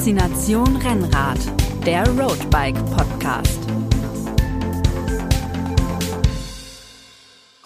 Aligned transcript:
Faszination 0.00 0.76
Rennrad, 0.76 1.38
der 1.84 2.08
Roadbike 2.18 2.82
Podcast. 2.96 3.60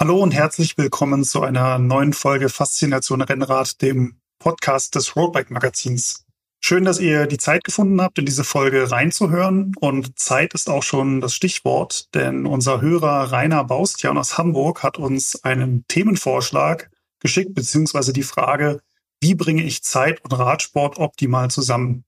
Hallo 0.00 0.20
und 0.20 0.34
herzlich 0.34 0.76
willkommen 0.76 1.22
zu 1.22 1.42
einer 1.42 1.78
neuen 1.78 2.12
Folge 2.12 2.48
Faszination 2.48 3.22
Rennrad, 3.22 3.80
dem 3.82 4.16
Podcast 4.40 4.96
des 4.96 5.14
Roadbike 5.14 5.52
Magazins. 5.52 6.24
Schön, 6.58 6.84
dass 6.84 6.98
ihr 6.98 7.28
die 7.28 7.38
Zeit 7.38 7.62
gefunden 7.62 8.02
habt, 8.02 8.18
in 8.18 8.26
diese 8.26 8.42
Folge 8.42 8.90
reinzuhören. 8.90 9.70
Und 9.78 10.18
Zeit 10.18 10.54
ist 10.54 10.68
auch 10.68 10.82
schon 10.82 11.20
das 11.20 11.36
Stichwort, 11.36 12.12
denn 12.16 12.46
unser 12.46 12.80
Hörer 12.80 13.30
Rainer 13.30 13.62
Baustian 13.62 14.18
aus 14.18 14.38
Hamburg 14.38 14.82
hat 14.82 14.98
uns 14.98 15.44
einen 15.44 15.84
Themenvorschlag 15.86 16.90
geschickt, 17.20 17.54
beziehungsweise 17.54 18.12
die 18.12 18.24
Frage, 18.24 18.80
wie 19.20 19.36
bringe 19.36 19.62
ich 19.62 19.84
Zeit 19.84 20.20
und 20.24 20.32
Radsport 20.32 20.98
optimal 20.98 21.48
zusammen? 21.48 22.04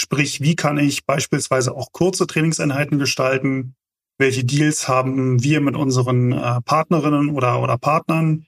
Sprich, 0.00 0.40
wie 0.40 0.54
kann 0.54 0.78
ich 0.78 1.06
beispielsweise 1.06 1.74
auch 1.74 1.90
kurze 1.90 2.28
Trainingseinheiten 2.28 3.00
gestalten? 3.00 3.74
Welche 4.16 4.44
Deals 4.44 4.86
haben 4.86 5.42
wir 5.42 5.60
mit 5.60 5.74
unseren 5.74 6.32
äh, 6.32 6.60
Partnerinnen 6.60 7.30
oder, 7.30 7.60
oder 7.60 7.78
Partnern? 7.78 8.46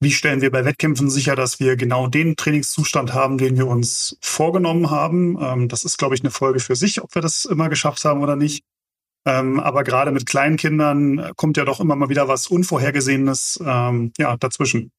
Wie 0.00 0.12
stellen 0.12 0.40
wir 0.40 0.52
bei 0.52 0.64
Wettkämpfen 0.64 1.10
sicher, 1.10 1.34
dass 1.34 1.58
wir 1.58 1.76
genau 1.76 2.06
den 2.06 2.36
Trainingszustand 2.36 3.12
haben, 3.12 3.38
den 3.38 3.56
wir 3.56 3.66
uns 3.66 4.16
vorgenommen 4.20 4.90
haben? 4.90 5.36
Ähm, 5.40 5.68
das 5.68 5.84
ist, 5.84 5.98
glaube 5.98 6.14
ich, 6.14 6.20
eine 6.20 6.30
Folge 6.30 6.60
für 6.60 6.76
sich, 6.76 7.02
ob 7.02 7.12
wir 7.14 7.22
das 7.22 7.44
immer 7.44 7.68
geschafft 7.68 8.04
haben 8.04 8.22
oder 8.22 8.36
nicht. 8.36 8.62
Ähm, 9.26 9.58
aber 9.58 9.82
gerade 9.82 10.12
mit 10.12 10.26
kleinen 10.26 10.56
Kindern 10.56 11.18
äh, 11.18 11.32
kommt 11.34 11.56
ja 11.56 11.64
doch 11.64 11.80
immer 11.80 11.96
mal 11.96 12.08
wieder 12.08 12.28
was 12.28 12.46
Unvorhergesehenes 12.46 13.58
ähm, 13.66 14.12
ja, 14.16 14.36
dazwischen. 14.36 14.92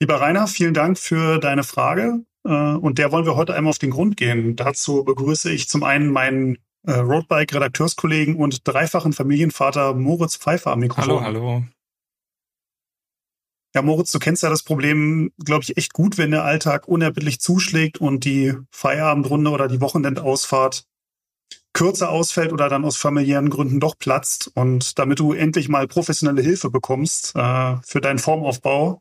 Lieber 0.00 0.20
Rainer, 0.20 0.46
vielen 0.46 0.74
Dank 0.74 0.98
für 0.98 1.38
deine 1.38 1.62
Frage. 1.62 2.24
Äh, 2.44 2.74
und 2.74 2.98
der 2.98 3.12
wollen 3.12 3.26
wir 3.26 3.36
heute 3.36 3.54
einmal 3.54 3.70
auf 3.70 3.78
den 3.78 3.90
Grund 3.90 4.16
gehen. 4.16 4.56
Dazu 4.56 5.04
begrüße 5.04 5.50
ich 5.50 5.68
zum 5.68 5.84
einen 5.84 6.10
meinen 6.10 6.58
äh, 6.84 6.92
Roadbike-Redakteurskollegen 6.92 8.36
und 8.36 8.66
dreifachen 8.66 9.12
Familienvater 9.12 9.94
Moritz 9.94 10.36
Pfeiffer 10.36 10.72
am 10.72 10.80
Mikrofon. 10.80 11.20
Hallo, 11.20 11.22
hallo. 11.22 11.64
Ja, 13.74 13.80
Moritz, 13.80 14.12
du 14.12 14.18
kennst 14.18 14.42
ja 14.42 14.50
das 14.50 14.64
Problem, 14.64 15.32
glaube 15.42 15.62
ich, 15.62 15.78
echt 15.78 15.94
gut, 15.94 16.18
wenn 16.18 16.30
der 16.30 16.44
Alltag 16.44 16.88
unerbittlich 16.88 17.40
zuschlägt 17.40 17.98
und 17.98 18.24
die 18.24 18.52
Feierabendrunde 18.70 19.50
oder 19.50 19.66
die 19.66 19.80
Wochenendausfahrt 19.80 20.84
kürzer 21.72 22.10
ausfällt 22.10 22.52
oder 22.52 22.68
dann 22.68 22.84
aus 22.84 22.98
familiären 22.98 23.48
Gründen 23.48 23.80
doch 23.80 23.96
platzt. 23.96 24.50
Und 24.54 24.98
damit 24.98 25.20
du 25.20 25.32
endlich 25.32 25.70
mal 25.70 25.88
professionelle 25.88 26.42
Hilfe 26.42 26.68
bekommst 26.68 27.34
äh, 27.34 27.76
für 27.82 28.02
deinen 28.02 28.18
Formaufbau, 28.18 29.00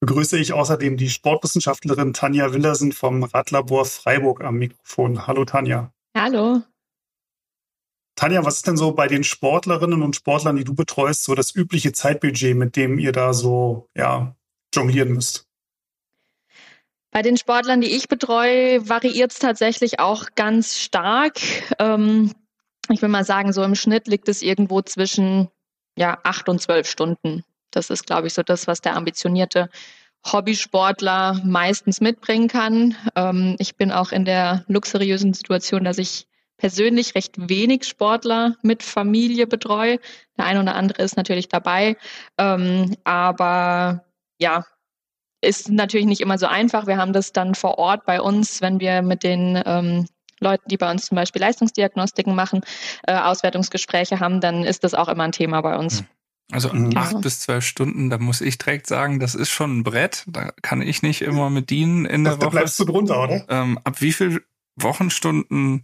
begrüße 0.00 0.38
ich 0.38 0.52
außerdem 0.52 0.96
die 0.96 1.10
Sportwissenschaftlerin 1.10 2.12
Tanja 2.12 2.52
Willersen 2.52 2.92
vom 2.92 3.24
Radlabor 3.24 3.84
Freiburg 3.84 4.42
am 4.42 4.56
Mikrofon. 4.56 5.26
Hallo 5.26 5.44
Tanja. 5.44 5.92
Hallo. 6.16 6.62
Tanja, 8.14 8.44
was 8.44 8.56
ist 8.56 8.66
denn 8.66 8.76
so 8.76 8.92
bei 8.92 9.06
den 9.06 9.22
Sportlerinnen 9.22 10.02
und 10.02 10.16
Sportlern, 10.16 10.56
die 10.56 10.64
du 10.64 10.74
betreust, 10.74 11.24
so 11.24 11.34
das 11.34 11.54
übliche 11.54 11.92
Zeitbudget, 11.92 12.56
mit 12.56 12.74
dem 12.74 12.98
ihr 12.98 13.12
da 13.12 13.32
so 13.32 13.88
ja, 13.96 14.36
jonglieren 14.74 15.12
müsst? 15.12 15.46
Bei 17.10 17.22
den 17.22 17.36
Sportlern, 17.36 17.80
die 17.80 17.94
ich 17.94 18.08
betreue, 18.08 18.88
variiert 18.88 19.32
es 19.32 19.38
tatsächlich 19.38 20.00
auch 20.00 20.26
ganz 20.34 20.78
stark. 20.78 21.38
Ähm, 21.78 22.32
ich 22.90 23.00
will 23.02 23.08
mal 23.08 23.24
sagen, 23.24 23.52
so 23.52 23.62
im 23.62 23.74
Schnitt 23.74 24.08
liegt 24.08 24.28
es 24.28 24.42
irgendwo 24.42 24.82
zwischen 24.82 25.48
ja, 25.96 26.18
acht 26.24 26.48
und 26.48 26.60
zwölf 26.60 26.88
Stunden 26.88 27.44
das 27.78 27.90
ist, 27.90 28.06
glaube 28.06 28.26
ich, 28.26 28.34
so 28.34 28.42
das, 28.42 28.66
was 28.66 28.80
der 28.80 28.96
ambitionierte 28.96 29.70
Hobbysportler 30.26 31.40
meistens 31.44 32.00
mitbringen 32.00 32.48
kann. 32.48 32.96
Ähm, 33.14 33.56
ich 33.58 33.76
bin 33.76 33.92
auch 33.92 34.12
in 34.12 34.24
der 34.24 34.64
luxuriösen 34.66 35.32
Situation, 35.32 35.84
dass 35.84 35.98
ich 35.98 36.26
persönlich 36.58 37.14
recht 37.14 37.48
wenig 37.48 37.84
Sportler 37.84 38.56
mit 38.62 38.82
Familie 38.82 39.46
betreue. 39.46 40.00
Der 40.36 40.44
eine 40.44 40.60
oder 40.60 40.74
andere 40.74 41.02
ist 41.02 41.16
natürlich 41.16 41.48
dabei. 41.48 41.96
Ähm, 42.36 42.96
aber 43.04 44.04
ja, 44.38 44.66
ist 45.40 45.70
natürlich 45.70 46.06
nicht 46.06 46.20
immer 46.20 46.36
so 46.36 46.46
einfach. 46.46 46.88
Wir 46.88 46.96
haben 46.96 47.12
das 47.12 47.32
dann 47.32 47.54
vor 47.54 47.78
Ort 47.78 48.04
bei 48.04 48.20
uns, 48.20 48.60
wenn 48.60 48.80
wir 48.80 49.02
mit 49.02 49.22
den 49.22 49.62
ähm, 49.64 50.08
Leuten, 50.40 50.68
die 50.68 50.76
bei 50.76 50.90
uns 50.90 51.06
zum 51.06 51.14
Beispiel 51.16 51.40
Leistungsdiagnostiken 51.40 52.34
machen, 52.34 52.62
äh, 53.06 53.14
Auswertungsgespräche 53.14 54.18
haben, 54.18 54.40
dann 54.40 54.64
ist 54.64 54.82
das 54.82 54.94
auch 54.94 55.08
immer 55.08 55.24
ein 55.24 55.32
Thema 55.32 55.60
bei 55.60 55.76
uns. 55.76 56.00
Hm. 56.00 56.06
Also 56.50 56.72
mhm. 56.72 56.96
acht 56.96 57.20
bis 57.20 57.40
zwölf 57.40 57.64
Stunden, 57.64 58.08
da 58.08 58.18
muss 58.18 58.40
ich 58.40 58.56
direkt 58.56 58.86
sagen, 58.86 59.20
das 59.20 59.34
ist 59.34 59.50
schon 59.50 59.78
ein 59.78 59.82
Brett. 59.84 60.24
Da 60.26 60.50
kann 60.62 60.80
ich 60.80 61.02
nicht 61.02 61.20
immer 61.20 61.50
mit 61.50 61.68
dienen 61.68 62.06
in 62.06 62.24
der 62.24 62.34
da 62.34 62.38
Woche. 62.38 62.46
Da 62.46 62.50
bleibst 62.50 62.80
du 62.80 62.84
drunter, 62.84 63.22
oder? 63.22 63.44
Ähm, 63.48 63.78
ab 63.84 64.00
wie 64.00 64.12
viel 64.12 64.42
Wochenstunden 64.76 65.82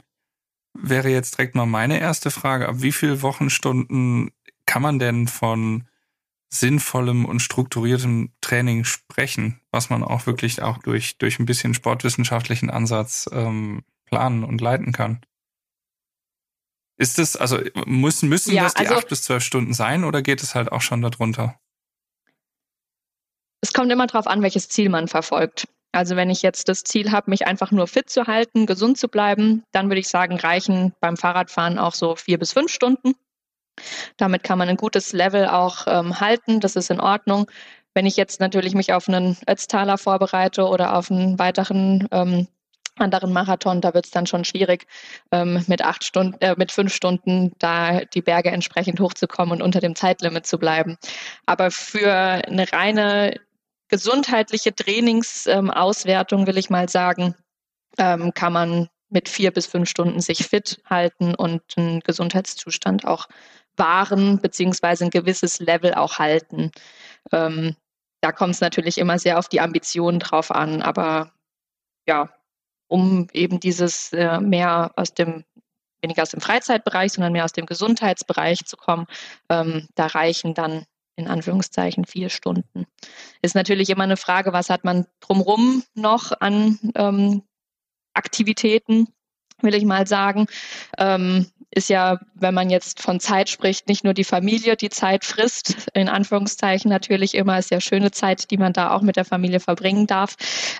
wäre 0.72 1.10
jetzt 1.10 1.36
direkt 1.36 1.54
mal 1.54 1.66
meine 1.66 2.00
erste 2.00 2.30
Frage. 2.30 2.68
Ab 2.68 2.76
wie 2.78 2.92
viel 2.92 3.20
Wochenstunden 3.20 4.30
kann 4.66 4.82
man 4.82 4.98
denn 4.98 5.28
von 5.28 5.84
sinnvollem 6.48 7.24
und 7.24 7.40
strukturiertem 7.40 8.32
Training 8.40 8.84
sprechen, 8.84 9.60
was 9.70 9.90
man 9.90 10.02
auch 10.02 10.26
wirklich 10.26 10.62
auch 10.62 10.78
durch, 10.78 11.18
durch 11.18 11.38
ein 11.38 11.46
bisschen 11.46 11.74
sportwissenschaftlichen 11.74 12.70
Ansatz 12.70 13.28
ähm, 13.32 13.82
planen 14.06 14.44
und 14.44 14.60
leiten 14.60 14.92
kann? 14.92 15.20
Ist 16.96 17.18
es, 17.18 17.36
also 17.36 17.58
müssen, 17.86 18.28
müssen 18.28 18.54
ja, 18.54 18.64
das 18.64 18.74
die 18.74 18.86
also, 18.86 18.94
acht 18.94 19.08
bis 19.08 19.22
zwölf 19.22 19.42
Stunden 19.42 19.74
sein 19.74 20.04
oder 20.04 20.22
geht 20.22 20.42
es 20.42 20.54
halt 20.54 20.70
auch 20.70 20.80
schon 20.80 21.02
darunter? 21.02 21.58
Es 23.60 23.72
kommt 23.72 23.90
immer 23.90 24.06
darauf 24.06 24.26
an, 24.26 24.42
welches 24.42 24.68
Ziel 24.68 24.90
man 24.90 25.08
verfolgt. 25.08 25.66
Also 25.90 26.16
wenn 26.16 26.28
ich 26.28 26.42
jetzt 26.42 26.68
das 26.68 26.82
Ziel 26.82 27.12
habe, 27.12 27.30
mich 27.30 27.46
einfach 27.46 27.70
nur 27.70 27.86
fit 27.86 28.10
zu 28.10 28.26
halten, 28.26 28.66
gesund 28.66 28.98
zu 28.98 29.08
bleiben, 29.08 29.62
dann 29.72 29.88
würde 29.88 30.00
ich 30.00 30.08
sagen, 30.08 30.36
reichen 30.36 30.92
beim 31.00 31.16
Fahrradfahren 31.16 31.78
auch 31.78 31.94
so 31.94 32.16
vier 32.16 32.38
bis 32.38 32.52
fünf 32.52 32.70
Stunden. 32.72 33.14
Damit 34.16 34.42
kann 34.42 34.58
man 34.58 34.68
ein 34.68 34.76
gutes 34.76 35.12
Level 35.12 35.46
auch 35.48 35.86
ähm, 35.86 36.20
halten, 36.20 36.60
das 36.60 36.76
ist 36.76 36.90
in 36.90 37.00
Ordnung. 37.00 37.50
Wenn 37.94 38.06
ich 38.06 38.16
jetzt 38.16 38.40
natürlich 38.40 38.74
mich 38.74 38.92
auf 38.92 39.08
einen 39.08 39.36
Ötztaler 39.48 39.98
vorbereite 39.98 40.66
oder 40.66 40.96
auf 40.96 41.10
einen 41.10 41.38
weiteren 41.38 42.08
ähm, 42.10 42.48
anderen 42.96 43.32
Marathon, 43.32 43.80
da 43.80 43.94
wird 43.94 44.06
es 44.06 44.10
dann 44.10 44.26
schon 44.26 44.44
schwierig, 44.44 44.86
ähm, 45.32 45.64
mit 45.66 45.82
acht 45.82 46.04
Stunden, 46.04 46.40
äh, 46.40 46.54
mit 46.56 46.72
fünf 46.72 46.94
Stunden 46.94 47.52
da 47.58 48.04
die 48.04 48.22
Berge 48.22 48.50
entsprechend 48.50 49.00
hochzukommen 49.00 49.54
und 49.54 49.62
unter 49.62 49.80
dem 49.80 49.96
Zeitlimit 49.96 50.46
zu 50.46 50.58
bleiben. 50.58 50.96
Aber 51.46 51.70
für 51.70 52.12
eine 52.12 52.70
reine 52.72 53.40
gesundheitliche 53.88 54.74
Trainingsauswertung 54.74 56.40
ähm, 56.40 56.46
will 56.46 56.58
ich 56.58 56.70
mal 56.70 56.88
sagen, 56.88 57.34
ähm, 57.98 58.32
kann 58.34 58.52
man 58.52 58.88
mit 59.08 59.28
vier 59.28 59.52
bis 59.52 59.66
fünf 59.66 59.88
Stunden 59.88 60.20
sich 60.20 60.46
fit 60.46 60.80
halten 60.88 61.34
und 61.34 61.62
einen 61.76 62.00
Gesundheitszustand 62.00 63.06
auch 63.06 63.28
wahren, 63.76 64.40
beziehungsweise 64.40 65.04
ein 65.04 65.10
gewisses 65.10 65.60
Level 65.60 65.94
auch 65.94 66.18
halten. 66.18 66.72
Ähm, 67.32 67.76
da 68.20 68.32
kommt 68.32 68.54
es 68.54 68.60
natürlich 68.60 68.98
immer 68.98 69.18
sehr 69.18 69.38
auf 69.38 69.48
die 69.48 69.60
Ambitionen 69.60 70.18
drauf 70.18 70.50
an, 70.50 70.82
aber 70.82 71.32
ja, 72.08 72.33
um 72.94 73.26
eben 73.32 73.58
dieses 73.58 74.12
äh, 74.12 74.38
mehr 74.38 74.92
aus 74.94 75.14
dem 75.14 75.44
weniger 76.00 76.22
aus 76.22 76.30
dem 76.30 76.40
Freizeitbereich, 76.40 77.10
sondern 77.10 77.32
mehr 77.32 77.44
aus 77.44 77.52
dem 77.52 77.66
Gesundheitsbereich 77.66 78.66
zu 78.66 78.76
kommen. 78.76 79.06
Ähm, 79.48 79.88
da 79.96 80.06
reichen 80.06 80.54
dann 80.54 80.84
in 81.16 81.26
Anführungszeichen 81.26 82.04
vier 82.04 82.28
Stunden. 82.28 82.86
Ist 83.42 83.56
natürlich 83.56 83.90
immer 83.90 84.04
eine 84.04 84.16
Frage, 84.16 84.52
was 84.52 84.70
hat 84.70 84.84
man 84.84 85.06
drumherum 85.18 85.82
noch 85.94 86.30
an 86.38 86.78
ähm, 86.94 87.42
Aktivitäten, 88.12 89.08
will 89.64 89.74
ich 89.74 89.84
mal 89.84 90.06
sagen. 90.06 90.46
Ähm, 90.98 91.46
ist 91.70 91.88
ja, 91.88 92.20
wenn 92.34 92.54
man 92.54 92.70
jetzt 92.70 93.00
von 93.00 93.18
Zeit 93.18 93.48
spricht, 93.48 93.88
nicht 93.88 94.04
nur 94.04 94.14
die 94.14 94.24
Familie, 94.24 94.76
die 94.76 94.90
Zeit 94.90 95.24
frisst, 95.24 95.88
in 95.94 96.08
Anführungszeichen 96.08 96.88
natürlich 96.88 97.34
immer, 97.34 97.58
ist 97.58 97.70
ja 97.70 97.80
schöne 97.80 98.12
Zeit, 98.12 98.50
die 98.50 98.58
man 98.58 98.72
da 98.72 98.92
auch 98.92 99.02
mit 99.02 99.16
der 99.16 99.24
Familie 99.24 99.60
verbringen 99.60 100.06
darf. 100.06 100.36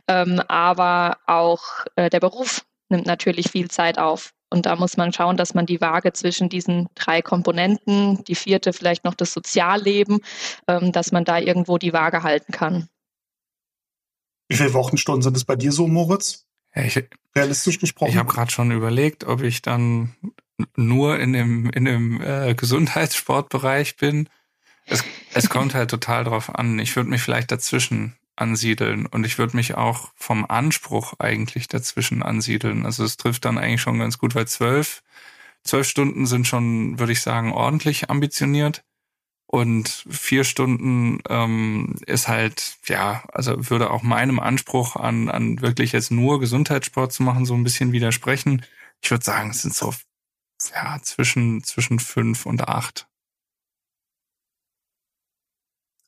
Ähm, 0.07 0.41
aber 0.47 1.19
auch 1.27 1.63
äh, 1.97 2.11
der 2.11 2.21
Beruf 2.21 2.65
nimmt 2.91 3.07
natürlich 3.07 3.51
viel 3.51 3.71
Zeit 3.71 3.99
auf. 3.99 4.33
Und 4.51 4.67
da 4.67 4.77
muss 4.77 4.97
man 4.97 5.13
schauen, 5.13 5.37
dass 5.37 5.55
man 5.55 5.67
die 5.67 5.81
Waage 5.81 6.13
zwischen 6.13 6.49
diesen 6.49 6.89
drei 6.95 7.23
Komponenten, 7.23 8.23
die 8.25 8.37
vierte 8.37 8.73
vielleicht 8.73 9.05
noch 9.05 9.15
das 9.15 9.33
Sozialleben, 9.33 10.21
ähm, 10.69 10.93
dass 10.93 11.11
man 11.11 11.25
da 11.25 11.39
irgendwo 11.39 11.77
die 11.77 11.93
Waage 11.93 12.23
halten 12.23 12.53
kann. 12.53 12.89
Wie 14.49 14.57
viele 14.57 14.75
Wochenstunden 14.75 15.23
sind 15.23 15.37
es 15.37 15.45
bei 15.45 15.57
dir 15.57 15.73
so, 15.73 15.89
Moritz? 15.89 16.47
Ich, 16.75 17.03
Realistisch 17.37 17.81
gesprochen. 17.81 18.11
Ich 18.11 18.17
habe 18.17 18.33
gerade 18.33 18.51
schon 18.51 18.71
überlegt, 18.71 19.25
ob 19.25 19.43
ich 19.43 19.61
dann 19.63 20.15
nur 20.77 21.19
in 21.19 21.33
dem, 21.33 21.71
in 21.71 21.85
dem 21.85 22.21
äh, 22.21 22.55
Gesundheitssportbereich 22.55 23.97
bin. 23.97 24.29
Es, 24.87 25.03
es 25.33 25.49
kommt 25.49 25.75
halt 25.75 25.91
total 25.91 26.25
drauf 26.25 26.55
an. 26.55 26.79
Ich 26.79 26.95
würde 26.95 27.11
mich 27.11 27.23
vielleicht 27.23 27.51
dazwischen 27.51 28.15
ansiedeln 28.37 29.07
und 29.07 29.25
ich 29.27 29.39
würde 29.39 29.57
mich 29.57 29.75
auch 29.75 30.13
vom 30.15 30.45
Anspruch 30.45 31.15
eigentlich 31.19 31.69
dazwischen 31.69 32.23
ansiedeln. 32.23 32.85
Also 32.85 33.05
es 33.05 33.17
trifft 33.17 33.45
dann 33.45 33.59
eigentlich 33.59 33.81
schon 33.81 33.99
ganz 33.99 34.19
gut, 34.19 34.35
weil 34.35 34.47
zwölf, 34.47 35.03
zwölf 35.63 35.89
Stunden 35.89 36.27
sind 36.27 36.47
schon, 36.47 36.99
würde 36.99 37.13
ich 37.13 37.21
sagen, 37.21 37.53
ordentlich 37.53 38.11
ambitioniert. 38.11 38.85
Und 39.55 40.05
vier 40.11 40.43
Stunden 40.43 41.21
ähm, 41.29 41.95
ist 42.09 42.27
halt, 42.27 42.77
ja, 42.87 43.23
also 43.33 43.71
würde 43.71 43.93
auch 43.93 44.03
meinem 44.03 44.41
Anspruch 44.41 44.97
an, 44.97 45.29
an 45.29 45.61
wirklich 45.61 45.93
jetzt 45.93 46.11
nur 46.11 46.41
Gesundheitssport 46.41 47.13
zu 47.13 47.23
machen, 47.23 47.47
so 47.47 47.55
ein 47.55 47.63
bisschen 47.63 47.93
widersprechen. 47.93 48.67
ich 49.01 49.13
würde 49.13 49.25
sagen, 49.25 49.51
es 49.51 49.63
sind 49.63 49.73
so 49.73 49.95
ja, 50.75 50.99
zwischen, 51.03 51.63
zwischen 51.63 52.01
fünf 52.01 52.47
und 52.47 52.67
acht. 52.67 53.07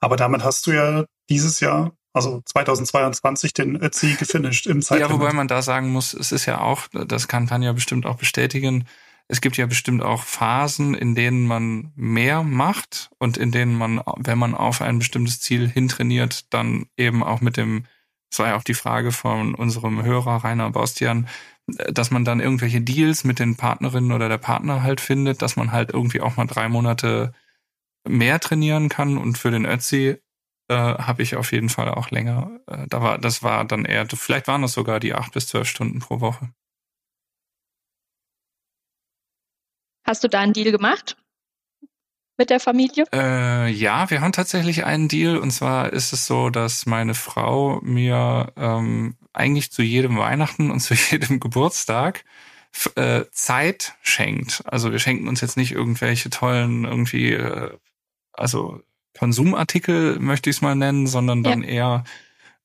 Aber 0.00 0.16
damit 0.16 0.42
hast 0.42 0.66
du 0.66 0.72
ja 0.72 1.04
dieses 1.30 1.60
Jahr, 1.60 1.92
also 2.12 2.42
2022, 2.46 3.54
den 3.54 3.76
Ötzi 3.80 4.16
gefinisht 4.18 4.66
im 4.66 4.82
Zeitlimit. 4.82 5.08
Ja, 5.08 5.20
wobei 5.20 5.32
man 5.32 5.46
da 5.46 5.62
sagen 5.62 5.90
muss, 5.90 6.14
es 6.14 6.32
ist 6.32 6.46
ja 6.46 6.62
auch, 6.62 6.88
das 6.88 7.28
kann 7.28 7.46
Tanja 7.46 7.70
bestimmt 7.70 8.06
auch 8.06 8.16
bestätigen, 8.16 8.88
es 9.28 9.40
gibt 9.40 9.56
ja 9.56 9.66
bestimmt 9.66 10.02
auch 10.02 10.22
Phasen, 10.22 10.94
in 10.94 11.14
denen 11.14 11.46
man 11.46 11.92
mehr 11.96 12.42
macht 12.42 13.10
und 13.18 13.36
in 13.36 13.50
denen 13.50 13.74
man, 13.74 14.00
wenn 14.18 14.38
man 14.38 14.54
auf 14.54 14.80
ein 14.80 14.98
bestimmtes 14.98 15.40
Ziel 15.40 15.68
hintrainiert, 15.68 16.52
dann 16.54 16.86
eben 16.96 17.24
auch 17.24 17.40
mit 17.40 17.56
dem, 17.56 17.86
das 18.30 18.38
war 18.38 18.48
ja 18.48 18.56
auch 18.56 18.62
die 18.62 18.74
Frage 18.74 19.10
von 19.10 19.54
unserem 19.54 20.02
Hörer 20.02 20.44
Rainer 20.44 20.70
Bastian, 20.70 21.28
dass 21.66 22.12
man 22.12 22.24
dann 22.24 22.38
irgendwelche 22.38 22.80
Deals 22.80 23.24
mit 23.24 23.40
den 23.40 23.56
Partnerinnen 23.56 24.12
oder 24.12 24.28
der 24.28 24.38
Partner 24.38 24.82
halt 24.82 25.00
findet, 25.00 25.42
dass 25.42 25.56
man 25.56 25.72
halt 25.72 25.90
irgendwie 25.90 26.20
auch 26.20 26.36
mal 26.36 26.46
drei 26.46 26.68
Monate 26.68 27.32
mehr 28.06 28.38
trainieren 28.38 28.88
kann 28.88 29.18
und 29.18 29.36
für 29.36 29.50
den 29.50 29.66
Ötzi 29.66 30.18
äh, 30.68 30.74
habe 30.74 31.22
ich 31.22 31.34
auf 31.34 31.50
jeden 31.50 31.68
Fall 31.68 31.88
auch 31.90 32.10
länger. 32.10 32.60
Äh, 32.66 32.86
da 32.88 33.02
war, 33.02 33.18
das 33.18 33.42
war 33.42 33.64
dann 33.64 33.84
eher, 33.84 34.06
vielleicht 34.06 34.46
waren 34.46 34.62
das 34.62 34.72
sogar 34.72 35.00
die 35.00 35.14
acht 35.14 35.32
bis 35.32 35.48
zwölf 35.48 35.68
Stunden 35.68 35.98
pro 35.98 36.20
Woche. 36.20 36.50
Hast 40.06 40.22
du 40.22 40.28
da 40.28 40.40
einen 40.40 40.52
Deal 40.52 40.70
gemacht? 40.70 41.16
Mit 42.38 42.50
der 42.50 42.60
Familie? 42.60 43.04
Äh, 43.12 43.70
ja, 43.70 44.10
wir 44.10 44.20
haben 44.20 44.32
tatsächlich 44.32 44.84
einen 44.84 45.08
Deal. 45.08 45.38
Und 45.38 45.50
zwar 45.50 45.92
ist 45.92 46.12
es 46.12 46.26
so, 46.26 46.50
dass 46.50 46.86
meine 46.86 47.14
Frau 47.14 47.80
mir 47.82 48.52
ähm, 48.56 49.16
eigentlich 49.32 49.72
zu 49.72 49.82
jedem 49.82 50.18
Weihnachten 50.18 50.70
und 50.70 50.80
zu 50.80 50.94
jedem 51.10 51.40
Geburtstag 51.40 52.24
äh, 52.94 53.24
Zeit 53.32 53.94
schenkt. 54.02 54.62
Also 54.66 54.92
wir 54.92 54.98
schenken 54.98 55.28
uns 55.28 55.40
jetzt 55.40 55.56
nicht 55.56 55.72
irgendwelche 55.72 56.30
tollen 56.30 56.84
irgendwie, 56.84 57.32
äh, 57.32 57.70
also 58.32 58.80
Konsumartikel 59.18 60.18
möchte 60.20 60.50
ich 60.50 60.56
es 60.56 60.62
mal 60.62 60.74
nennen, 60.74 61.06
sondern 61.06 61.42
dann 61.42 61.62
ja. 61.62 61.68
eher 61.68 62.04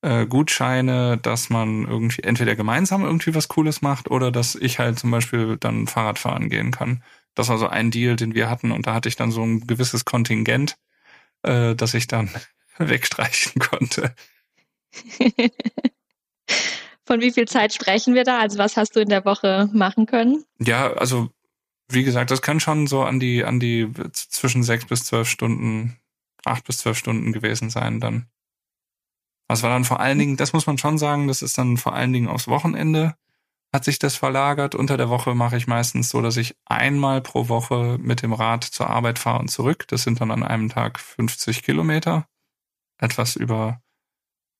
äh, 0.01 0.25
Gutscheine, 0.25 1.17
dass 1.17 1.49
man 1.49 1.85
irgendwie 1.87 2.23
entweder 2.23 2.55
gemeinsam 2.55 3.03
irgendwie 3.03 3.33
was 3.35 3.47
Cooles 3.47 3.81
macht 3.81 4.11
oder 4.11 4.31
dass 4.31 4.55
ich 4.55 4.79
halt 4.79 4.99
zum 4.99 5.11
Beispiel 5.11 5.57
dann 5.57 5.87
Fahrrad 5.87 6.19
fahren 6.19 6.49
gehen 6.49 6.71
kann. 6.71 7.03
Das 7.36 7.50
war 7.50 7.57
so 7.57 7.68
ein 7.68 7.92
Deal, 7.92 8.16
den 8.16 8.36
wir 8.36 8.50
hatten 8.50 8.72
und 8.72 8.88
da 8.88 8.94
hatte 8.94 9.10
ich 9.10 9.16
dann 9.16 9.31
so 9.31 9.44
ein 9.44 9.66
gewisses 9.68 10.06
Kontingent, 10.06 10.78
äh, 11.44 11.75
das 11.75 11.94
ich 11.94 12.07
dann 12.07 12.30
wegstreichen 12.78 13.60
konnte. 13.60 14.16
Von 17.06 17.22
wie 17.22 17.31
viel 17.31 17.48
Zeit 17.48 17.74
sprechen 17.74 18.13
wir 18.13 18.24
da? 18.24 18.39
Also 18.39 18.57
was 18.57 18.78
hast 18.78 18.95
du 18.95 19.00
in 19.00 19.10
der 19.10 19.25
Woche 19.25 19.69
machen 19.74 20.06
können? 20.06 20.45
Ja, 20.60 20.94
also 20.94 21.30
wie 21.89 22.04
gesagt, 22.04 22.31
das 22.31 22.42
kann 22.42 22.60
schon 22.60 22.88
so 22.88 23.04
an 23.04 23.19
die, 23.19 23.44
an 23.44 23.60
die 23.60 23.92
zwischen 24.13 24.63
sechs 24.63 24.86
bis 24.86 25.04
zwölf 25.06 25.28
Stunden, 25.28 25.98
acht 26.45 26.63
bis 26.66 26.78
zwölf 26.80 26.98
Stunden 26.98 27.33
gewesen 27.33 27.69
sein 27.69 28.00
dann. 28.00 28.28
Das 29.48 29.63
war 29.63 29.69
dann 29.69 29.83
vor 29.83 30.00
allen 30.00 30.18
Dingen, 30.18 30.38
das 30.38 30.54
muss 30.54 30.68
man 30.68 30.78
schon 30.78 30.98
sagen, 30.98 31.28
das 31.28 31.42
ist 31.42 31.57
dann 31.57 31.75
vor 31.75 31.94
allen 31.94 32.13
Dingen 32.13 32.30
aufs 32.30 32.48
Wochenende 32.48 33.16
hat 33.73 33.85
sich 33.85 34.00
das 34.00 34.15
verlagert. 34.15 34.75
Unter 34.75 34.97
der 34.97 35.09
Woche 35.09 35.33
mache 35.33 35.57
ich 35.57 35.68
meistens 35.68 36.09
so, 36.09 36.21
dass 36.21 36.38
ich 36.38 36.57
einmal 36.65 37.21
pro 37.21 37.47
Woche 37.47 37.97
mit 38.00 38.21
dem 38.21 38.33
Rad 38.33 38.63
zur 38.63 38.89
Arbeit 38.89 39.18
fahre 39.18 39.39
und 39.39 39.47
zurück. 39.47 39.88
Das 39.88 40.03
sind 40.03 40.19
dann 40.19 40.31
an 40.31 40.44
einem 40.44 40.69
Tag 40.69 41.00
50 41.00 41.63
Kilometer. 41.63 42.27
Etwas 43.00 43.35
über 43.35 43.81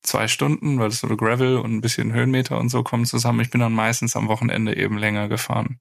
zwei 0.02 0.28
Stunden, 0.28 0.80
weil 0.80 0.90
das 0.90 1.00
so 1.00 1.16
Gravel 1.16 1.58
und 1.58 1.74
ein 1.74 1.82
bisschen 1.82 2.14
Höhenmeter 2.14 2.58
und 2.58 2.70
so 2.70 2.84
kommen 2.84 3.06
zusammen. 3.06 3.42
Ich 3.42 3.52
bin 3.52 3.62
dann 3.62 3.74
meistens 3.74 4.16
am 4.16 4.28
Wochenende 4.30 4.76
eben 4.78 4.98
länger 4.98 5.28
gefahren. 5.28 5.80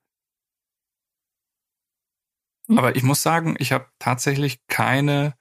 Hm. 2.69 2.79
Aber 2.79 2.97
ich 2.97 3.03
muss 3.03 3.23
sagen, 3.23 3.55
ich 3.59 3.73
habe 3.73 3.87
tatsächlich 3.99 4.61
keine 4.67 5.35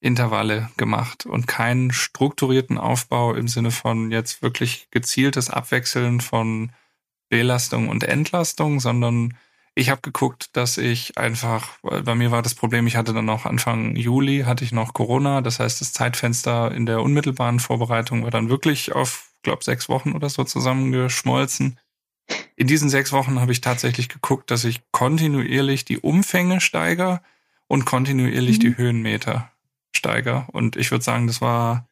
Intervalle 0.00 0.70
gemacht 0.78 1.26
und 1.26 1.46
keinen 1.46 1.92
strukturierten 1.92 2.78
Aufbau 2.78 3.34
im 3.34 3.48
Sinne 3.48 3.70
von 3.70 4.10
jetzt 4.10 4.42
wirklich 4.42 4.88
gezieltes 4.90 5.50
Abwechseln 5.50 6.22
von 6.22 6.72
Belastung 7.30 7.88
und 7.88 8.04
Entlastung, 8.04 8.80
sondern 8.80 9.34
ich 9.74 9.88
habe 9.88 10.02
geguckt, 10.02 10.50
dass 10.52 10.76
ich 10.76 11.16
einfach, 11.16 11.78
bei 11.80 12.14
mir 12.14 12.30
war 12.30 12.42
das 12.42 12.54
Problem, 12.54 12.86
ich 12.86 12.96
hatte 12.96 13.14
dann 13.14 13.24
noch 13.24 13.46
Anfang 13.46 13.96
Juli, 13.96 14.42
hatte 14.42 14.64
ich 14.64 14.72
noch 14.72 14.92
Corona, 14.92 15.40
das 15.40 15.60
heißt, 15.60 15.80
das 15.80 15.94
Zeitfenster 15.94 16.72
in 16.72 16.84
der 16.86 17.00
unmittelbaren 17.00 17.60
Vorbereitung 17.60 18.24
war 18.24 18.30
dann 18.30 18.50
wirklich 18.50 18.92
auf, 18.92 19.30
glaube 19.42 19.64
sechs 19.64 19.88
Wochen 19.88 20.12
oder 20.12 20.28
so 20.28 20.44
zusammengeschmolzen. 20.44 21.78
In 22.56 22.66
diesen 22.66 22.90
sechs 22.90 23.12
Wochen 23.12 23.40
habe 23.40 23.52
ich 23.52 23.60
tatsächlich 23.60 24.08
geguckt, 24.08 24.50
dass 24.50 24.64
ich 24.64 24.82
kontinuierlich 24.90 25.84
die 25.84 25.98
Umfänge 25.98 26.60
steiger 26.60 27.22
und 27.68 27.86
kontinuierlich 27.86 28.58
mhm. 28.58 28.60
die 28.60 28.76
Höhenmeter 28.76 29.50
steiger. 29.92 30.46
Und 30.52 30.76
ich 30.76 30.90
würde 30.90 31.04
sagen, 31.04 31.26
das 31.26 31.40
war 31.40 31.88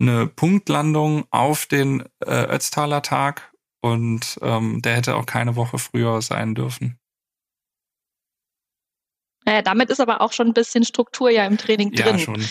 eine 0.00 0.26
Punktlandung 0.26 1.24
auf 1.30 1.66
den 1.66 2.04
äh, 2.24 2.44
Ötztaler 2.44 3.02
Tag 3.02 3.49
und 3.80 4.38
ähm, 4.42 4.82
der 4.82 4.96
hätte 4.96 5.16
auch 5.16 5.26
keine 5.26 5.56
Woche 5.56 5.78
früher 5.78 6.20
sein 6.22 6.54
dürfen. 6.54 6.98
Naja, 9.44 9.62
damit 9.62 9.90
ist 9.90 10.00
aber 10.00 10.20
auch 10.20 10.32
schon 10.32 10.48
ein 10.48 10.54
bisschen 10.54 10.84
Struktur 10.84 11.30
ja 11.30 11.46
im 11.46 11.56
Training 11.56 11.92
drin. 11.92 12.18
Ja, 12.18 12.18
schon. 12.18 12.44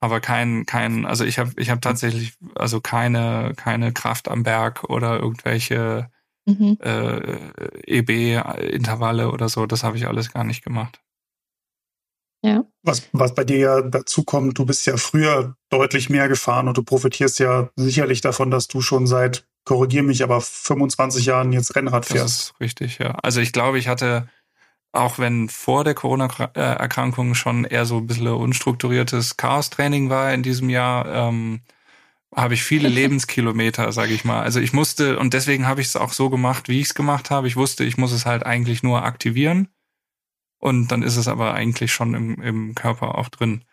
Aber 0.00 0.20
kein, 0.20 0.66
kein, 0.66 1.06
also 1.06 1.24
ich 1.24 1.38
habe 1.38 1.52
ich 1.56 1.70
hab 1.70 1.80
tatsächlich 1.80 2.34
also 2.54 2.80
keine, 2.80 3.54
keine 3.56 3.92
Kraft 3.92 4.28
am 4.28 4.42
Berg 4.42 4.84
oder 4.84 5.18
irgendwelche 5.18 6.10
mhm. 6.44 6.78
äh, 6.80 7.38
EB-Intervalle 7.86 9.30
oder 9.30 9.48
so. 9.48 9.66
Das 9.66 9.82
habe 9.82 9.96
ich 9.96 10.06
alles 10.06 10.32
gar 10.32 10.44
nicht 10.44 10.62
gemacht. 10.62 11.00
Ja. 12.44 12.64
Was, 12.82 13.08
was 13.12 13.34
bei 13.34 13.44
dir 13.44 13.58
ja 13.58 13.80
dazu 13.80 14.22
kommt, 14.22 14.58
du 14.58 14.66
bist 14.66 14.86
ja 14.86 14.96
früher 14.98 15.56
deutlich 15.70 16.10
mehr 16.10 16.28
gefahren 16.28 16.68
und 16.68 16.76
du 16.76 16.82
profitierst 16.84 17.40
ja 17.40 17.70
sicherlich 17.74 18.20
davon, 18.20 18.50
dass 18.50 18.68
du 18.68 18.82
schon 18.82 19.06
seit 19.06 19.48
korrigiere 19.66 20.04
mich, 20.04 20.22
aber 20.22 20.40
25 20.40 21.26
Jahren 21.26 21.52
jetzt 21.52 21.76
Rennrad 21.76 22.06
fährst. 22.06 22.24
Das 22.24 22.32
ist 22.32 22.60
richtig, 22.60 22.98
ja. 22.98 23.10
Also 23.22 23.40
ich 23.40 23.52
glaube, 23.52 23.78
ich 23.78 23.88
hatte, 23.88 24.28
auch 24.92 25.18
wenn 25.18 25.50
vor 25.50 25.84
der 25.84 25.94
Corona-Erkrankung 25.94 27.34
schon 27.34 27.64
eher 27.64 27.84
so 27.84 27.98
ein 27.98 28.06
bisschen 28.06 28.28
unstrukturiertes 28.28 29.36
Chaos-Training 29.36 30.08
war 30.08 30.32
in 30.32 30.42
diesem 30.42 30.70
Jahr, 30.70 31.06
ähm, 31.06 31.60
habe 32.34 32.54
ich 32.54 32.62
viele 32.62 32.88
Lebenskilometer, 33.00 33.92
sage 33.92 34.14
ich 34.14 34.24
mal. 34.24 34.40
Also 34.40 34.60
ich 34.60 34.72
musste, 34.72 35.18
und 35.18 35.34
deswegen 35.34 35.66
habe 35.66 35.80
ich 35.80 35.88
es 35.88 35.96
auch 35.96 36.12
so 36.12 36.30
gemacht, 36.30 36.68
wie 36.68 36.80
ich 36.80 36.86
es 36.86 36.94
gemacht 36.94 37.30
habe. 37.30 37.48
Ich 37.48 37.56
wusste, 37.56 37.84
ich 37.84 37.98
muss 37.98 38.12
es 38.12 38.24
halt 38.24 38.46
eigentlich 38.46 38.82
nur 38.84 39.02
aktivieren. 39.02 39.68
Und 40.58 40.88
dann 40.88 41.02
ist 41.02 41.16
es 41.16 41.28
aber 41.28 41.54
eigentlich 41.54 41.92
schon 41.92 42.14
im, 42.14 42.40
im 42.40 42.74
Körper 42.76 43.18
auch 43.18 43.28
drin. 43.28 43.64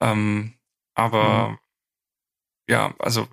Ähm, 0.00 0.52
aber 0.94 1.48
mhm. 1.48 1.58
ja, 2.68 2.94
also 2.98 3.26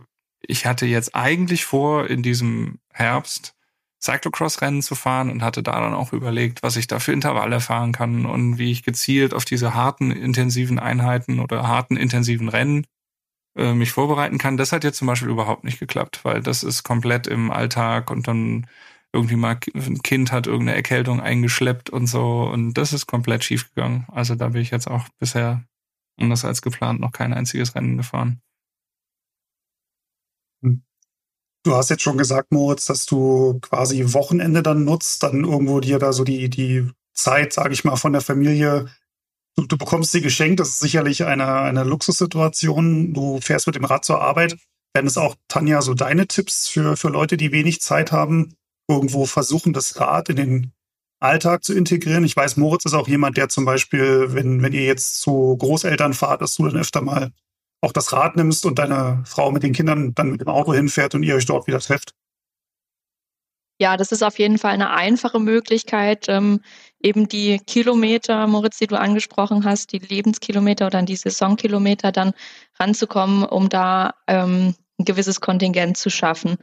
ich 0.52 0.66
hatte 0.66 0.86
jetzt 0.86 1.16
eigentlich 1.16 1.66
vor, 1.66 2.10
in 2.10 2.24
diesem 2.24 2.80
Herbst 2.92 3.56
Cyclocross-Rennen 4.02 4.82
zu 4.82 4.96
fahren 4.96 5.30
und 5.30 5.44
hatte 5.44 5.64
da 5.64 5.80
dann 5.80 5.94
auch 5.94 6.12
überlegt, 6.12 6.62
was 6.62 6.76
ich 6.76 6.88
da 6.88 7.00
für 7.00 7.14
Intervalle 7.14 7.62
fahren 7.62 7.94
kann 7.94 8.26
und 8.26 8.58
wie 8.58 8.72
ich 8.72 8.84
gezielt 8.84 9.34
auf 9.34 9.46
diese 9.46 9.74
harten, 9.76 10.12
intensiven 10.12 10.78
Einheiten 10.78 11.40
oder 11.40 11.68
harten, 11.68 11.96
intensiven 11.96 12.50
Rennen 12.50 12.86
äh, 13.56 13.74
mich 13.74 13.92
vorbereiten 13.92 14.40
kann. 14.40 14.58
Das 14.58 14.74
hat 14.74 14.84
jetzt 14.84 14.98
zum 14.98 15.08
Beispiel 15.08 15.30
überhaupt 15.30 15.64
nicht 15.64 15.80
geklappt, 15.80 16.22
weil 16.24 16.42
das 16.42 16.64
ist 16.64 16.84
komplett 16.84 17.28
im 17.28 17.50
Alltag 17.50 18.12
und 18.12 18.28
dann 18.28 18.68
irgendwie 19.14 19.36
mal 19.36 19.58
ein 19.74 20.02
Kind 20.04 20.32
hat 20.32 20.48
irgendeine 20.48 20.76
Erkältung 20.76 21.22
eingeschleppt 21.22 21.90
und 21.90 22.08
so 22.08 22.44
und 22.44 22.74
das 22.74 22.92
ist 22.94 23.08
komplett 23.08 23.44
schief 23.44 23.74
gegangen. 23.74 24.06
Also 24.12 24.36
da 24.36 24.50
bin 24.50 24.62
ich 24.62 24.72
jetzt 24.72 24.88
auch 24.88 25.08
bisher 25.20 25.64
anders 26.20 26.44
als 26.44 26.62
geplant 26.62 27.00
noch 27.00 27.12
kein 27.12 27.34
einziges 27.34 27.76
Rennen 27.76 27.98
gefahren. 27.98 28.42
Du 31.64 31.76
hast 31.76 31.90
jetzt 31.92 32.02
schon 32.02 32.18
gesagt, 32.18 32.52
Moritz, 32.52 32.88
dass 32.88 33.06
du 33.06 33.60
quasi 33.62 34.14
Wochenende 34.14 34.64
dann 34.64 34.84
nutzt, 34.84 35.22
dann 35.22 35.44
irgendwo 35.44 35.80
dir 35.80 36.00
da 36.00 36.12
so 36.12 36.24
die, 36.24 36.50
die 36.50 36.90
Zeit, 37.14 37.54
sage 37.54 37.74
ich 37.74 37.84
mal, 37.84 37.98
von 37.98 38.14
der 38.14 38.22
Familie. 38.22 38.88
Du, 39.56 39.68
du 39.68 39.78
bekommst 39.78 40.12
sie 40.12 40.22
geschenkt, 40.22 40.60
das 40.60 40.70
ist 40.70 40.80
sicherlich 40.80 41.24
eine, 41.26 41.46
eine 41.48 41.84
Luxussituation. 41.84 43.14
Du 43.14 43.40
fährst 43.42 43.68
mit 43.68 43.76
dem 43.76 43.86
Rad 43.86 44.06
zur 44.06 44.20
Werden 44.22 45.08
es 45.08 45.18
auch, 45.18 45.36
Tanja, 45.48 45.82
so 45.84 45.94
deine 45.94 46.26
Tipps 46.28 46.68
für, 46.68 46.98
für 46.98 47.10
Leute, 47.10 47.38
die 47.38 47.52
wenig 47.52 47.80
Zeit 47.82 48.12
haben, 48.12 48.56
irgendwo 48.90 49.26
versuchen, 49.28 49.72
das 49.72 50.00
Rad 50.00 50.30
in 50.30 50.38
den 50.38 50.74
Alltag 51.20 51.64
zu 51.64 51.76
integrieren? 51.76 52.24
Ich 52.24 52.36
weiß, 52.36 52.58
Moritz 52.58 52.86
ist 52.86 52.94
auch 52.94 53.08
jemand, 53.08 53.38
der 53.38 53.50
zum 53.50 53.66
Beispiel, 53.66 54.34
wenn, 54.34 54.64
wenn 54.64 54.74
ihr 54.74 54.86
jetzt 54.86 55.22
zu 55.22 55.56
Großeltern 55.58 56.16
fahrt, 56.16 56.42
dass 56.42 56.56
du 56.56 56.68
dann 56.68 56.78
öfter 56.78 57.02
mal 57.02 57.32
auch 57.82 57.92
das 57.92 58.14
Rad 58.14 58.36
nimmst 58.36 58.66
und 58.66 58.80
deine 58.80 59.24
Frau 59.26 59.52
mit 59.52 59.64
den 59.64 59.74
Kindern 59.74 60.14
dann 60.14 60.32
mit 60.32 60.42
dem 60.42 60.48
Auto 60.48 60.74
hinfährt 60.74 61.16
und 61.16 61.24
ihr 61.24 61.36
euch 61.36 61.46
dort 61.46 61.68
wieder 61.68 61.80
trefft? 61.80 62.14
Ja, 63.82 63.98
das 63.98 64.12
ist 64.12 64.22
auf 64.22 64.38
jeden 64.38 64.60
Fall 64.60 64.74
eine 64.74 64.92
einfache 64.92 65.40
Möglichkeit, 65.40 66.28
ähm, 66.30 66.62
eben 67.02 67.28
die 67.28 67.58
Kilometer, 67.58 68.46
Moritz, 68.46 68.78
die 68.78 68.86
du 68.86 69.00
angesprochen 69.00 69.66
hast, 69.66 69.92
die 69.92 69.98
Lebenskilometer 69.98 70.86
oder 70.86 71.02
die 71.02 71.16
Saisonkilometer 71.16 72.12
dann 72.12 72.34
ranzukommen, 72.80 73.44
um 73.44 73.70
da 73.70 74.14
ähm, 74.28 74.76
ein 75.00 75.06
gewisses 75.06 75.42
Kontingent 75.42 75.98
zu 75.98 76.12
schaffen. 76.12 76.58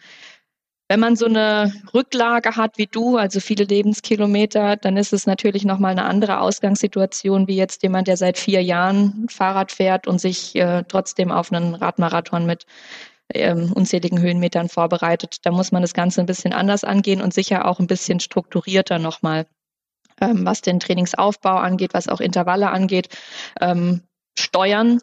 Wenn 0.90 1.00
man 1.00 1.16
so 1.16 1.26
eine 1.26 1.73
Rücklage 1.92 2.57
hat 2.57 2.78
wie 2.78 2.87
du, 2.87 3.18
also 3.18 3.40
viele 3.40 3.64
Lebenskilometer, 3.64 4.76
dann 4.76 4.97
ist 4.97 5.12
es 5.12 5.26
natürlich 5.26 5.66
nochmal 5.66 5.92
eine 5.92 6.04
andere 6.04 6.40
Ausgangssituation 6.40 7.47
wie 7.47 7.57
jetzt 7.57 7.83
jemand, 7.83 8.09
der 8.09 8.16
seit 8.16 8.38
vier 8.38 8.62
Jahren 8.62 9.26
Fahrrad 9.28 9.71
fährt 9.71 10.07
und 10.07 10.18
sich 10.18 10.57
äh, 10.57 10.85
trotzdem 10.88 11.30
auf 11.30 11.52
einen 11.52 11.75
Radmarathon 11.75 12.47
mit 12.47 12.64
ähm, 13.35 13.71
unzähligen 13.75 14.18
Höhenmetern 14.18 14.71
vorbereitet. 14.71 15.45
Da 15.45 15.50
muss 15.50 15.73
man 15.73 15.83
das 15.83 15.92
Ganze 15.92 16.21
ein 16.21 16.26
bisschen 16.26 16.54
anders 16.54 16.85
angehen 16.85 17.21
und 17.21 17.35
sicher 17.35 17.66
auch 17.66 17.80
ein 17.80 17.87
bisschen 17.87 18.18
strukturierter 18.18 18.99
nochmal, 18.99 19.47
ähm, 20.23 20.47
was 20.47 20.62
den 20.62 20.80
Trainingsaufbau 20.80 21.57
angeht, 21.57 21.92
was 21.92 22.09
auch 22.09 22.21
Intervalle 22.21 22.71
angeht, 22.71 23.09
ähm, 23.61 24.02
steuern 24.38 25.00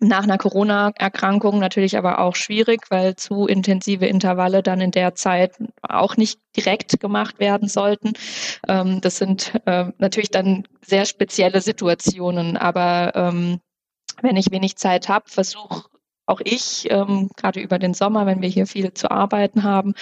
nach 0.00 0.24
einer 0.24 0.38
Corona-Erkrankung 0.38 1.58
natürlich 1.58 1.96
aber 1.98 2.18
auch 2.18 2.34
schwierig, 2.34 2.90
weil 2.90 3.16
zu 3.16 3.46
intensive 3.46 4.06
Intervalle 4.06 4.62
dann 4.62 4.80
in 4.80 4.90
der 4.90 5.14
Zeit 5.14 5.56
auch 5.82 6.16
nicht 6.16 6.40
direkt 6.56 7.00
gemacht 7.00 7.38
werden 7.38 7.68
sollten. 7.68 8.14
Ähm, 8.66 9.00
das 9.02 9.18
sind 9.18 9.52
äh, 9.66 9.92
natürlich 9.98 10.30
dann 10.30 10.66
sehr 10.84 11.04
spezielle 11.04 11.60
Situationen, 11.60 12.56
aber 12.56 13.12
ähm, 13.14 13.60
wenn 14.22 14.36
ich 14.36 14.50
wenig 14.50 14.76
Zeit 14.76 15.08
habe, 15.08 15.28
versuche 15.28 15.84
auch 16.26 16.40
ich, 16.44 16.86
ähm, 16.90 17.28
gerade 17.36 17.60
über 17.60 17.78
den 17.78 17.92
Sommer, 17.92 18.24
wenn 18.24 18.40
wir 18.40 18.48
hier 18.48 18.66
viel 18.66 18.94
zu 18.94 19.10
arbeiten 19.10 19.64
haben, 19.64 19.94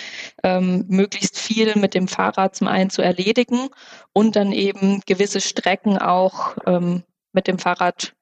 ähm, 0.45 0.85
möglichst 0.88 1.38
viel 1.38 1.75
mit 1.76 1.95
dem 1.95 2.07
Fahrrad 2.07 2.55
zum 2.55 2.69
einen 2.69 2.90
zu 2.90 3.02
erledigen 3.02 3.69
und 4.12 4.37
dann 4.37 4.52
eben 4.52 5.00
gewisse 5.07 5.40
Strecken 5.40 5.99
auch 5.99 6.57
ähm, 6.67 7.02
mit 7.33 7.47
dem 7.47 7.59
Fahrrad 7.59 8.14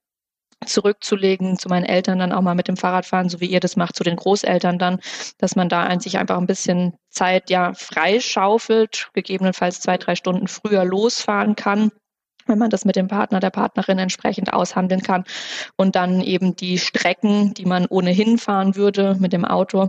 zurückzulegen, 0.65 1.59
zu 1.59 1.69
meinen 1.69 1.85
Eltern 1.85 2.19
dann 2.19 2.33
auch 2.33 2.41
mal 2.41 2.55
mit 2.55 2.69
dem 2.69 2.77
Fahrrad 2.77 3.07
fahren, 3.07 3.29
so 3.29 3.41
wie 3.41 3.47
ihr 3.47 3.61
das 3.61 3.77
macht, 3.77 3.97
zu 3.97 4.05
den 4.05 4.17
Großeltern 4.17 4.79
dann, 4.79 5.01
dass 5.39 5.55
man 5.55 5.69
da 5.69 5.99
sich 6.01 6.19
einfach 6.19 6.39
ein 6.39 6.47
bisschen 6.47 6.95
Zeit 7.11 7.51
ja 7.51 7.73
freischaufelt, 7.75 9.11
gegebenenfalls 9.13 9.81
zwei, 9.81 9.99
drei 9.99 10.15
Stunden 10.15 10.49
früher 10.49 10.85
losfahren 10.85 11.57
kann 11.57 11.91
wenn 12.47 12.59
man 12.59 12.71
das 12.71 12.85
mit 12.85 12.97
dem 12.97 13.09
Partner, 13.09 13.41
der 13.41 13.51
Partnerin 13.51 13.99
entsprechend 13.99 14.53
aushandeln 14.53 15.03
kann 15.03 15.25
und 15.77 15.97
dann 15.97 16.21
eben 16.21 16.57
die 16.57 16.79
Strecken, 16.79 17.55
die 17.55 17.67
man 17.67 17.87
ohnehin 17.87 18.39
fahren 18.39 18.77
würde 18.77 19.17
mit 19.19 19.33
dem 19.33 19.45
Auto, 19.45 19.89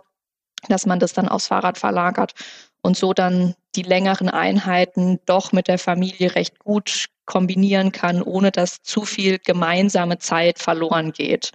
dass 0.68 0.86
man 0.86 1.00
das 1.00 1.14
dann 1.14 1.30
aufs 1.30 1.48
Fahrrad 1.48 1.78
verlagert 1.78 2.34
und 2.82 2.98
so 2.98 3.14
dann 3.14 3.56
die 3.76 3.84
längeren 3.84 4.30
Einheiten 4.30 5.20
doch 5.26 5.52
mit 5.52 5.68
der 5.68 5.78
Familie 5.78 6.36
recht 6.36 6.60
gut 6.60 7.06
kombinieren 7.28 7.92
kann, 7.92 8.24
ohne 8.24 8.52
dass 8.52 8.82
zu 8.82 9.04
viel 9.04 9.38
gemeinsame 9.38 10.18
Zeit 10.18 10.58
verloren 10.58 11.12
geht. 11.12 11.52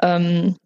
Ähm, 0.00 0.56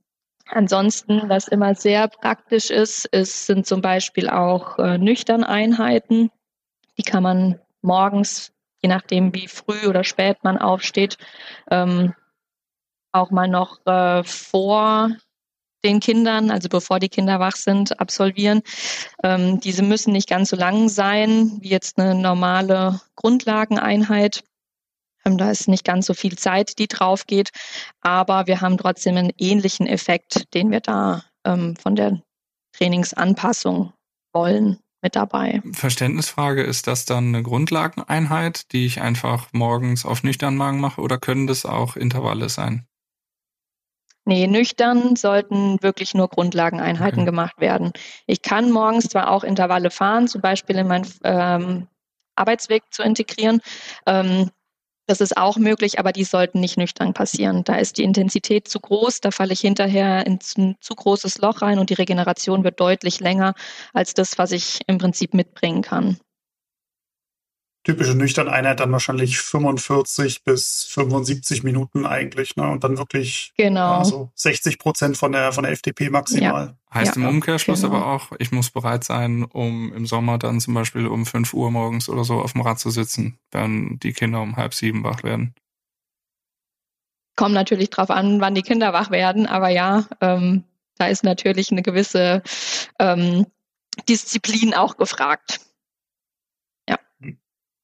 ansonsten, 0.47 1.29
was 1.29 1.49
immer 1.49 1.75
sehr 1.75 2.07
praktisch 2.07 2.71
ist, 2.71 3.07
ist 3.07 3.47
sind 3.47 3.67
zum 3.67 3.81
Beispiel 3.81 4.29
auch 4.29 4.79
äh, 4.79 4.99
nüchtern 4.99 5.43
Einheiten. 5.43 6.31
Die 6.97 7.03
kann 7.03 7.25
man 7.25 7.61
morgens, 7.83 8.53
je 8.81 8.89
nachdem 8.89 9.35
wie 9.35 9.49
früh 9.49 9.89
oder 9.89 10.05
spät 10.05 10.39
man 10.45 10.59
aufsteht, 10.59 11.19
ähm, 11.71 12.15
auch 13.11 13.31
mal 13.31 13.49
noch 13.49 13.85
äh, 13.87 14.23
vor 14.23 15.11
den 15.85 16.01
Kindern, 16.01 16.51
also 16.51 16.69
bevor 16.69 16.99
die 16.99 17.09
Kinder 17.09 17.41
wach 17.41 17.57
sind, 17.57 18.01
absolvieren. 18.01 18.63
Ähm, 19.23 19.61
diese 19.61 19.83
müssen 19.83 20.13
nicht 20.13 20.29
ganz 20.29 20.51
so 20.51 20.57
lang 20.57 20.89
sein 20.89 21.59
wie 21.61 21.69
jetzt 21.69 21.99
eine 21.99 22.15
normale 22.15 23.01
Grundlageneinheit. 23.15 24.45
Ähm, 25.25 25.39
da 25.39 25.51
ist 25.51 25.69
nicht 25.69 25.85
ganz 25.85 26.07
so 26.07 26.15
viel 26.15 26.37
Zeit, 26.37 26.79
die 26.79 26.89
drauf 26.89 27.27
geht, 27.27 27.51
aber 28.01 28.47
wir 28.47 28.61
haben 28.61 28.79
trotzdem 28.79 29.17
einen 29.17 29.33
ähnlichen 29.39 29.87
Effekt, 29.87 30.55
den 30.55 30.71
wir 30.71 30.81
da 30.81 31.25
ähm, 31.45 31.77
von 31.77 31.97
der 31.97 32.21
Trainingsanpassung 32.73 33.93
wollen 34.33 34.79
mit 35.03 35.17
dabei. 35.17 35.63
Verständnisfrage, 35.73 36.63
ist 36.63 36.87
das 36.87 37.05
dann 37.05 37.29
eine 37.29 37.43
Grundlageneinheit, 37.43 38.73
die 38.73 38.87
ich 38.87 39.01
einfach 39.01 39.49
morgens 39.53 40.05
auf 40.05 40.23
nüchtern 40.23 40.57
Magen 40.57 40.81
mache 40.81 41.01
oder 41.01 41.19
können 41.19 41.47
das 41.47 41.65
auch 41.65 41.97
Intervalle 41.97 42.49
sein? 42.49 42.87
Nee, 44.29 44.49
nüchtern 44.49 45.15
sollten 45.15 45.81
wirklich 45.83 46.13
nur 46.13 46.29
Grundlageneinheiten 46.29 47.21
okay. 47.21 47.27
gemacht 47.27 47.61
werden. 47.61 47.93
Ich 48.27 48.43
kann 48.43 48.73
morgens 48.73 49.09
zwar 49.09 49.31
auch 49.31 49.45
Intervalle 49.45 49.91
fahren, 49.91 50.27
zum 50.27 50.41
Beispiel 50.41 50.77
in 50.77 50.89
meinen 50.89 51.07
ähm, 51.23 51.87
Arbeitsweg 52.35 52.83
zu 52.91 53.05
integrieren. 53.05 53.61
Ähm, 54.05 54.51
das 55.07 55.21
ist 55.21 55.37
auch 55.37 55.59
möglich, 55.59 56.01
aber 56.01 56.11
die 56.11 56.25
sollten 56.25 56.59
nicht 56.59 56.77
nüchtern 56.77 57.15
passieren. 57.15 57.63
Da 57.63 57.77
ist 57.77 57.99
die 57.99 58.03
Intensität 58.03 58.67
zu 58.67 58.81
groß, 58.81 59.21
da 59.21 59.31
falle 59.31 59.53
ich 59.53 59.61
hinterher 59.61 60.27
in 60.27 60.41
ein 60.59 60.75
zu 60.81 60.95
großes 60.97 61.39
Loch 61.39 61.63
rein 61.63 61.79
und 61.79 61.91
die 61.91 61.95
Regeneration 61.95 62.65
wird 62.65 62.81
deutlich 62.81 63.21
länger 63.21 63.55
als 63.95 64.13
das, 64.13 64.39
was 64.39 64.51
ich 64.51 64.81
im 64.89 64.99
Prinzip 64.99 65.35
mitbringen 65.35 65.83
kann 65.83 66.19
typische 67.87 68.17
nüchtern 68.17 68.49
Einheit 68.49 68.81
dann 68.81 68.91
wahrscheinlich 68.91 69.39
45 69.39 70.43
bis 70.43 70.85
75 70.91 71.63
Minuten 71.63 72.05
eigentlich, 72.05 72.57
ne? 72.57 72.69
Und 72.69 72.83
dann 72.83 72.99
wirklich 72.99 73.53
genau. 73.57 73.99
also 73.99 74.33
60 74.35 74.81
Prozent 74.81 75.17
von 75.17 75.31
der 75.31 75.53
von 75.53 75.63
der 75.63 75.73
FDP 75.73 76.11
maximal. 76.11 76.67
Ja. 76.67 76.75
Heißt 76.93 77.15
ja, 77.15 77.23
im 77.23 77.29
Umkehrschluss 77.29 77.83
genau. 77.83 77.95
aber 77.95 78.07
auch, 78.07 78.33
ich 78.41 78.51
muss 78.51 78.71
bereit 78.71 79.05
sein, 79.05 79.45
um 79.45 79.93
im 79.93 80.05
Sommer 80.05 80.37
dann 80.37 80.59
zum 80.59 80.75
Beispiel 80.75 81.07
um 81.07 81.27
5 81.27 81.55
Uhr 81.55 81.71
morgens 81.71 82.09
oder 82.09 82.25
so 82.25 82.41
auf 82.41 82.55
dem 82.55 82.63
Rad 82.63 82.81
zu 82.81 82.91
sitzen, 82.91 83.39
wenn 83.53 84.01
die 84.01 84.13
Kinder 84.13 84.43
um 84.43 84.57
halb 84.57 84.75
sieben 84.75 85.05
wach 85.05 85.23
werden. 85.23 85.55
Kommt 87.37 87.55
natürlich 87.55 87.91
drauf 87.91 88.11
an, 88.11 88.41
wann 88.41 88.57
die 88.57 88.63
Kinder 88.63 88.93
wach 88.93 89.13
werden, 89.13 89.47
aber 89.47 89.69
ja, 89.69 90.07
ähm, 90.21 90.65
da 90.99 91.07
ist 91.07 91.23
natürlich 91.23 91.71
eine 91.71 91.83
gewisse 91.83 92.43
ähm, 92.99 93.47
Disziplin 94.09 94.75
auch 94.75 94.97
gefragt 94.97 95.61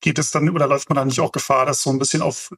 geht 0.02 0.18
es 0.18 0.30
dann 0.30 0.50
oder 0.50 0.66
läuft 0.66 0.90
man 0.90 0.96
dann 0.96 1.08
nicht 1.08 1.20
auch 1.20 1.32
Gefahr, 1.32 1.64
dass 1.64 1.82
so 1.82 1.90
ein 1.90 1.98
bisschen 1.98 2.20
auf 2.20 2.50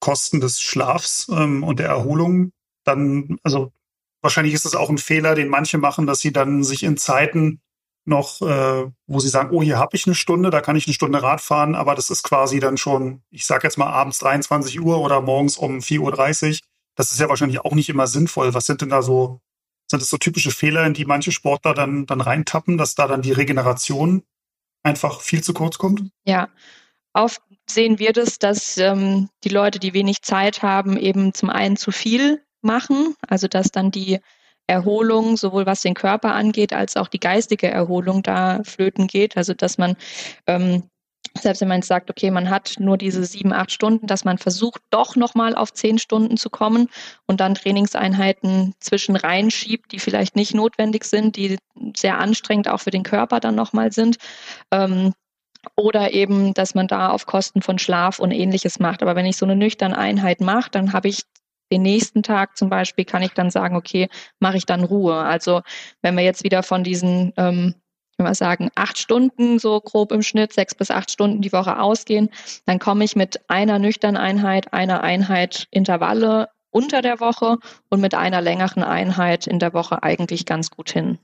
Kosten 0.00 0.40
des 0.40 0.60
Schlafs 0.60 1.28
ähm, 1.30 1.62
und 1.62 1.78
der 1.78 1.88
Erholung 1.88 2.52
dann, 2.84 3.38
also 3.42 3.72
wahrscheinlich 4.22 4.54
ist 4.54 4.64
es 4.64 4.74
auch 4.74 4.90
ein 4.90 4.98
Fehler, 4.98 5.34
den 5.34 5.48
manche 5.48 5.78
machen, 5.78 6.06
dass 6.06 6.20
sie 6.20 6.32
dann 6.32 6.64
sich 6.64 6.82
in 6.82 6.96
Zeiten 6.96 7.60
noch, 8.04 8.40
äh, 8.40 8.90
wo 9.06 9.20
sie 9.20 9.28
sagen, 9.28 9.50
oh, 9.52 9.62
hier 9.62 9.78
habe 9.78 9.94
ich 9.94 10.06
eine 10.06 10.14
Stunde, 10.14 10.50
da 10.50 10.60
kann 10.60 10.76
ich 10.76 10.86
eine 10.86 10.94
Stunde 10.94 11.22
Rad 11.22 11.40
fahren, 11.40 11.74
aber 11.74 11.94
das 11.94 12.10
ist 12.10 12.22
quasi 12.22 12.58
dann 12.58 12.78
schon, 12.78 13.22
ich 13.30 13.44
sage 13.44 13.66
jetzt 13.66 13.76
mal 13.76 13.86
abends 13.86 14.18
23 14.18 14.80
Uhr 14.80 15.00
oder 15.00 15.20
morgens 15.20 15.58
um 15.58 15.78
4.30 15.78 16.00
Uhr. 16.50 16.58
Das 16.96 17.12
ist 17.12 17.20
ja 17.20 17.28
wahrscheinlich 17.28 17.60
auch 17.60 17.74
nicht 17.74 17.90
immer 17.90 18.06
sinnvoll. 18.06 18.54
Was 18.54 18.66
sind 18.66 18.80
denn 18.80 18.88
da 18.88 19.02
so, 19.02 19.40
sind 19.90 20.00
das 20.00 20.08
so 20.10 20.16
typische 20.16 20.50
Fehler, 20.50 20.86
in 20.86 20.94
die 20.94 21.04
manche 21.04 21.32
Sportler 21.32 21.74
dann, 21.74 22.06
dann 22.06 22.20
reintappen, 22.20 22.78
dass 22.78 22.94
da 22.94 23.06
dann 23.06 23.22
die 23.22 23.32
Regeneration 23.32 24.22
einfach 24.88 25.20
viel 25.20 25.42
zu 25.42 25.54
kurz 25.54 25.78
kommt? 25.78 26.02
Ja, 26.24 26.48
oft 27.12 27.40
sehen 27.66 27.98
wir 27.98 28.12
das, 28.12 28.38
dass 28.38 28.76
ähm, 28.78 29.28
die 29.44 29.50
Leute, 29.50 29.78
die 29.78 29.94
wenig 29.94 30.22
Zeit 30.22 30.62
haben, 30.62 30.96
eben 30.96 31.34
zum 31.34 31.50
einen 31.50 31.76
zu 31.76 31.92
viel 31.92 32.42
machen, 32.62 33.14
also 33.28 33.46
dass 33.46 33.70
dann 33.70 33.90
die 33.90 34.18
Erholung, 34.66 35.36
sowohl 35.36 35.64
was 35.64 35.80
den 35.80 35.94
Körper 35.94 36.34
angeht, 36.34 36.72
als 36.72 36.96
auch 36.96 37.08
die 37.08 37.20
geistige 37.20 37.68
Erholung 37.68 38.22
da 38.22 38.62
flöten 38.64 39.06
geht. 39.06 39.36
Also 39.36 39.54
dass 39.54 39.78
man 39.78 39.96
ähm, 40.46 40.84
selbst 41.38 41.60
wenn 41.60 41.68
man 41.68 41.82
sagt, 41.82 42.10
okay, 42.10 42.30
man 42.30 42.50
hat 42.50 42.74
nur 42.78 42.96
diese 42.96 43.24
sieben, 43.24 43.52
acht 43.52 43.72
Stunden, 43.72 44.06
dass 44.06 44.24
man 44.24 44.38
versucht, 44.38 44.80
doch 44.90 45.16
nochmal 45.16 45.54
auf 45.54 45.72
zehn 45.72 45.98
Stunden 45.98 46.36
zu 46.36 46.50
kommen 46.50 46.88
und 47.26 47.40
dann 47.40 47.54
Trainingseinheiten 47.54 48.74
zwischen 48.80 49.16
reinschiebt, 49.16 49.92
die 49.92 49.98
vielleicht 49.98 50.36
nicht 50.36 50.54
notwendig 50.54 51.04
sind, 51.04 51.36
die 51.36 51.58
sehr 51.96 52.18
anstrengend 52.18 52.68
auch 52.68 52.80
für 52.80 52.90
den 52.90 53.02
Körper 53.02 53.40
dann 53.40 53.54
nochmal 53.54 53.92
sind. 53.92 54.18
Ähm, 54.70 55.12
oder 55.76 56.12
eben, 56.12 56.54
dass 56.54 56.74
man 56.74 56.86
da 56.86 57.10
auf 57.10 57.26
Kosten 57.26 57.62
von 57.62 57.78
Schlaf 57.78 58.18
und 58.18 58.30
ähnliches 58.30 58.78
macht. 58.78 59.02
Aber 59.02 59.16
wenn 59.16 59.26
ich 59.26 59.36
so 59.36 59.44
eine 59.44 59.56
nüchterne 59.56 59.98
Einheit 59.98 60.40
mache, 60.40 60.70
dann 60.70 60.92
habe 60.92 61.08
ich 61.08 61.24
den 61.70 61.82
nächsten 61.82 62.22
Tag 62.22 62.56
zum 62.56 62.70
Beispiel, 62.70 63.04
kann 63.04 63.22
ich 63.22 63.32
dann 63.32 63.50
sagen, 63.50 63.76
okay, 63.76 64.08
mache 64.38 64.56
ich 64.56 64.66
dann 64.66 64.84
Ruhe. 64.84 65.16
Also 65.16 65.62
wenn 66.00 66.16
wir 66.16 66.24
jetzt 66.24 66.44
wieder 66.44 66.62
von 66.62 66.84
diesen 66.84 67.32
ähm, 67.36 67.74
will 68.18 68.24
mal 68.26 68.34
sagen, 68.34 68.70
acht 68.74 68.98
Stunden 68.98 69.58
so 69.58 69.80
grob 69.80 70.12
im 70.12 70.22
Schnitt, 70.22 70.52
sechs 70.52 70.74
bis 70.74 70.90
acht 70.90 71.10
Stunden 71.10 71.40
die 71.40 71.52
Woche 71.52 71.78
ausgehen, 71.78 72.30
dann 72.66 72.78
komme 72.78 73.04
ich 73.04 73.14
mit 73.14 73.48
einer 73.48 73.78
nüchternen 73.78 74.20
Einheit, 74.20 74.72
einer 74.72 75.02
Einheit 75.02 75.68
Intervalle 75.70 76.48
unter 76.70 77.00
der 77.00 77.20
Woche 77.20 77.58
und 77.88 78.00
mit 78.00 78.14
einer 78.14 78.40
längeren 78.40 78.82
Einheit 78.82 79.46
in 79.46 79.58
der 79.58 79.72
Woche 79.72 80.02
eigentlich 80.02 80.46
ganz 80.46 80.70
gut 80.70 80.90
hin. 80.90 81.18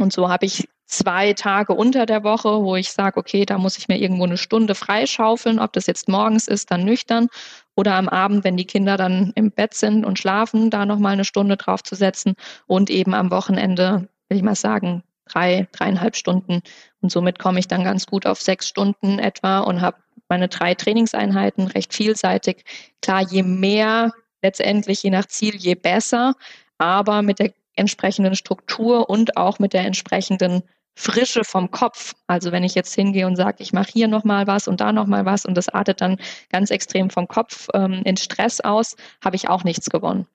Und 0.00 0.12
so 0.12 0.28
habe 0.28 0.46
ich 0.46 0.68
zwei 0.86 1.32
Tage 1.34 1.72
unter 1.74 2.06
der 2.06 2.24
Woche, 2.24 2.62
wo 2.62 2.76
ich 2.76 2.92
sage, 2.92 3.18
okay, 3.18 3.46
da 3.46 3.58
muss 3.58 3.78
ich 3.78 3.88
mir 3.88 3.98
irgendwo 3.98 4.24
eine 4.24 4.36
Stunde 4.36 4.74
freischaufeln, 4.74 5.58
ob 5.58 5.72
das 5.72 5.86
jetzt 5.86 6.08
morgens 6.08 6.48
ist, 6.48 6.70
dann 6.70 6.84
nüchtern 6.84 7.28
oder 7.76 7.94
am 7.94 8.08
Abend, 8.08 8.44
wenn 8.44 8.56
die 8.56 8.66
Kinder 8.66 8.96
dann 8.96 9.32
im 9.34 9.50
Bett 9.50 9.74
sind 9.74 10.04
und 10.04 10.18
schlafen, 10.18 10.70
da 10.70 10.84
nochmal 10.84 11.12
eine 11.12 11.24
Stunde 11.24 11.56
drauf 11.56 11.82
zu 11.82 11.94
setzen 11.94 12.34
und 12.66 12.90
eben 12.90 13.14
am 13.14 13.30
Wochenende, 13.30 14.08
will 14.28 14.36
ich 14.36 14.42
mal 14.42 14.54
sagen, 14.54 15.02
drei, 15.26 15.68
dreieinhalb 15.72 16.16
Stunden. 16.16 16.62
Und 17.00 17.12
somit 17.12 17.38
komme 17.38 17.58
ich 17.58 17.68
dann 17.68 17.84
ganz 17.84 18.06
gut 18.06 18.26
auf 18.26 18.40
sechs 18.40 18.68
Stunden 18.68 19.18
etwa 19.18 19.60
und 19.60 19.80
habe 19.80 19.96
meine 20.28 20.48
drei 20.48 20.74
Trainingseinheiten 20.74 21.66
recht 21.66 21.94
vielseitig. 21.94 22.64
Klar, 23.00 23.22
je 23.22 23.42
mehr 23.42 24.12
letztendlich, 24.42 25.02
je 25.02 25.10
nach 25.10 25.26
Ziel, 25.26 25.56
je 25.56 25.74
besser. 25.74 26.34
Aber 26.78 27.22
mit 27.22 27.38
der 27.38 27.52
entsprechenden 27.76 28.34
Struktur 28.34 29.08
und 29.08 29.36
auch 29.36 29.58
mit 29.58 29.72
der 29.72 29.84
entsprechenden 29.84 30.62
Frische 30.94 31.44
vom 31.44 31.70
Kopf. 31.70 32.14
Also 32.26 32.52
wenn 32.52 32.64
ich 32.64 32.74
jetzt 32.74 32.94
hingehe 32.94 33.26
und 33.26 33.36
sage, 33.36 33.62
ich 33.62 33.72
mache 33.72 33.90
hier 33.92 34.08
nochmal 34.08 34.46
was 34.46 34.68
und 34.68 34.80
da 34.80 34.92
nochmal 34.92 35.24
was 35.24 35.46
und 35.46 35.54
das 35.54 35.68
artet 35.68 36.00
dann 36.00 36.18
ganz 36.50 36.70
extrem 36.70 37.08
vom 37.08 37.28
Kopf 37.28 37.68
ähm, 37.72 38.02
in 38.04 38.16
Stress 38.16 38.60
aus, 38.60 38.96
habe 39.24 39.36
ich 39.36 39.48
auch 39.48 39.64
nichts 39.64 39.88
gewonnen. 39.88 40.26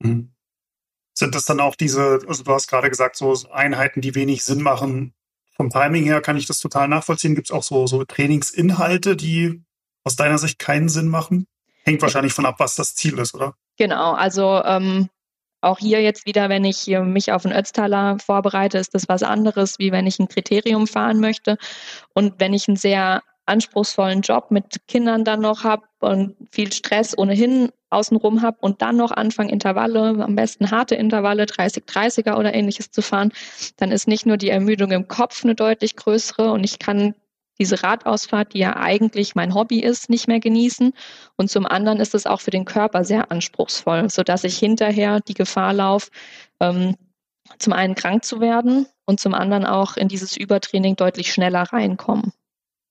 Mhm. 0.00 0.31
Sind 1.14 1.34
das 1.34 1.44
dann 1.44 1.60
auch 1.60 1.76
diese, 1.76 2.20
also 2.26 2.42
du 2.42 2.52
hast 2.52 2.68
gerade 2.68 2.88
gesagt, 2.88 3.16
so 3.16 3.36
Einheiten, 3.52 4.00
die 4.00 4.14
wenig 4.14 4.44
Sinn 4.44 4.62
machen? 4.62 5.14
Vom 5.54 5.70
Timing 5.70 6.04
her 6.04 6.20
kann 6.20 6.36
ich 6.36 6.46
das 6.46 6.60
total 6.60 6.88
nachvollziehen. 6.88 7.34
Gibt 7.34 7.48
es 7.48 7.52
auch 7.52 7.62
so, 7.62 7.86
so 7.86 8.04
Trainingsinhalte, 8.04 9.16
die 9.16 9.62
aus 10.04 10.16
deiner 10.16 10.38
Sicht 10.38 10.58
keinen 10.58 10.88
Sinn 10.88 11.08
machen? 11.08 11.46
Hängt 11.84 12.00
wahrscheinlich 12.00 12.32
von 12.32 12.46
ab, 12.46 12.56
was 12.58 12.74
das 12.74 12.94
Ziel 12.94 13.18
ist, 13.18 13.34
oder? 13.34 13.54
Genau, 13.76 14.12
also 14.12 14.62
ähm, 14.64 15.08
auch 15.60 15.78
hier 15.78 16.00
jetzt 16.00 16.26
wieder, 16.26 16.48
wenn 16.48 16.64
ich 16.64 16.86
mich 16.86 17.32
auf 17.32 17.44
einen 17.44 17.56
Ötztaler 17.56 18.18
vorbereite, 18.18 18.78
ist 18.78 18.94
das 18.94 19.08
was 19.08 19.22
anderes, 19.22 19.78
wie 19.78 19.92
wenn 19.92 20.06
ich 20.06 20.18
ein 20.18 20.28
Kriterium 20.28 20.86
fahren 20.86 21.20
möchte. 21.20 21.56
Und 22.14 22.34
wenn 22.38 22.52
ich 22.52 22.68
einen 22.68 22.76
sehr 22.76 23.22
anspruchsvollen 23.52 24.22
Job 24.22 24.50
mit 24.50 24.88
Kindern 24.88 25.24
dann 25.24 25.40
noch 25.40 25.64
habe 25.64 25.84
und 26.00 26.36
viel 26.50 26.72
Stress 26.72 27.16
ohnehin 27.16 27.70
außenrum 27.90 28.42
habe 28.42 28.56
und 28.60 28.82
dann 28.82 28.96
noch 28.96 29.12
anfange, 29.12 29.52
Intervalle, 29.52 30.24
am 30.24 30.34
besten 30.34 30.70
harte 30.70 30.94
Intervalle, 30.94 31.44
30-30er 31.44 32.36
oder 32.38 32.54
ähnliches 32.54 32.90
zu 32.90 33.02
fahren, 33.02 33.32
dann 33.76 33.92
ist 33.92 34.08
nicht 34.08 34.26
nur 34.26 34.38
die 34.38 34.48
Ermüdung 34.48 34.90
im 34.90 35.08
Kopf 35.08 35.44
eine 35.44 35.54
deutlich 35.54 35.96
größere 35.96 36.50
und 36.50 36.64
ich 36.64 36.78
kann 36.78 37.14
diese 37.58 37.82
Radausfahrt, 37.82 38.54
die 38.54 38.58
ja 38.58 38.76
eigentlich 38.76 39.34
mein 39.34 39.54
Hobby 39.54 39.80
ist, 39.80 40.10
nicht 40.10 40.26
mehr 40.26 40.40
genießen. 40.40 40.94
Und 41.36 41.50
zum 41.50 41.66
anderen 41.66 42.00
ist 42.00 42.14
es 42.14 42.26
auch 42.26 42.40
für 42.40 42.50
den 42.50 42.64
Körper 42.64 43.04
sehr 43.04 43.30
anspruchsvoll, 43.30 44.10
sodass 44.10 44.42
ich 44.42 44.58
hinterher 44.58 45.20
die 45.20 45.34
Gefahr 45.34 45.72
laufe, 45.72 46.10
ähm, 46.60 46.96
zum 47.58 47.72
einen 47.72 47.94
krank 47.94 48.24
zu 48.24 48.40
werden 48.40 48.86
und 49.04 49.20
zum 49.20 49.34
anderen 49.34 49.66
auch 49.66 49.96
in 49.96 50.08
dieses 50.08 50.36
Übertraining 50.36 50.96
deutlich 50.96 51.32
schneller 51.32 51.62
reinkommen. 51.62 52.32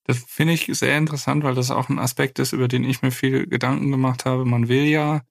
Das 0.04 0.18
finde 0.18 0.54
ich 0.54 0.66
sehr 0.66 0.98
interessant, 0.98 1.44
weil 1.44 1.54
das 1.54 1.70
auch 1.70 1.88
ein 1.88 1.98
Aspekt 1.98 2.38
ist, 2.38 2.52
über 2.52 2.68
den 2.68 2.84
ich 2.84 3.02
mir 3.02 3.12
viel 3.12 3.46
Gedanken 3.46 3.90
gemacht 3.90 4.24
habe. 4.24 4.44
Man 4.44 4.68
will 4.68 4.84
ja 4.84 5.22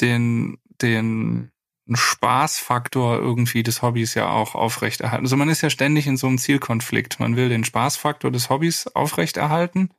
den, 0.00 0.58
den 0.82 1.52
Spaßfaktor 1.92 3.18
irgendwie 3.18 3.62
des 3.62 3.80
Hobbys 3.80 4.14
ja 4.14 4.28
auch 4.28 4.54
aufrechterhalten. 4.54 5.24
Also 5.24 5.36
man 5.36 5.48
ist 5.48 5.62
ja 5.62 5.70
ständig 5.70 6.06
in 6.06 6.16
so 6.16 6.26
einem 6.26 6.38
Zielkonflikt. 6.38 7.20
Man 7.20 7.36
will 7.36 7.48
den 7.48 7.64
Spaßfaktor 7.64 8.30
des 8.30 8.50
Hobbys 8.50 8.88
aufrechterhalten. 8.88 9.90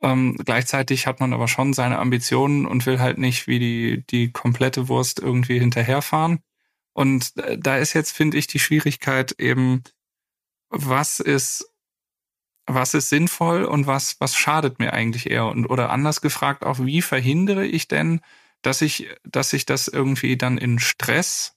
Ähm, 0.00 0.36
gleichzeitig 0.36 1.06
hat 1.06 1.20
man 1.20 1.32
aber 1.32 1.48
schon 1.48 1.72
seine 1.72 1.98
Ambitionen 1.98 2.66
und 2.66 2.86
will 2.86 3.00
halt 3.00 3.18
nicht 3.18 3.46
wie 3.46 3.58
die, 3.58 4.06
die 4.06 4.30
komplette 4.30 4.88
Wurst 4.88 5.18
irgendwie 5.18 5.58
hinterherfahren. 5.58 6.40
Und 6.92 7.36
äh, 7.38 7.58
da 7.58 7.78
ist 7.78 7.94
jetzt, 7.94 8.12
finde 8.12 8.36
ich, 8.36 8.46
die 8.46 8.60
Schwierigkeit 8.60 9.32
eben, 9.38 9.82
was 10.68 11.20
ist, 11.20 11.72
was 12.68 12.94
ist 12.94 13.08
sinnvoll 13.08 13.64
und 13.64 13.86
was, 13.86 14.16
was 14.20 14.36
schadet 14.36 14.78
mir 14.78 14.92
eigentlich 14.92 15.30
eher? 15.30 15.46
Und, 15.46 15.66
oder 15.66 15.90
anders 15.90 16.20
gefragt 16.20 16.64
auch, 16.64 16.78
wie 16.80 17.02
verhindere 17.02 17.66
ich 17.66 17.88
denn, 17.88 18.20
dass 18.62 18.82
ich, 18.82 19.08
dass 19.24 19.50
sich 19.50 19.66
das 19.66 19.88
irgendwie 19.88 20.36
dann 20.36 20.58
in 20.58 20.78
Stress, 20.78 21.56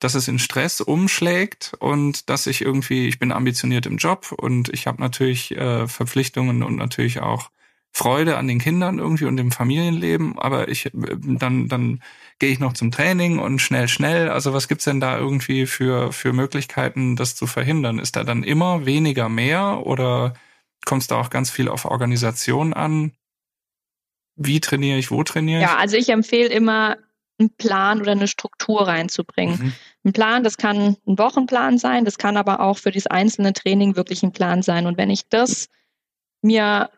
dass 0.00 0.14
es 0.14 0.28
in 0.28 0.38
Stress 0.38 0.80
umschlägt 0.80 1.72
und 1.78 2.30
dass 2.30 2.46
ich 2.46 2.62
irgendwie, 2.62 3.08
ich 3.08 3.18
bin 3.18 3.32
ambitioniert 3.32 3.86
im 3.86 3.98
Job 3.98 4.32
und 4.32 4.68
ich 4.70 4.86
habe 4.86 5.00
natürlich 5.00 5.56
äh, 5.56 5.86
Verpflichtungen 5.86 6.62
und 6.62 6.76
natürlich 6.76 7.20
auch 7.20 7.50
Freude 7.92 8.36
an 8.36 8.46
den 8.46 8.58
Kindern 8.58 8.98
irgendwie 8.98 9.24
und 9.24 9.36
dem 9.36 9.50
Familienleben, 9.50 10.38
aber 10.38 10.68
ich 10.68 10.90
dann 10.92 11.68
dann 11.68 12.02
gehe 12.38 12.50
ich 12.50 12.60
noch 12.60 12.74
zum 12.74 12.90
Training 12.90 13.38
und 13.38 13.60
schnell 13.60 13.88
schnell. 13.88 14.28
Also 14.28 14.52
was 14.52 14.68
gibt's 14.68 14.84
denn 14.84 15.00
da 15.00 15.18
irgendwie 15.18 15.66
für 15.66 16.12
für 16.12 16.32
Möglichkeiten, 16.32 17.16
das 17.16 17.34
zu 17.34 17.46
verhindern? 17.46 17.98
Ist 17.98 18.16
da 18.16 18.24
dann 18.24 18.44
immer 18.44 18.86
weniger 18.86 19.28
mehr 19.28 19.86
oder 19.86 20.34
kommt 20.84 21.02
es 21.02 21.08
da 21.08 21.16
auch 21.16 21.30
ganz 21.30 21.50
viel 21.50 21.68
auf 21.68 21.84
Organisation 21.84 22.72
an? 22.72 23.12
wie 24.38 24.60
trainiere 24.60 24.98
ich, 24.98 25.10
wo 25.10 25.22
trainiere 25.24 25.60
ich? 25.60 25.66
Ja, 25.66 25.76
also 25.76 25.96
ich 25.96 26.08
empfehle 26.08 26.48
immer, 26.48 26.96
einen 27.40 27.50
Plan 27.50 28.00
oder 28.00 28.12
eine 28.12 28.26
Struktur 28.26 28.88
reinzubringen. 28.88 29.58
Mhm. 29.58 29.72
Ein 30.04 30.12
Plan, 30.12 30.42
das 30.42 30.56
kann 30.56 30.96
ein 31.06 31.18
Wochenplan 31.18 31.78
sein, 31.78 32.04
das 32.04 32.18
kann 32.18 32.36
aber 32.36 32.60
auch 32.60 32.78
für 32.78 32.90
das 32.90 33.06
einzelne 33.06 33.52
Training 33.52 33.94
wirklich 33.94 34.22
ein 34.22 34.32
Plan 34.32 34.62
sein. 34.62 34.86
Und 34.86 34.96
wenn 34.96 35.10
ich 35.10 35.28
das 35.28 35.68
mir 36.42 36.90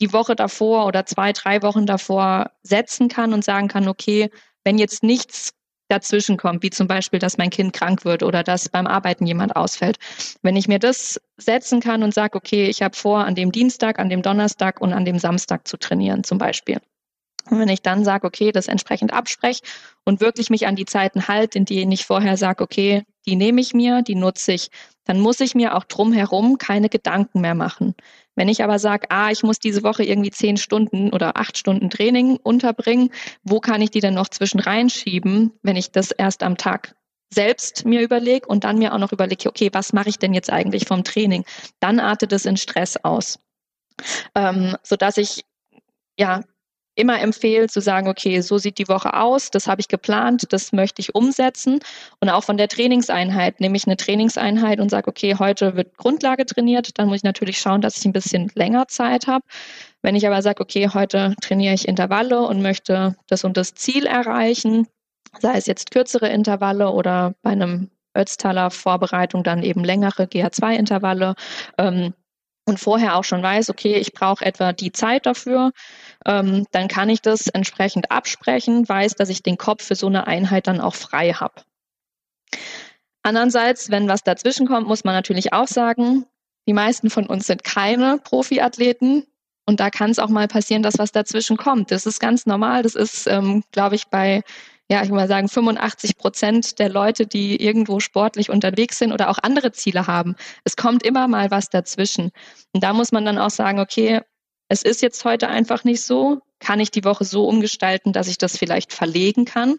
die 0.00 0.12
Woche 0.12 0.36
davor 0.36 0.86
oder 0.86 1.06
zwei, 1.06 1.32
drei 1.32 1.62
Wochen 1.62 1.86
davor 1.86 2.50
setzen 2.62 3.08
kann 3.08 3.32
und 3.32 3.44
sagen 3.44 3.68
kann, 3.68 3.88
okay, 3.88 4.30
wenn 4.64 4.78
jetzt 4.78 5.02
nichts 5.02 5.52
dazwischen 5.88 6.36
kommt, 6.36 6.62
wie 6.62 6.70
zum 6.70 6.88
Beispiel, 6.88 7.18
dass 7.18 7.38
mein 7.38 7.50
Kind 7.50 7.72
krank 7.72 8.04
wird 8.04 8.22
oder 8.22 8.42
dass 8.42 8.68
beim 8.68 8.86
Arbeiten 8.86 9.26
jemand 9.26 9.54
ausfällt. 9.54 9.98
Wenn 10.42 10.56
ich 10.56 10.68
mir 10.68 10.78
das 10.78 11.20
setzen 11.36 11.80
kann 11.80 12.02
und 12.02 12.12
sage, 12.12 12.36
okay, 12.36 12.66
ich 12.66 12.82
habe 12.82 12.96
vor, 12.96 13.24
an 13.24 13.34
dem 13.34 13.52
Dienstag, 13.52 13.98
an 13.98 14.08
dem 14.08 14.22
Donnerstag 14.22 14.80
und 14.80 14.92
an 14.92 15.04
dem 15.04 15.18
Samstag 15.18 15.68
zu 15.68 15.76
trainieren 15.76 16.24
zum 16.24 16.38
Beispiel. 16.38 16.78
Und 17.48 17.60
wenn 17.60 17.68
ich 17.68 17.82
dann 17.82 18.04
sage, 18.04 18.26
okay, 18.26 18.50
das 18.50 18.66
entsprechend 18.66 19.12
abspreche 19.12 19.62
und 20.04 20.20
wirklich 20.20 20.50
mich 20.50 20.66
an 20.66 20.74
die 20.74 20.84
Zeiten 20.84 21.28
halte, 21.28 21.58
in 21.58 21.64
denen 21.64 21.92
ich 21.92 22.04
vorher 22.04 22.36
sage, 22.36 22.64
okay, 22.64 23.04
die 23.26 23.36
nehme 23.36 23.60
ich 23.60 23.72
mir, 23.72 24.02
die 24.02 24.16
nutze 24.16 24.52
ich, 24.52 24.70
dann 25.04 25.20
muss 25.20 25.38
ich 25.38 25.54
mir 25.54 25.76
auch 25.76 25.84
drumherum 25.84 26.58
keine 26.58 26.88
Gedanken 26.88 27.40
mehr 27.40 27.54
machen. 27.54 27.94
Wenn 28.36 28.48
ich 28.48 28.62
aber 28.62 28.78
sage, 28.78 29.06
ah, 29.10 29.30
ich 29.30 29.42
muss 29.42 29.58
diese 29.58 29.82
Woche 29.82 30.04
irgendwie 30.04 30.30
zehn 30.30 30.56
Stunden 30.56 31.12
oder 31.12 31.36
acht 31.36 31.58
Stunden 31.58 31.90
Training 31.90 32.36
unterbringen, 32.36 33.10
wo 33.42 33.60
kann 33.60 33.82
ich 33.82 33.90
die 33.90 34.00
denn 34.00 34.14
noch 34.14 34.28
zwischen 34.28 34.60
reinschieben, 34.60 35.52
wenn 35.62 35.76
ich 35.76 35.90
das 35.90 36.12
erst 36.12 36.42
am 36.42 36.56
Tag 36.56 36.94
selbst 37.32 37.84
mir 37.84 38.02
überlege 38.02 38.46
und 38.46 38.64
dann 38.64 38.78
mir 38.78 38.94
auch 38.94 38.98
noch 38.98 39.12
überlege, 39.12 39.48
okay, 39.48 39.70
was 39.72 39.92
mache 39.92 40.10
ich 40.10 40.18
denn 40.18 40.34
jetzt 40.34 40.52
eigentlich 40.52 40.86
vom 40.86 41.02
Training? 41.02 41.44
Dann 41.80 41.98
artet 41.98 42.32
es 42.32 42.46
in 42.46 42.56
Stress 42.56 42.96
aus. 43.02 43.40
Ähm, 44.34 44.76
sodass 44.82 45.16
ich 45.16 45.44
ja 46.18 46.42
immer 46.96 47.20
empfehle 47.20 47.68
zu 47.68 47.80
sagen, 47.80 48.08
okay, 48.08 48.40
so 48.40 48.58
sieht 48.58 48.78
die 48.78 48.88
Woche 48.88 49.14
aus, 49.14 49.50
das 49.50 49.68
habe 49.68 49.80
ich 49.80 49.88
geplant, 49.88 50.46
das 50.50 50.72
möchte 50.72 51.00
ich 51.00 51.14
umsetzen. 51.14 51.78
Und 52.20 52.30
auch 52.30 52.42
von 52.42 52.56
der 52.56 52.68
Trainingseinheit 52.68 53.60
nehme 53.60 53.76
ich 53.76 53.86
eine 53.86 53.96
Trainingseinheit 53.96 54.80
und 54.80 54.90
sage, 54.90 55.08
okay, 55.08 55.36
heute 55.38 55.76
wird 55.76 55.96
Grundlage 55.96 56.46
trainiert, 56.46 56.98
dann 56.98 57.08
muss 57.08 57.18
ich 57.18 57.22
natürlich 57.22 57.58
schauen, 57.58 57.80
dass 57.80 57.98
ich 57.98 58.04
ein 58.04 58.12
bisschen 58.12 58.50
länger 58.54 58.88
Zeit 58.88 59.26
habe. 59.26 59.44
Wenn 60.02 60.16
ich 60.16 60.26
aber 60.26 60.42
sage, 60.42 60.62
okay, 60.62 60.88
heute 60.92 61.34
trainiere 61.40 61.74
ich 61.74 61.86
Intervalle 61.86 62.40
und 62.40 62.62
möchte 62.62 63.16
das 63.28 63.44
und 63.44 63.56
das 63.56 63.74
Ziel 63.74 64.06
erreichen, 64.06 64.86
sei 65.38 65.56
es 65.56 65.66
jetzt 65.66 65.90
kürzere 65.90 66.28
Intervalle 66.28 66.90
oder 66.90 67.34
bei 67.42 67.50
einem 67.50 67.90
Ötztaler 68.16 68.70
Vorbereitung 68.70 69.44
dann 69.44 69.62
eben 69.62 69.84
längere 69.84 70.24
GH2-Intervalle, 70.24 71.34
ähm, 71.78 72.14
und 72.66 72.78
vorher 72.80 73.16
auch 73.16 73.24
schon 73.24 73.42
weiß, 73.42 73.70
okay, 73.70 73.94
ich 73.94 74.12
brauche 74.12 74.44
etwa 74.44 74.72
die 74.72 74.92
Zeit 74.92 75.24
dafür, 75.24 75.72
ähm, 76.26 76.66
dann 76.72 76.88
kann 76.88 77.08
ich 77.08 77.22
das 77.22 77.46
entsprechend 77.46 78.10
absprechen, 78.10 78.88
weiß, 78.88 79.14
dass 79.14 79.28
ich 79.28 79.42
den 79.42 79.56
Kopf 79.56 79.84
für 79.84 79.94
so 79.94 80.08
eine 80.08 80.26
Einheit 80.26 80.66
dann 80.66 80.80
auch 80.80 80.94
frei 80.94 81.32
habe. 81.32 81.62
Andererseits, 83.22 83.90
wenn 83.90 84.08
was 84.08 84.22
dazwischen 84.22 84.66
kommt, 84.66 84.86
muss 84.86 85.04
man 85.04 85.14
natürlich 85.14 85.52
auch 85.52 85.68
sagen, 85.68 86.26
die 86.68 86.72
meisten 86.72 87.10
von 87.10 87.26
uns 87.26 87.46
sind 87.46 87.64
keine 87.64 88.18
Profiathleten. 88.18 89.26
Und 89.68 89.80
da 89.80 89.90
kann 89.90 90.10
es 90.10 90.20
auch 90.20 90.28
mal 90.28 90.46
passieren, 90.46 90.82
dass 90.82 90.98
was 90.98 91.10
dazwischen 91.10 91.56
kommt. 91.56 91.90
Das 91.90 92.06
ist 92.06 92.20
ganz 92.20 92.46
normal. 92.46 92.82
Das 92.84 92.94
ist, 92.94 93.26
ähm, 93.26 93.64
glaube 93.72 93.96
ich, 93.96 94.06
bei 94.06 94.42
ja, 94.88 95.02
ich 95.02 95.08
will 95.08 95.16
mal 95.16 95.28
sagen, 95.28 95.48
85 95.48 96.16
Prozent 96.16 96.78
der 96.78 96.88
Leute, 96.88 97.26
die 97.26 97.60
irgendwo 97.60 97.98
sportlich 97.98 98.50
unterwegs 98.50 98.98
sind 98.98 99.12
oder 99.12 99.30
auch 99.30 99.38
andere 99.42 99.72
Ziele 99.72 100.06
haben. 100.06 100.36
Es 100.64 100.76
kommt 100.76 101.02
immer 101.02 101.26
mal 101.26 101.50
was 101.50 101.70
dazwischen. 101.70 102.30
Und 102.72 102.84
da 102.84 102.92
muss 102.92 103.10
man 103.10 103.24
dann 103.24 103.38
auch 103.38 103.50
sagen, 103.50 103.80
okay, 103.80 104.20
es 104.68 104.82
ist 104.82 105.02
jetzt 105.02 105.24
heute 105.24 105.48
einfach 105.48 105.84
nicht 105.84 106.02
so. 106.02 106.40
Kann 106.60 106.80
ich 106.80 106.90
die 106.90 107.04
Woche 107.04 107.24
so 107.24 107.48
umgestalten, 107.48 108.12
dass 108.12 108.28
ich 108.28 108.38
das 108.38 108.56
vielleicht 108.56 108.92
verlegen 108.92 109.44
kann? 109.44 109.78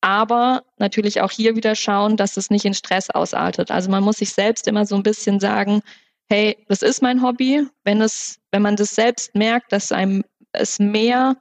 Aber 0.00 0.64
natürlich 0.78 1.20
auch 1.20 1.30
hier 1.30 1.54
wieder 1.54 1.74
schauen, 1.76 2.16
dass 2.16 2.36
es 2.36 2.50
nicht 2.50 2.64
in 2.64 2.74
Stress 2.74 3.10
ausartet. 3.10 3.70
Also 3.70 3.90
man 3.90 4.02
muss 4.02 4.16
sich 4.16 4.32
selbst 4.32 4.66
immer 4.66 4.86
so 4.86 4.96
ein 4.96 5.02
bisschen 5.02 5.40
sagen, 5.40 5.82
hey, 6.28 6.56
das 6.68 6.82
ist 6.82 7.02
mein 7.02 7.22
Hobby. 7.22 7.66
Wenn 7.84 8.00
es, 8.00 8.38
wenn 8.50 8.62
man 8.62 8.76
das 8.76 8.94
selbst 8.94 9.34
merkt, 9.34 9.72
dass 9.72 9.92
einem 9.92 10.24
es 10.52 10.78
mehr 10.78 11.36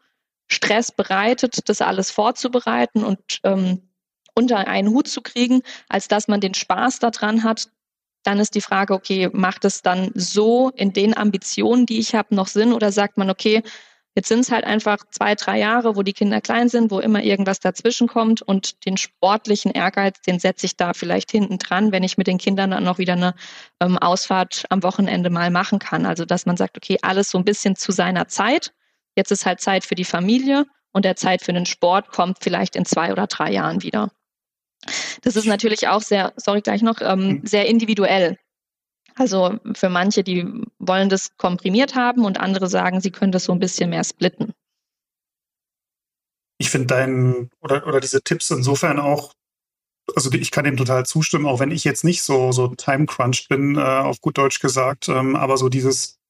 Stress 0.51 0.91
bereitet, 0.91 1.69
das 1.69 1.81
alles 1.81 2.11
vorzubereiten 2.11 3.03
und 3.03 3.39
ähm, 3.43 3.89
unter 4.35 4.67
einen 4.67 4.89
Hut 4.89 5.07
zu 5.07 5.21
kriegen, 5.21 5.61
als 5.89 6.07
dass 6.07 6.27
man 6.27 6.41
den 6.41 6.53
Spaß 6.53 6.99
daran 6.99 7.43
hat, 7.43 7.69
dann 8.23 8.39
ist 8.39 8.55
die 8.55 8.61
Frage, 8.61 8.93
okay, 8.93 9.29
macht 9.33 9.65
es 9.65 9.81
dann 9.81 10.11
so 10.13 10.69
in 10.75 10.93
den 10.93 11.17
Ambitionen, 11.17 11.85
die 11.85 11.99
ich 11.99 12.13
habe, 12.13 12.35
noch 12.35 12.47
Sinn 12.47 12.73
oder 12.73 12.91
sagt 12.91 13.17
man, 13.17 13.29
okay, 13.29 13.63
jetzt 14.13 14.27
sind 14.27 14.41
es 14.41 14.51
halt 14.51 14.65
einfach 14.65 14.97
zwei, 15.09 15.35
drei 15.35 15.57
Jahre, 15.57 15.95
wo 15.95 16.03
die 16.03 16.13
Kinder 16.13 16.41
klein 16.41 16.67
sind, 16.67 16.91
wo 16.91 16.99
immer 16.99 17.23
irgendwas 17.23 17.61
dazwischen 17.61 18.07
kommt 18.07 18.41
und 18.41 18.85
den 18.85 18.97
sportlichen 18.97 19.71
Ehrgeiz, 19.71 20.21
den 20.21 20.37
setze 20.39 20.65
ich 20.65 20.75
da 20.75 20.93
vielleicht 20.93 21.31
hinten 21.31 21.57
dran, 21.57 21.93
wenn 21.93 22.03
ich 22.03 22.17
mit 22.17 22.27
den 22.27 22.37
Kindern 22.37 22.71
dann 22.71 22.83
noch 22.83 22.97
wieder 22.97 23.13
eine 23.13 23.33
ähm, 23.79 23.97
Ausfahrt 23.97 24.65
am 24.69 24.83
Wochenende 24.83 25.29
mal 25.29 25.49
machen 25.49 25.79
kann. 25.79 26.05
Also 26.05 26.25
dass 26.25 26.45
man 26.45 26.57
sagt, 26.57 26.77
okay, 26.77 26.97
alles 27.01 27.29
so 27.31 27.37
ein 27.37 27.45
bisschen 27.45 27.77
zu 27.77 27.93
seiner 27.93 28.27
Zeit 28.27 28.73
Jetzt 29.15 29.31
ist 29.31 29.45
halt 29.45 29.61
Zeit 29.61 29.85
für 29.85 29.95
die 29.95 30.05
Familie 30.05 30.65
und 30.91 31.05
der 31.05 31.15
Zeit 31.15 31.41
für 31.41 31.53
den 31.53 31.65
Sport 31.65 32.09
kommt 32.09 32.37
vielleicht 32.41 32.75
in 32.75 32.85
zwei 32.85 33.11
oder 33.11 33.27
drei 33.27 33.51
Jahren 33.51 33.83
wieder. 33.83 34.11
Das 35.21 35.35
ist 35.35 35.45
natürlich 35.45 35.87
auch 35.87 36.01
sehr, 36.01 36.33
sorry 36.37 36.61
gleich 36.61 36.81
noch, 36.81 37.01
ähm, 37.01 37.19
hm. 37.19 37.45
sehr 37.45 37.67
individuell. 37.67 38.37
Also 39.15 39.59
für 39.75 39.89
manche, 39.89 40.23
die 40.23 40.47
wollen 40.79 41.09
das 41.09 41.35
komprimiert 41.37 41.95
haben 41.95 42.25
und 42.25 42.39
andere 42.39 42.67
sagen, 42.67 43.01
sie 43.01 43.11
können 43.11 43.31
das 43.31 43.43
so 43.43 43.51
ein 43.51 43.59
bisschen 43.59 43.89
mehr 43.89 44.03
splitten. 44.03 44.53
Ich 46.57 46.69
finde 46.69 46.87
deinen 46.87 47.49
oder, 47.59 47.85
oder 47.87 47.99
diese 47.99 48.21
Tipps 48.21 48.49
insofern 48.51 48.99
auch, 48.99 49.33
also 50.15 50.31
ich 50.31 50.51
kann 50.51 50.63
dem 50.63 50.77
total 50.77 51.05
zustimmen, 51.05 51.45
auch 51.45 51.59
wenn 51.59 51.71
ich 51.71 51.83
jetzt 51.83 52.03
nicht 52.03 52.23
so, 52.23 52.51
so 52.51 52.69
time 52.75 53.05
crunched 53.05 53.49
bin, 53.49 53.75
äh, 53.75 53.81
auf 53.81 54.21
gut 54.21 54.37
Deutsch 54.37 54.59
gesagt, 54.59 55.09
ähm, 55.09 55.35
aber 55.35 55.57
so 55.57 55.69
dieses 55.69 56.20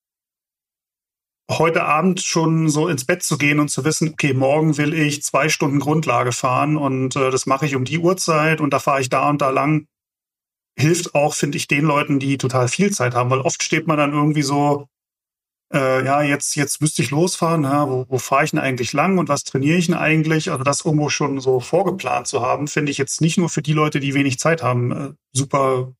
heute 1.57 1.83
Abend 1.83 2.21
schon 2.21 2.69
so 2.69 2.87
ins 2.87 3.05
Bett 3.05 3.23
zu 3.23 3.37
gehen 3.37 3.59
und 3.59 3.69
zu 3.69 3.83
wissen, 3.85 4.09
okay, 4.09 4.33
morgen 4.33 4.77
will 4.77 4.93
ich 4.93 5.23
zwei 5.23 5.49
Stunden 5.49 5.79
Grundlage 5.79 6.31
fahren 6.31 6.77
und 6.77 7.15
äh, 7.15 7.31
das 7.31 7.45
mache 7.45 7.65
ich 7.65 7.75
um 7.75 7.85
die 7.85 7.99
Uhrzeit 7.99 8.61
und 8.61 8.71
da 8.71 8.79
fahre 8.79 9.01
ich 9.01 9.09
da 9.09 9.29
und 9.29 9.41
da 9.41 9.49
lang, 9.49 9.87
hilft 10.77 11.15
auch, 11.15 11.33
finde 11.33 11.57
ich, 11.57 11.67
den 11.67 11.85
Leuten, 11.85 12.19
die 12.19 12.37
total 12.37 12.67
viel 12.67 12.91
Zeit 12.91 13.13
haben, 13.13 13.29
weil 13.29 13.41
oft 13.41 13.63
steht 13.63 13.87
man 13.87 13.97
dann 13.97 14.13
irgendwie 14.13 14.41
so, 14.41 14.87
äh, 15.73 16.03
ja, 16.05 16.21
jetzt, 16.21 16.55
jetzt 16.55 16.81
müsste 16.81 17.01
ich 17.01 17.11
losfahren, 17.11 17.63
ja, 17.63 17.89
wo, 17.89 18.05
wo 18.09 18.17
fahre 18.17 18.45
ich 18.45 18.51
denn 18.51 18.59
eigentlich 18.59 18.93
lang 18.93 19.17
und 19.17 19.29
was 19.29 19.43
trainiere 19.43 19.77
ich 19.77 19.87
denn 19.87 19.95
eigentlich? 19.95 20.51
Also 20.51 20.63
das 20.63 20.85
irgendwo 20.85 21.09
schon 21.09 21.39
so 21.39 21.59
vorgeplant 21.59 22.27
zu 22.27 22.41
haben, 22.41 22.67
finde 22.67 22.91
ich 22.91 22.97
jetzt 22.97 23.21
nicht 23.21 23.37
nur 23.37 23.49
für 23.49 23.61
die 23.61 23.73
Leute, 23.73 23.99
die 23.99 24.13
wenig 24.13 24.39
Zeit 24.39 24.63
haben, 24.63 24.91
äh, 24.91 25.13
super, 25.33 25.93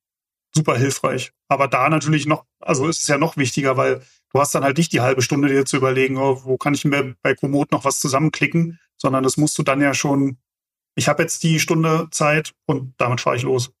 super 0.54 0.76
hilfreich. 0.76 1.32
Aber 1.48 1.68
da 1.68 1.88
natürlich 1.88 2.26
noch, 2.26 2.44
also 2.60 2.86
ist 2.88 3.02
es 3.02 3.08
ja 3.08 3.18
noch 3.18 3.36
wichtiger, 3.36 3.76
weil 3.76 4.02
du 4.32 4.40
hast 4.40 4.54
dann 4.54 4.64
halt 4.64 4.78
nicht 4.78 4.92
die 4.92 5.00
halbe 5.00 5.22
Stunde 5.22 5.48
dir 5.48 5.64
zu 5.64 5.76
überlegen, 5.76 6.16
oh, 6.16 6.42
wo 6.44 6.56
kann 6.56 6.74
ich 6.74 6.84
mir 6.84 7.14
bei 7.22 7.34
Komoot 7.34 7.72
noch 7.72 7.84
was 7.84 8.00
zusammenklicken, 8.00 8.78
sondern 8.96 9.22
das 9.22 9.36
musst 9.36 9.58
du 9.58 9.62
dann 9.62 9.80
ja 9.80 9.94
schon, 9.94 10.38
ich 10.94 11.08
habe 11.08 11.22
jetzt 11.22 11.42
die 11.42 11.60
Stunde 11.60 12.08
Zeit 12.10 12.52
und 12.66 12.94
damit 12.98 13.20
fahre 13.20 13.36
ich 13.36 13.42
los. 13.42 13.72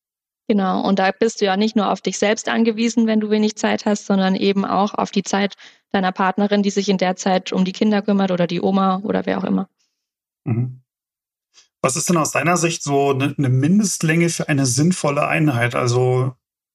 Genau, 0.48 0.86
und 0.86 0.98
da 0.98 1.12
bist 1.12 1.40
du 1.40 1.44
ja 1.44 1.56
nicht 1.56 1.76
nur 1.76 1.90
auf 1.90 2.00
dich 2.00 2.18
selbst 2.18 2.48
angewiesen, 2.48 3.06
wenn 3.06 3.20
du 3.20 3.30
wenig 3.30 3.56
Zeit 3.56 3.86
hast, 3.86 4.06
sondern 4.06 4.34
eben 4.34 4.64
auch 4.64 4.92
auf 4.94 5.10
die 5.10 5.22
Zeit 5.22 5.54
deiner 5.92 6.12
Partnerin, 6.12 6.62
die 6.62 6.70
sich 6.70 6.88
in 6.88 6.98
der 6.98 7.16
Zeit 7.16 7.52
um 7.52 7.64
die 7.64 7.72
Kinder 7.72 8.02
kümmert 8.02 8.30
oder 8.30 8.46
die 8.46 8.60
Oma 8.60 9.00
oder 9.04 9.24
wer 9.24 9.38
auch 9.38 9.44
immer. 9.44 9.68
Mhm. 10.44 10.82
Was 11.80 11.96
ist 11.96 12.08
denn 12.08 12.16
aus 12.16 12.32
deiner 12.32 12.56
Sicht 12.56 12.82
so 12.82 13.10
eine, 13.10 13.34
eine 13.36 13.48
Mindestlänge 13.48 14.28
für 14.28 14.48
eine 14.48 14.66
sinnvolle 14.66 15.26
Einheit? 15.26 15.74
Also 15.74 16.34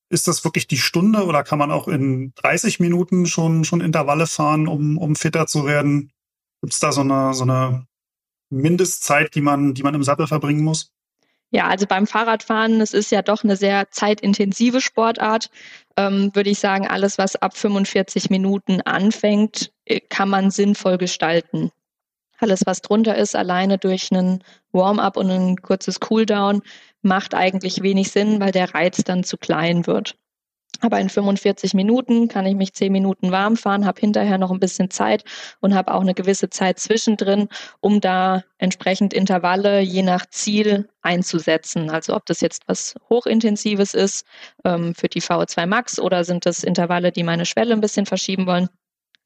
ist 0.10 0.28
das 0.28 0.43
wirklich 0.43 0.67
die 0.67 0.78
Stunde 0.78 1.26
oder 1.26 1.43
kann 1.43 1.60
man 1.60 1.72
auch 1.72 1.88
in 1.88 2.34
30 2.36 2.80
Minuten 2.80 3.26
schon, 3.26 3.63
schon 3.65 3.82
Intervalle 3.82 4.28
fahren, 4.28 4.67
um, 4.67 4.98
um 4.98 5.15
fitter 5.15 5.48
zu 5.48 5.65
werden? 5.65 6.12
Gibt 6.62 6.74
es 6.74 6.80
da 6.80 6.91
so 6.91 7.02
eine, 7.02 7.34
so 7.34 7.43
eine 7.43 7.86
Mindestzeit, 8.50 9.36
die 9.36 9.41
man, 9.41 9.74
die 9.74 9.84
man 9.84 9.96
im 9.96 10.04
Sattel 10.04 10.28
verbringen 10.28 10.63
muss? 10.63 10.91
Ja, 11.50 11.67
also 11.67 11.86
beim 11.86 12.08
Fahrradfahren, 12.08 12.82
es 12.82 12.93
ist 12.93 13.12
ja 13.12 13.22
doch 13.22 13.43
eine 13.43 13.56
sehr 13.56 13.89
zeitintensive 13.89 14.82
Sportart, 14.82 15.50
ähm, 15.96 16.32
würde 16.34 16.50
ich 16.50 16.60
sagen, 16.60 16.88
alles, 16.88 17.17
was 17.17 17.38
ab 17.38 17.56
45 17.56 18.30
Minuten 18.30 18.82
anfängt, 18.82 19.72
äh, 19.86 20.02
kann 20.02 20.30
man 20.30 20.52
sinnvoll 20.52 20.98
gestalten. 20.98 21.72
Alles, 22.39 22.62
was 22.65 22.82
drunter 22.82 23.15
ist, 23.15 23.36
alleine 23.36 23.78
durch 23.78 24.12
einen 24.12 24.43
Warm-up 24.71 25.17
und 25.17 25.30
ein 25.30 25.62
kurzes 25.62 26.00
Cooldown, 26.00 26.62
macht 27.02 27.34
eigentlich 27.34 27.82
wenig 27.82 28.12
Sinn, 28.12 28.39
weil 28.39 28.52
der 28.52 28.73
Reiz 28.73 29.04
dann 29.04 29.23
zu 29.23 29.38
klein 29.38 29.88
wird. 29.88 30.15
Aber 30.82 31.00
in 31.00 31.10
45 31.10 31.73
Minuten 31.73 32.28
kann 32.28 32.45
ich 32.45 32.56
mich 32.56 32.73
10 32.73 32.91
Minuten 32.91 33.32
warm 33.32 33.58
fahren, 33.58 33.86
habe 33.86 34.00
hinterher 34.00 34.38
noch 34.38 34.52
ein 34.52 34.60
bisschen 34.60 34.91
Zeit 34.91 35.23
und 35.60 35.73
habe 35.73 35.93
auch 35.93 36.02
eine 36.02 36.13
gewisse 36.13 36.50
Zeit 36.50 36.80
zwischendrin, 36.80 37.47
um 37.80 38.00
da 38.00 38.43
entsprechend 38.60 39.13
Intervalle 39.13 39.80
je 39.80 40.04
nach 40.04 40.28
Ziel 40.28 40.88
einzusetzen. 41.02 41.89
Also 41.89 42.15
ob 42.15 42.26
das 42.28 42.41
jetzt 42.41 42.63
was 42.67 42.95
Hochintensives 43.10 43.93
ist 43.95 44.26
ähm, 44.65 44.93
für 44.93 45.08
die 45.08 45.21
VO2 45.21 45.65
Max 45.65 46.00
oder 46.00 46.23
sind 46.23 46.45
das 46.45 46.63
Intervalle, 46.63 47.12
die 47.12 47.23
meine 47.23 47.45
Schwelle 47.45 47.73
ein 47.73 47.82
bisschen 47.82 48.06
verschieben 48.06 48.45
wollen. 48.45 48.69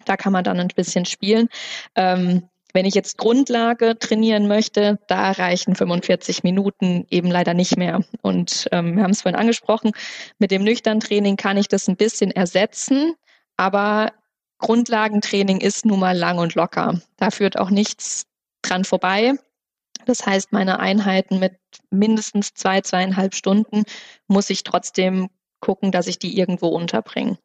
Da 0.06 0.16
kann 0.16 0.34
man 0.34 0.44
dann 0.44 0.60
ein 0.60 0.70
bisschen 0.70 1.06
spielen. 1.06 1.50
Ähm, 1.96 2.48
wenn 2.74 2.86
ich 2.86 2.96
jetzt 2.96 3.18
Grundlage 3.18 3.98
trainieren 3.98 4.48
möchte, 4.48 5.00
da 5.08 5.32
reichen 5.32 5.76
45 5.76 6.44
Minuten 6.44 7.06
eben 7.10 7.30
leider 7.30 7.54
nicht 7.54 7.78
mehr. 7.78 8.04
Und 8.22 8.68
ähm, 8.72 8.96
wir 8.96 9.04
haben 9.04 9.12
es 9.12 9.22
vorhin 9.22 9.40
angesprochen, 9.40 9.92
mit 10.40 10.52
dem 10.52 10.64
Nüchtern-Training 10.64 11.36
kann 11.36 11.58
ich 11.58 11.68
das 11.68 11.88
ein 11.88 11.98
bisschen 11.98 12.32
ersetzen, 12.32 13.14
aber 13.58 14.14
Grundlagentraining 14.60 15.60
ist 15.60 15.86
nun 15.86 16.00
mal 16.00 16.18
lang 16.18 16.38
und 16.38 16.56
locker. 16.56 17.02
Da 17.18 17.32
führt 17.32 17.58
auch 17.58 17.70
nichts 17.70 18.26
dran 18.62 18.86
vorbei. 18.86 19.34
Das 20.06 20.26
heißt, 20.26 20.52
meine 20.52 20.80
Einheiten 20.80 21.40
mit 21.40 21.58
mindestens 21.90 22.54
zwei, 22.54 22.82
zweieinhalb 22.82 23.36
Stunden 23.36 23.84
muss 24.28 24.50
ich 24.50 24.64
trotzdem 24.64 25.30
gucken, 25.60 25.92
dass 25.92 26.08
ich 26.08 26.20
die 26.20 26.38
irgendwo 26.38 26.68
unterbringe. 26.68 27.38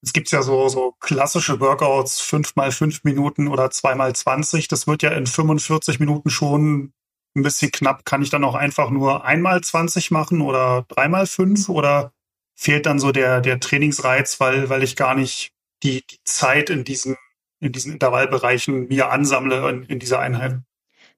Es 0.00 0.12
gibt 0.12 0.30
ja 0.30 0.42
so, 0.42 0.68
so 0.68 0.94
klassische 1.00 1.60
Workouts, 1.60 2.20
fünf 2.20 2.54
mal 2.54 2.70
fünf 2.70 3.02
Minuten 3.04 3.48
oder 3.48 3.70
zwei 3.70 3.94
mal 3.94 4.14
zwanzig. 4.14 4.68
Das 4.68 4.86
wird 4.86 5.02
ja 5.02 5.10
in 5.10 5.26
45 5.26 5.98
Minuten 5.98 6.30
schon 6.30 6.92
ein 7.34 7.42
bisschen 7.42 7.72
knapp. 7.72 8.04
Kann 8.04 8.22
ich 8.22 8.30
dann 8.30 8.44
auch 8.44 8.54
einfach 8.54 8.90
nur 8.90 9.24
einmal 9.24 9.60
zwanzig 9.62 10.10
machen 10.10 10.40
oder 10.40 10.84
dreimal 10.88 11.26
fünf 11.26 11.68
oder 11.68 12.12
fehlt 12.54 12.86
dann 12.86 12.98
so 12.98 13.12
der, 13.12 13.40
der 13.40 13.60
Trainingsreiz, 13.60 14.40
weil, 14.40 14.68
weil 14.68 14.82
ich 14.82 14.96
gar 14.96 15.14
nicht 15.14 15.52
die, 15.82 16.04
die 16.06 16.18
Zeit 16.24 16.70
in 16.70 16.84
diesen, 16.84 17.16
in 17.60 17.72
diesen 17.72 17.92
Intervallbereichen 17.92 18.88
mir 18.88 19.10
ansammle 19.10 19.68
in, 19.68 19.82
in 19.84 19.98
dieser 19.98 20.20
Einheit? 20.20 20.60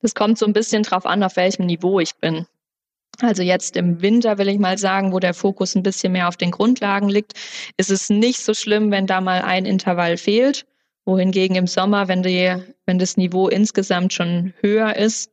Das 0.02 0.14
kommt 0.14 0.38
so 0.38 0.46
ein 0.46 0.52
bisschen 0.52 0.82
drauf 0.82 1.04
an, 1.04 1.22
auf 1.22 1.36
welchem 1.36 1.66
Niveau 1.66 2.00
ich 2.00 2.16
bin. 2.16 2.46
Also 3.20 3.42
jetzt 3.42 3.76
im 3.76 4.00
Winter 4.00 4.38
will 4.38 4.48
ich 4.48 4.58
mal 4.58 4.78
sagen, 4.78 5.12
wo 5.12 5.18
der 5.18 5.34
Fokus 5.34 5.74
ein 5.74 5.82
bisschen 5.82 6.12
mehr 6.12 6.28
auf 6.28 6.36
den 6.36 6.50
Grundlagen 6.50 7.08
liegt, 7.08 7.34
ist 7.76 7.90
es 7.90 8.08
nicht 8.08 8.40
so 8.40 8.54
schlimm, 8.54 8.90
wenn 8.90 9.06
da 9.06 9.20
mal 9.20 9.42
ein 9.42 9.66
Intervall 9.66 10.16
fehlt. 10.16 10.66
Wohingegen 11.04 11.56
im 11.56 11.66
Sommer, 11.66 12.08
wenn, 12.08 12.22
die, 12.22 12.54
wenn 12.86 12.98
das 12.98 13.16
Niveau 13.16 13.48
insgesamt 13.48 14.12
schon 14.12 14.54
höher 14.60 14.96
ist, 14.96 15.32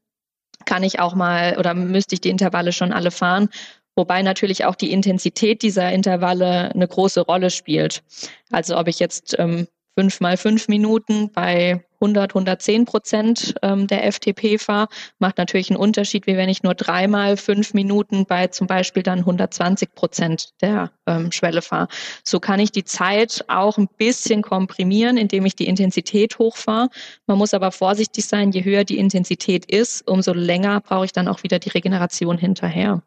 kann 0.66 0.84
ich 0.84 1.00
auch 1.00 1.16
mal 1.16 1.58
oder 1.58 1.74
müsste 1.74 2.16
ich 2.16 2.22
die 2.22 2.30
Intervalle 2.30 2.74
schon 2.74 2.92
alle 2.92 3.12
fahren. 3.12 3.50
Wobei 3.96 4.22
natürlich 4.22 4.66
auch 4.66 4.76
die 4.76 4.92
Intensität 4.92 5.62
dieser 5.62 5.92
Intervalle 5.92 6.72
eine 6.74 6.88
große 6.88 7.22
Rolle 7.22 7.50
spielt. 7.50 8.04
Also 8.52 8.78
ob 8.78 8.88
ich 8.88 9.00
jetzt 9.00 9.36
ähm, 9.40 9.68
fünf 9.98 10.20
mal 10.20 10.38
fünf 10.38 10.68
Minuten 10.68 11.32
bei 11.32 11.84
100, 12.00 12.32
110 12.32 12.86
Prozent 12.86 13.56
ähm, 13.64 13.88
der 13.88 14.12
FTP 14.12 14.60
fahre, 14.60 14.90
macht 15.18 15.40
natürlich 15.40 15.72
einen 15.72 15.80
Unterschied, 15.80 16.28
wie 16.28 16.38
wenn 16.38 16.50
ich 16.50 16.62
nur 16.62 16.76
dreimal 16.76 17.36
fünf 17.36 17.74
Minuten 17.74 18.28
bei 18.28 18.46
zum 18.48 18.68
Beispiel 18.68 19.02
dann 19.02 19.20
120 19.20 19.96
Prozent 19.96 20.50
der 20.62 20.92
ähm, 21.08 21.32
Schwelle 21.32 21.64
fahre. 21.64 21.88
So 22.24 22.40
kann 22.40 22.60
ich 22.60 22.72
die 22.72 22.84
Zeit 22.84 23.44
auch 23.48 23.80
ein 23.80 23.88
bisschen 23.98 24.44
komprimieren, 24.44 25.18
indem 25.18 25.48
ich 25.48 25.56
die 25.56 25.68
Intensität 25.68 26.38
hochfahre. 26.38 26.90
Man 27.26 27.40
muss 27.40 27.56
aber 27.56 27.72
vorsichtig 27.72 28.26
sein, 28.28 28.52
je 28.52 28.64
höher 28.64 28.84
die 28.84 29.00
Intensität 29.00 29.66
ist, 29.66 30.08
umso 30.08 30.32
länger 30.34 30.80
brauche 30.82 31.06
ich 31.06 31.12
dann 31.12 31.28
auch 31.28 31.42
wieder 31.42 31.58
die 31.58 31.70
Regeneration 31.70 32.38
hinterher. 32.38 33.02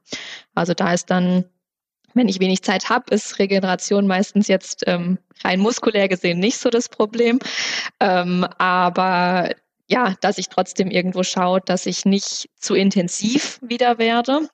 Also 0.56 0.74
da 0.74 0.92
ist 0.92 1.08
dann 1.10 1.44
wenn 2.14 2.28
ich 2.28 2.40
wenig 2.40 2.62
Zeit 2.62 2.88
habe, 2.88 3.14
ist 3.14 3.38
Regeneration 3.38 4.06
meistens 4.06 4.48
jetzt 4.48 4.84
ähm, 4.86 5.18
rein 5.44 5.60
muskulär 5.60 6.08
gesehen 6.08 6.38
nicht 6.38 6.58
so 6.58 6.70
das 6.70 6.88
Problem. 6.88 7.38
Ähm, 8.00 8.44
aber 8.58 9.50
ja, 9.88 10.14
dass 10.20 10.38
ich 10.38 10.48
trotzdem 10.48 10.90
irgendwo 10.90 11.22
schaue, 11.22 11.60
dass 11.60 11.86
ich 11.86 12.04
nicht 12.04 12.48
zu 12.56 12.74
intensiv 12.74 13.58
wieder 13.60 13.98
werde 13.98 14.48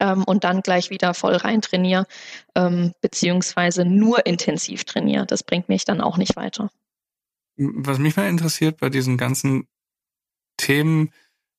ähm, 0.00 0.24
und 0.24 0.44
dann 0.44 0.62
gleich 0.62 0.90
wieder 0.90 1.14
voll 1.14 1.36
rein 1.36 1.62
trainiere, 1.62 2.06
ähm, 2.54 2.92
beziehungsweise 3.00 3.84
nur 3.84 4.26
intensiv 4.26 4.84
trainiere. 4.84 5.26
Das 5.26 5.42
bringt 5.42 5.68
mich 5.68 5.84
dann 5.84 6.00
auch 6.00 6.16
nicht 6.16 6.36
weiter. 6.36 6.70
Was 7.56 7.98
mich 7.98 8.16
mal 8.16 8.28
interessiert 8.28 8.78
bei 8.78 8.88
diesen 8.88 9.16
ganzen 9.16 9.68
Themen 10.56 11.12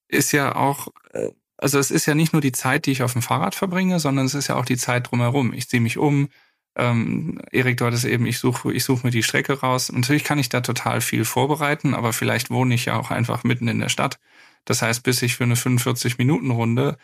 ist 0.08 0.32
ja 0.32 0.56
auch, 0.56 0.90
äh, 1.12 1.32
also 1.58 1.80
es 1.80 1.92
ist 1.92 2.06
ja 2.06 2.16
nicht 2.16 2.34
nur 2.34 2.42
die 2.42 2.52
Zeit, 2.52 2.86
die 2.86 2.92
ich 2.92 3.04
auf 3.04 3.14
dem 3.14 3.22
Fahrrad 3.22 3.56
verbringe, 3.56 4.00
sondern 4.00 4.26
es 4.26 4.34
ist 4.34 4.48
ja 4.48 4.56
auch 4.56 4.66
die 4.66 4.78
Zeit 4.78 5.10
drumherum. 5.12 5.54
Ich 5.54 5.70
ziehe 5.70 5.82
mich 5.82 5.98
um. 5.98 6.30
Ähm, 6.76 7.40
Erik, 7.52 7.78
du 7.78 7.86
hattest 7.86 8.06
eben, 8.06 8.26
ich 8.26 8.40
suche 8.40 8.74
ich 8.74 8.84
such 8.84 9.04
mir 9.04 9.12
die 9.12 9.24
Strecke 9.24 9.60
raus. 9.62 9.92
Natürlich 9.92 10.26
kann 10.26 10.40
ich 10.40 10.50
da 10.50 10.62
total 10.62 11.02
viel 11.02 11.24
vorbereiten, 11.26 11.94
aber 11.94 12.12
vielleicht 12.14 12.50
wohne 12.50 12.76
ich 12.76 12.86
ja 12.86 12.98
auch 13.00 13.12
einfach 13.12 13.44
mitten 13.44 13.68
in 13.70 13.80
der 13.80 13.90
Stadt. 13.90 14.20
Das 14.66 14.82
heißt, 14.82 15.04
bis 15.04 15.22
ich 15.22 15.36
für 15.36 15.46
eine 15.46 15.56
45-Minuten-Runde, 15.56 16.98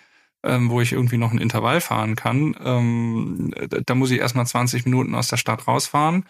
ähm, 0.44 0.70
wo 0.70 0.82
ich 0.82 0.92
irgendwie 0.94 1.18
noch 1.18 1.32
ein 1.32 1.38
Intervall 1.40 1.80
fahren 1.82 2.16
kann, 2.16 2.56
ähm, 2.64 3.54
da 3.86 3.96
muss 3.96 4.12
ich 4.12 4.20
erstmal 4.20 4.48
20 4.48 4.86
Minuten 4.86 5.16
aus 5.16 5.28
der 5.30 5.38
Stadt 5.38 5.68
rausfahren. 5.68 6.26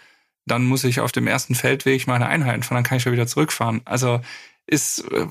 Dann 0.45 0.65
muss 0.65 0.83
ich 0.83 0.99
auf 0.99 1.11
dem 1.11 1.27
ersten 1.27 1.55
Feldweg 1.55 2.07
meine 2.07 2.27
Einheiten 2.27 2.63
fahren, 2.63 2.77
dann 2.77 2.83
kann 2.83 2.97
ich 2.97 3.05
ja 3.05 3.11
wieder 3.11 3.27
zurückfahren. 3.27 3.81
Also 3.85 4.21
ist 4.67 4.99
äh, 5.11 5.27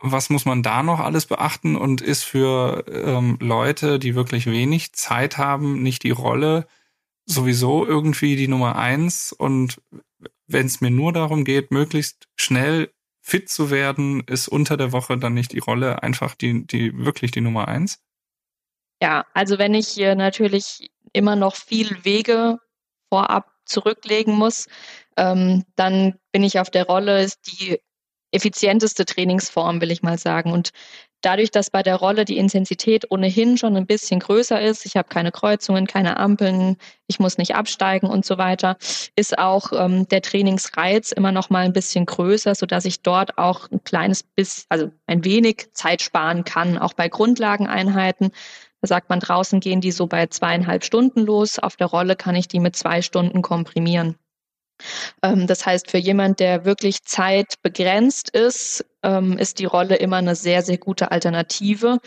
was 0.00 0.30
muss 0.30 0.44
man 0.44 0.62
da 0.62 0.82
noch 0.82 1.00
alles 1.00 1.26
beachten 1.26 1.76
und 1.76 2.00
ist 2.00 2.24
für 2.24 2.84
ähm, 2.88 3.38
Leute, 3.40 3.98
die 3.98 4.14
wirklich 4.14 4.46
wenig 4.46 4.92
Zeit 4.92 5.38
haben, 5.38 5.82
nicht 5.82 6.02
die 6.02 6.10
Rolle 6.10 6.66
sowieso 7.26 7.86
irgendwie 7.86 8.36
die 8.36 8.48
Nummer 8.48 8.76
eins 8.76 9.32
und 9.32 9.80
wenn 10.46 10.66
es 10.66 10.80
mir 10.80 10.90
nur 10.90 11.12
darum 11.12 11.44
geht, 11.44 11.70
möglichst 11.70 12.28
schnell 12.36 12.92
fit 13.20 13.48
zu 13.48 13.70
werden, 13.70 14.22
ist 14.26 14.48
unter 14.48 14.76
der 14.76 14.92
Woche 14.92 15.16
dann 15.16 15.32
nicht 15.32 15.52
die 15.52 15.58
Rolle 15.58 16.02
einfach 16.02 16.34
die, 16.34 16.66
die 16.66 16.96
wirklich 17.04 17.30
die 17.30 17.40
Nummer 17.40 17.68
eins? 17.68 18.02
Ja, 19.00 19.24
also 19.32 19.58
wenn 19.58 19.72
ich 19.72 19.96
natürlich 19.96 20.90
immer 21.14 21.34
noch 21.34 21.56
viel 21.56 22.04
Wege 22.04 22.58
vorab 23.08 23.50
zurücklegen 23.64 24.34
muss, 24.34 24.68
ähm, 25.16 25.64
dann 25.76 26.18
bin 26.32 26.42
ich 26.42 26.58
auf 26.58 26.70
der 26.70 26.84
Rolle, 26.84 27.26
die 27.46 27.80
effizienteste 28.34 29.04
Trainingsform, 29.04 29.80
will 29.80 29.90
ich 29.90 30.02
mal 30.02 30.18
sagen. 30.18 30.52
Und 30.52 30.70
dadurch, 31.24 31.50
dass 31.50 31.70
bei 31.70 31.82
der 31.82 31.96
Rolle 31.96 32.24
die 32.24 32.36
Intensität 32.36 33.10
ohnehin 33.10 33.56
schon 33.56 33.76
ein 33.76 33.86
bisschen 33.86 34.20
größer 34.20 34.60
ist, 34.60 34.84
ich 34.86 34.96
habe 34.96 35.08
keine 35.08 35.32
Kreuzungen, 35.32 35.86
keine 35.86 36.18
Ampeln, 36.18 36.76
ich 37.06 37.18
muss 37.18 37.38
nicht 37.38 37.54
absteigen 37.54 38.08
und 38.08 38.24
so 38.24 38.38
weiter, 38.38 38.76
ist 39.16 39.38
auch 39.38 39.72
ähm, 39.72 40.06
der 40.08 40.22
Trainingsreiz 40.22 41.12
immer 41.12 41.32
noch 41.32 41.50
mal 41.50 41.64
ein 41.64 41.72
bisschen 41.72 42.06
größer, 42.06 42.54
so 42.54 42.66
dass 42.66 42.84
ich 42.84 43.02
dort 43.02 43.38
auch 43.38 43.70
ein 43.70 43.82
kleines 43.84 44.22
bisschen, 44.22 44.64
also 44.68 44.90
ein 45.06 45.24
wenig 45.24 45.68
Zeit 45.72 46.02
sparen 46.02 46.44
kann, 46.44 46.78
auch 46.78 46.92
bei 46.92 47.08
Grundlageneinheiten. 47.08 48.30
Da 48.80 48.88
sagt 48.88 49.08
man, 49.08 49.20
draußen 49.20 49.60
gehen 49.60 49.80
die 49.80 49.92
so 49.92 50.06
bei 50.06 50.26
zweieinhalb 50.26 50.84
Stunden 50.84 51.20
los. 51.20 51.58
Auf 51.58 51.76
der 51.76 51.86
Rolle 51.86 52.16
kann 52.16 52.34
ich 52.34 52.48
die 52.48 52.60
mit 52.60 52.76
zwei 52.76 53.00
Stunden 53.00 53.40
komprimieren. 53.40 54.16
Ähm, 55.22 55.46
das 55.46 55.66
heißt, 55.66 55.90
für 55.90 55.98
jemand, 55.98 56.40
der 56.40 56.64
wirklich 56.64 57.02
zeitbegrenzt 57.04 58.30
ist, 58.30 58.84
ähm, 59.02 59.38
ist 59.38 59.58
die 59.58 59.64
Rolle 59.64 59.96
immer 59.96 60.16
eine 60.16 60.34
sehr, 60.36 60.62
sehr 60.62 60.78
gute 60.78 61.10
Alternative. 61.10 61.98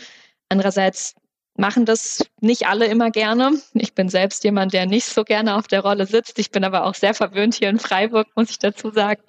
Andererseits 0.48 1.14
machen 1.56 1.84
das 1.84 2.24
nicht 2.40 2.66
alle 2.66 2.86
immer 2.86 3.10
gerne. 3.10 3.52
Ich 3.74 3.94
bin 3.94 4.08
selbst 4.08 4.44
jemand, 4.44 4.72
der 4.72 4.86
nicht 4.86 5.06
so 5.06 5.24
gerne 5.24 5.56
auf 5.56 5.66
der 5.66 5.80
Rolle 5.80 6.06
sitzt. 6.06 6.38
Ich 6.38 6.50
bin 6.50 6.64
aber 6.64 6.84
auch 6.84 6.94
sehr 6.94 7.14
verwöhnt 7.14 7.54
hier 7.54 7.68
in 7.68 7.78
Freiburg, 7.80 8.28
muss 8.36 8.50
ich 8.50 8.58
dazu 8.58 8.90
sagen. 8.90 9.22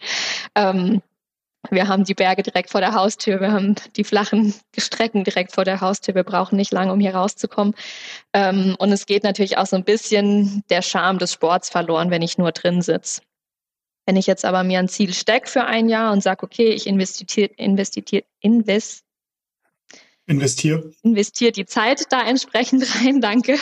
Ähm, 0.55 1.01
wir 1.71 1.87
haben 1.87 2.05
die 2.05 2.13
Berge 2.13 2.41
direkt 2.41 2.69
vor 2.69 2.79
der 2.81 2.93
Haustür, 2.93 3.41
wir 3.41 3.51
haben 3.51 3.75
die 3.97 4.05
flachen 4.05 4.53
Strecken 4.77 5.25
direkt 5.25 5.51
vor 5.51 5.65
der 5.65 5.81
Haustür. 5.81 6.15
Wir 6.15 6.23
brauchen 6.23 6.55
nicht 6.55 6.71
lange, 6.71 6.93
um 6.93 7.01
hier 7.01 7.13
rauszukommen. 7.13 7.75
Und 8.33 8.91
es 8.93 9.05
geht 9.05 9.23
natürlich 9.23 9.57
auch 9.57 9.65
so 9.65 9.75
ein 9.75 9.83
bisschen 9.83 10.63
der 10.69 10.81
Charme 10.81 11.19
des 11.19 11.33
Sports 11.33 11.69
verloren, 11.69 12.11
wenn 12.11 12.21
ich 12.21 12.37
nur 12.37 12.53
drin 12.53 12.81
sitze. 12.81 13.21
Wenn 14.09 14.15
ich 14.15 14.25
jetzt 14.25 14.43
aber 14.43 14.63
mir 14.63 14.79
ein 14.79 14.87
Ziel 14.87 15.13
stecke 15.13 15.47
für 15.47 15.65
ein 15.65 15.87
Jahr 15.87 16.11
und 16.11 16.23
sage, 16.23 16.41
okay, 16.41 16.69
ich 16.69 16.87
investiere, 16.87 17.51
investiere, 17.57 18.23
invest, 18.39 19.05
investiere, 20.25 20.91
investiere 21.03 21.51
die 21.51 21.67
Zeit 21.67 22.11
da 22.11 22.27
entsprechend 22.27 22.83
rein, 22.95 23.21
danke, 23.21 23.59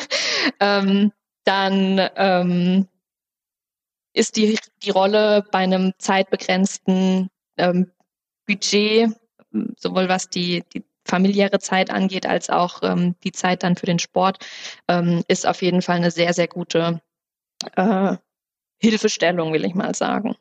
ähm, 0.62 1.12
dann 1.44 2.00
ähm, 2.16 2.88
ist 4.14 4.38
die, 4.38 4.58
die 4.84 4.90
Rolle 4.90 5.46
bei 5.52 5.60
einem 5.60 5.92
zeitbegrenzten 5.98 7.28
ähm, 7.58 7.92
Budget, 8.46 9.10
sowohl 9.76 10.08
was 10.08 10.30
die, 10.30 10.64
die 10.74 10.86
familiäre 11.04 11.60
Zeit 11.60 11.92
angeht, 11.92 12.26
als 12.26 12.50
auch 12.50 12.84
ähm, 12.84 13.16
die 13.26 13.34
Zeit 13.34 13.64
dann 13.64 13.76
für 13.76 13.86
den 13.86 14.00
Sport, 14.00 14.46
ähm, 14.88 15.26
ist 15.28 15.46
auf 15.46 15.62
jeden 15.62 15.82
Fall 15.82 15.98
eine 15.98 16.12
sehr, 16.12 16.32
sehr 16.32 16.48
gute 16.48 17.02
äh, 17.76 18.16
Hilfestellung, 18.80 19.54
will 19.54 19.66
ich 19.66 19.76
mal 19.76 19.96
sagen. 19.96 20.36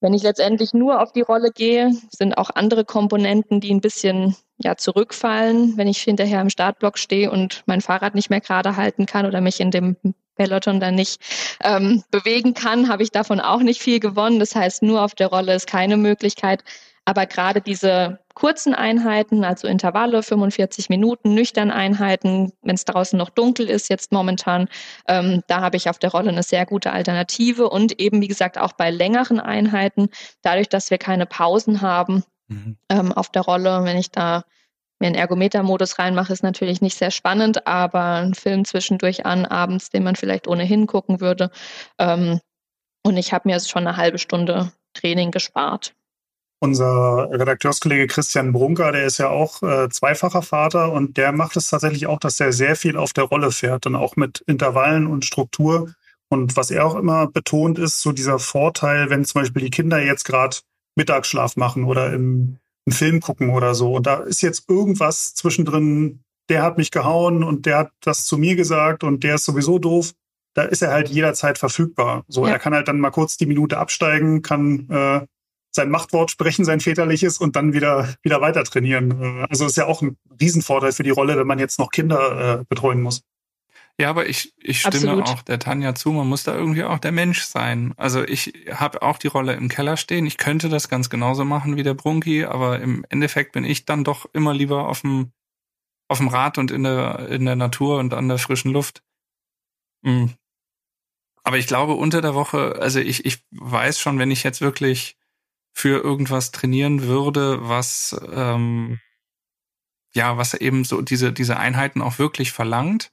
Wenn 0.00 0.14
ich 0.14 0.24
letztendlich 0.24 0.74
nur 0.74 1.00
auf 1.00 1.12
die 1.12 1.20
Rolle 1.20 1.50
gehe, 1.52 1.92
sind 2.10 2.36
auch 2.36 2.50
andere 2.52 2.84
Komponenten, 2.84 3.60
die 3.60 3.72
ein 3.72 3.80
bisschen 3.80 4.34
ja, 4.58 4.76
zurückfallen. 4.76 5.76
Wenn 5.76 5.86
ich 5.86 5.98
hinterher 5.98 6.40
im 6.40 6.50
Startblock 6.50 6.98
stehe 6.98 7.30
und 7.30 7.62
mein 7.66 7.80
Fahrrad 7.80 8.16
nicht 8.16 8.28
mehr 8.28 8.40
gerade 8.40 8.76
halten 8.76 9.06
kann 9.06 9.26
oder 9.26 9.40
mich 9.40 9.60
in 9.60 9.70
dem 9.70 9.96
Peloton 10.34 10.80
dann 10.80 10.96
nicht 10.96 11.20
ähm, 11.62 12.02
bewegen 12.10 12.52
kann, 12.54 12.88
habe 12.88 13.04
ich 13.04 13.12
davon 13.12 13.38
auch 13.38 13.60
nicht 13.60 13.80
viel 13.80 14.00
gewonnen. 14.00 14.40
Das 14.40 14.56
heißt, 14.56 14.82
nur 14.82 15.02
auf 15.02 15.14
der 15.14 15.28
Rolle 15.28 15.54
ist 15.54 15.68
keine 15.68 15.96
Möglichkeit. 15.96 16.64
Aber 17.04 17.26
gerade 17.26 17.60
diese 17.60 18.20
kurzen 18.34 18.74
Einheiten, 18.74 19.44
also 19.44 19.66
Intervalle, 19.66 20.22
45 20.22 20.88
Minuten, 20.88 21.34
nüchtern 21.34 21.70
Einheiten, 21.70 22.52
wenn 22.62 22.76
es 22.76 22.84
draußen 22.84 23.18
noch 23.18 23.30
dunkel 23.30 23.68
ist, 23.68 23.88
jetzt 23.88 24.12
momentan, 24.12 24.68
ähm, 25.08 25.42
da 25.48 25.60
habe 25.60 25.76
ich 25.76 25.90
auf 25.90 25.98
der 25.98 26.12
Rolle 26.12 26.30
eine 26.30 26.44
sehr 26.44 26.64
gute 26.64 26.92
Alternative. 26.92 27.68
Und 27.68 28.00
eben, 28.00 28.22
wie 28.22 28.28
gesagt, 28.28 28.56
auch 28.56 28.72
bei 28.72 28.90
längeren 28.90 29.40
Einheiten, 29.40 30.10
dadurch, 30.42 30.68
dass 30.68 30.90
wir 30.90 30.98
keine 30.98 31.26
Pausen 31.26 31.80
haben 31.80 32.22
mhm. 32.48 32.76
ähm, 32.88 33.12
auf 33.12 33.30
der 33.30 33.42
Rolle, 33.42 33.84
wenn 33.84 33.98
ich 33.98 34.10
da 34.10 34.44
mir 35.00 35.08
einen 35.08 35.16
Ergometer-Modus 35.16 35.98
reinmache, 35.98 36.32
ist 36.32 36.44
natürlich 36.44 36.80
nicht 36.80 36.96
sehr 36.96 37.10
spannend, 37.10 37.66
aber 37.66 38.22
ein 38.22 38.34
Film 38.34 38.64
zwischendurch 38.64 39.26
an, 39.26 39.44
abends, 39.44 39.90
den 39.90 40.04
man 40.04 40.14
vielleicht 40.14 40.46
ohnehin 40.46 40.86
gucken 40.86 41.20
würde. 41.20 41.50
Ähm, 41.98 42.40
und 43.04 43.16
ich 43.16 43.32
habe 43.32 43.48
mir 43.48 43.54
jetzt 43.54 43.70
schon 43.70 43.86
eine 43.86 43.96
halbe 43.96 44.18
Stunde 44.18 44.72
Training 44.94 45.32
gespart. 45.32 45.94
Unser 46.62 47.28
Redakteurskollege 47.32 48.06
Christian 48.06 48.52
Brunker, 48.52 48.92
der 48.92 49.04
ist 49.04 49.18
ja 49.18 49.30
auch 49.30 49.64
äh, 49.64 49.88
zweifacher 49.88 50.42
Vater 50.42 50.92
und 50.92 51.16
der 51.16 51.32
macht 51.32 51.56
es 51.56 51.68
tatsächlich 51.68 52.06
auch, 52.06 52.20
dass 52.20 52.38
er 52.38 52.52
sehr 52.52 52.76
viel 52.76 52.96
auf 52.96 53.12
der 53.12 53.24
Rolle 53.24 53.50
fährt 53.50 53.84
und 53.86 53.96
auch 53.96 54.14
mit 54.14 54.44
Intervallen 54.46 55.08
und 55.08 55.24
Struktur. 55.24 55.92
Und 56.28 56.56
was 56.56 56.70
er 56.70 56.86
auch 56.86 56.94
immer 56.94 57.26
betont, 57.26 57.80
ist 57.80 58.00
so 58.00 58.12
dieser 58.12 58.38
Vorteil, 58.38 59.10
wenn 59.10 59.24
zum 59.24 59.40
Beispiel 59.40 59.62
die 59.62 59.70
Kinder 59.70 60.00
jetzt 60.00 60.22
gerade 60.22 60.58
Mittagsschlaf 60.94 61.56
machen 61.56 61.82
oder 61.82 62.12
im 62.12 62.58
einen 62.86 62.94
Film 62.94 63.20
gucken 63.20 63.50
oder 63.50 63.74
so. 63.74 63.94
Und 63.96 64.06
da 64.06 64.20
ist 64.20 64.40
jetzt 64.40 64.70
irgendwas 64.70 65.34
zwischendrin, 65.34 66.22
der 66.48 66.62
hat 66.62 66.78
mich 66.78 66.92
gehauen 66.92 67.42
und 67.42 67.66
der 67.66 67.78
hat 67.78 67.90
das 68.02 68.24
zu 68.24 68.38
mir 68.38 68.54
gesagt 68.54 69.02
und 69.02 69.24
der 69.24 69.34
ist 69.34 69.46
sowieso 69.46 69.80
doof. 69.80 70.12
Da 70.54 70.62
ist 70.62 70.82
er 70.82 70.92
halt 70.92 71.08
jederzeit 71.08 71.58
verfügbar. 71.58 72.24
So, 72.28 72.46
ja. 72.46 72.52
er 72.52 72.58
kann 72.60 72.72
halt 72.72 72.86
dann 72.86 73.00
mal 73.00 73.10
kurz 73.10 73.36
die 73.36 73.46
Minute 73.46 73.78
absteigen, 73.78 74.42
kann 74.42 74.88
äh, 74.90 75.26
sein 75.74 75.90
Machtwort 75.90 76.30
sprechen, 76.30 76.64
sein 76.64 76.80
väterliches 76.80 77.38
und 77.38 77.56
dann 77.56 77.72
wieder 77.72 78.14
wieder 78.22 78.40
weiter 78.40 78.62
trainieren. 78.64 79.20
Äh, 79.20 79.46
also 79.48 79.66
ist 79.66 79.76
ja 79.76 79.86
auch 79.86 80.02
ein 80.02 80.16
Riesenvorteil 80.40 80.92
für 80.92 81.02
die 81.02 81.10
Rolle, 81.10 81.36
wenn 81.36 81.46
man 81.46 81.58
jetzt 81.58 81.78
noch 81.78 81.90
Kinder 81.90 82.60
äh, 82.60 82.64
betreuen 82.68 83.00
muss. 83.00 83.22
Ja, 84.00 84.08
aber 84.08 84.26
ich, 84.26 84.54
ich 84.58 84.80
stimme 84.80 84.96
Absolut. 84.96 85.28
auch 85.28 85.42
der 85.42 85.58
Tanja 85.58 85.94
zu, 85.94 86.12
man 86.12 86.26
muss 86.26 86.44
da 86.44 86.54
irgendwie 86.54 86.82
auch 86.82 86.98
der 86.98 87.12
Mensch 87.12 87.42
sein. 87.42 87.92
Also 87.96 88.24
ich 88.24 88.52
habe 88.72 89.02
auch 89.02 89.18
die 89.18 89.28
Rolle 89.28 89.52
im 89.52 89.68
Keller 89.68 89.96
stehen. 89.96 90.26
Ich 90.26 90.38
könnte 90.38 90.68
das 90.68 90.88
ganz 90.88 91.10
genauso 91.10 91.44
machen 91.44 91.76
wie 91.76 91.82
der 91.82 91.94
Brunki, 91.94 92.44
aber 92.44 92.80
im 92.80 93.04
Endeffekt 93.10 93.52
bin 93.52 93.64
ich 93.64 93.84
dann 93.84 94.02
doch 94.02 94.26
immer 94.32 94.54
lieber 94.54 94.88
auf 94.88 95.02
dem, 95.02 95.32
auf 96.08 96.18
dem 96.18 96.28
Rad 96.28 96.56
und 96.56 96.70
in 96.70 96.84
der, 96.84 97.28
in 97.28 97.44
der 97.44 97.56
Natur 97.56 97.98
und 97.98 98.14
an 98.14 98.28
der 98.28 98.38
frischen 98.38 98.72
Luft. 98.72 99.02
Mhm. 100.02 100.32
Aber 101.44 101.58
ich 101.58 101.66
glaube, 101.66 101.94
unter 101.94 102.22
der 102.22 102.34
Woche, 102.34 102.76
also 102.80 102.98
ich, 102.98 103.24
ich 103.26 103.44
weiß 103.50 103.98
schon, 103.98 104.18
wenn 104.18 104.30
ich 104.30 104.42
jetzt 104.42 104.60
wirklich 104.60 105.16
für 105.72 106.02
irgendwas 106.02 106.50
trainieren 106.50 107.02
würde, 107.02 107.68
was 107.68 108.18
ähm, 108.32 109.00
ja, 110.14 110.36
was 110.36 110.54
eben 110.54 110.84
so 110.84 111.00
diese, 111.00 111.32
diese 111.32 111.56
Einheiten 111.56 112.02
auch 112.02 112.18
wirklich 112.18 112.52
verlangt, 112.52 113.10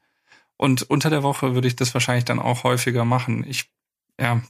und 0.61 0.89
unter 0.89 1.09
der 1.09 1.23
Woche 1.23 1.55
würde 1.55 1.69
ich 1.69 1.77
das 1.77 1.93
wahrscheinlich 1.93 2.25
dann 2.25 2.37
auch 2.37 2.65
häufiger 2.65 3.05
machen. 3.05 3.45
Ich, 3.47 3.71
ja, 4.19 4.41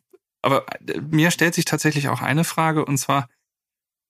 aber 0.42 0.66
äh, 0.88 1.00
mir 1.02 1.30
stellt 1.30 1.54
sich 1.54 1.66
tatsächlich 1.66 2.10
auch 2.10 2.22
eine 2.22 2.44
Frage 2.44 2.84
und 2.84 2.98
zwar, 2.98 3.30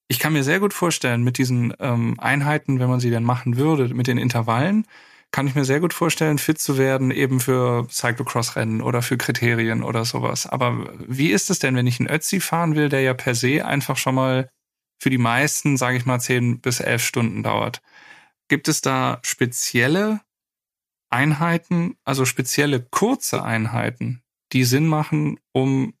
ich 0.08 0.18
kann 0.18 0.32
mir 0.32 0.42
sehr 0.42 0.60
gut 0.60 0.72
vorstellen, 0.72 1.22
mit 1.22 1.36
diesen 1.36 1.74
ähm, 1.78 2.18
Einheiten, 2.18 2.80
wenn 2.80 2.88
man 2.88 3.00
sie 3.00 3.10
denn 3.10 3.22
machen 3.22 3.58
würde, 3.58 3.94
mit 3.94 4.06
den 4.06 4.16
Intervallen, 4.16 4.86
kann 5.32 5.46
ich 5.46 5.54
mir 5.54 5.64
sehr 5.64 5.80
gut 5.80 5.94
vorstellen, 5.94 6.38
fit 6.38 6.58
zu 6.58 6.76
werden, 6.76 7.10
eben 7.10 7.40
für 7.40 7.86
Cyclocross-Rennen 7.88 8.82
oder 8.82 9.00
für 9.00 9.16
Kriterien 9.16 9.82
oder 9.82 10.04
sowas. 10.04 10.46
Aber 10.46 10.92
wie 11.06 11.30
ist 11.30 11.50
es 11.50 11.60
denn, 11.60 11.76
wenn 11.76 11.86
ich 11.86 12.00
einen 12.00 12.10
Ötzi 12.10 12.40
fahren 12.40 12.74
will, 12.74 12.88
der 12.88 13.02
ja 13.02 13.14
per 13.14 13.34
se 13.34 13.64
einfach 13.64 13.96
schon 13.96 14.16
mal 14.16 14.50
für 14.98 15.10
die 15.10 15.18
meisten, 15.18 15.76
sage 15.76 15.96
ich 15.96 16.06
mal, 16.06 16.20
zehn 16.20 16.60
bis 16.60 16.80
elf 16.80 17.04
Stunden 17.04 17.42
dauert? 17.42 17.80
Gibt 18.48 18.66
es 18.66 18.80
da 18.80 19.20
spezielle 19.22 20.20
Einheiten, 21.10 21.96
also 22.04 22.24
spezielle 22.24 22.80
kurze 22.82 23.44
Einheiten, 23.44 24.22
die 24.52 24.64
Sinn 24.64 24.86
machen, 24.86 25.38
um 25.52 25.94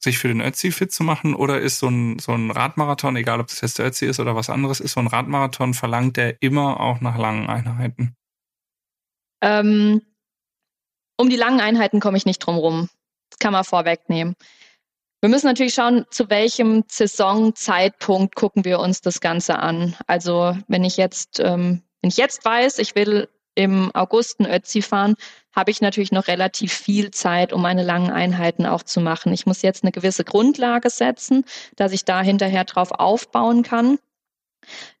sich 0.00 0.18
für 0.18 0.28
den 0.28 0.40
Ötzi 0.40 0.72
fit 0.72 0.92
zu 0.92 1.04
machen? 1.04 1.34
Oder 1.34 1.60
ist 1.60 1.78
so 1.78 1.88
ein, 1.88 2.18
so 2.18 2.32
ein 2.32 2.50
Radmarathon, 2.50 3.14
egal 3.14 3.38
ob 3.38 3.46
das 3.46 3.60
jetzt 3.60 3.78
der 3.78 3.86
Ötzi 3.86 4.06
ist 4.06 4.18
oder 4.18 4.34
was 4.34 4.50
anderes, 4.50 4.80
ist 4.80 4.92
so 4.92 5.00
ein 5.00 5.06
Radmarathon, 5.06 5.74
verlangt 5.74 6.16
der 6.16 6.42
immer 6.42 6.80
auch 6.80 7.00
nach 7.00 7.16
langen 7.16 7.48
Einheiten? 7.48 8.16
Ähm, 9.42 10.02
um 11.18 11.28
die 11.28 11.36
langen 11.36 11.60
Einheiten 11.60 12.00
komme 12.00 12.16
ich 12.16 12.24
nicht 12.24 12.38
drum 12.38 12.56
rum. 12.56 12.88
Das 13.30 13.38
kann 13.38 13.52
man 13.52 13.64
vorwegnehmen. 13.64 14.34
Wir 15.20 15.28
müssen 15.28 15.46
natürlich 15.46 15.74
schauen, 15.74 16.04
zu 16.10 16.30
welchem 16.30 16.84
Saisonzeitpunkt 16.88 18.34
gucken 18.34 18.64
wir 18.64 18.80
uns 18.80 19.02
das 19.02 19.20
Ganze 19.20 19.58
an. 19.58 19.94
Also 20.06 20.56
wenn 20.66 20.84
ich 20.84 20.96
jetzt, 20.96 21.38
ähm, 21.38 21.82
wenn 22.00 22.08
ich 22.08 22.16
jetzt 22.16 22.44
weiß, 22.44 22.78
ich 22.78 22.96
will 22.96 23.28
im 23.54 23.94
August 23.94 24.40
ein 24.40 24.50
Ötzi 24.50 24.82
fahren, 24.82 25.14
habe 25.54 25.70
ich 25.70 25.80
natürlich 25.80 26.10
noch 26.10 26.26
relativ 26.26 26.72
viel 26.72 27.10
Zeit, 27.10 27.52
um 27.52 27.62
meine 27.62 27.84
langen 27.84 28.10
Einheiten 28.10 28.66
auch 28.66 28.82
zu 28.82 29.00
machen. 29.00 29.32
Ich 29.32 29.46
muss 29.46 29.62
jetzt 29.62 29.84
eine 29.84 29.92
gewisse 29.92 30.24
Grundlage 30.24 30.90
setzen, 30.90 31.44
dass 31.76 31.92
ich 31.92 32.04
da 32.04 32.22
hinterher 32.22 32.64
drauf 32.64 32.90
aufbauen 32.90 33.62
kann. 33.62 33.98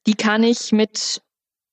Die 0.06 0.14
kann 0.14 0.44
ich 0.44 0.72
mit 0.72 1.22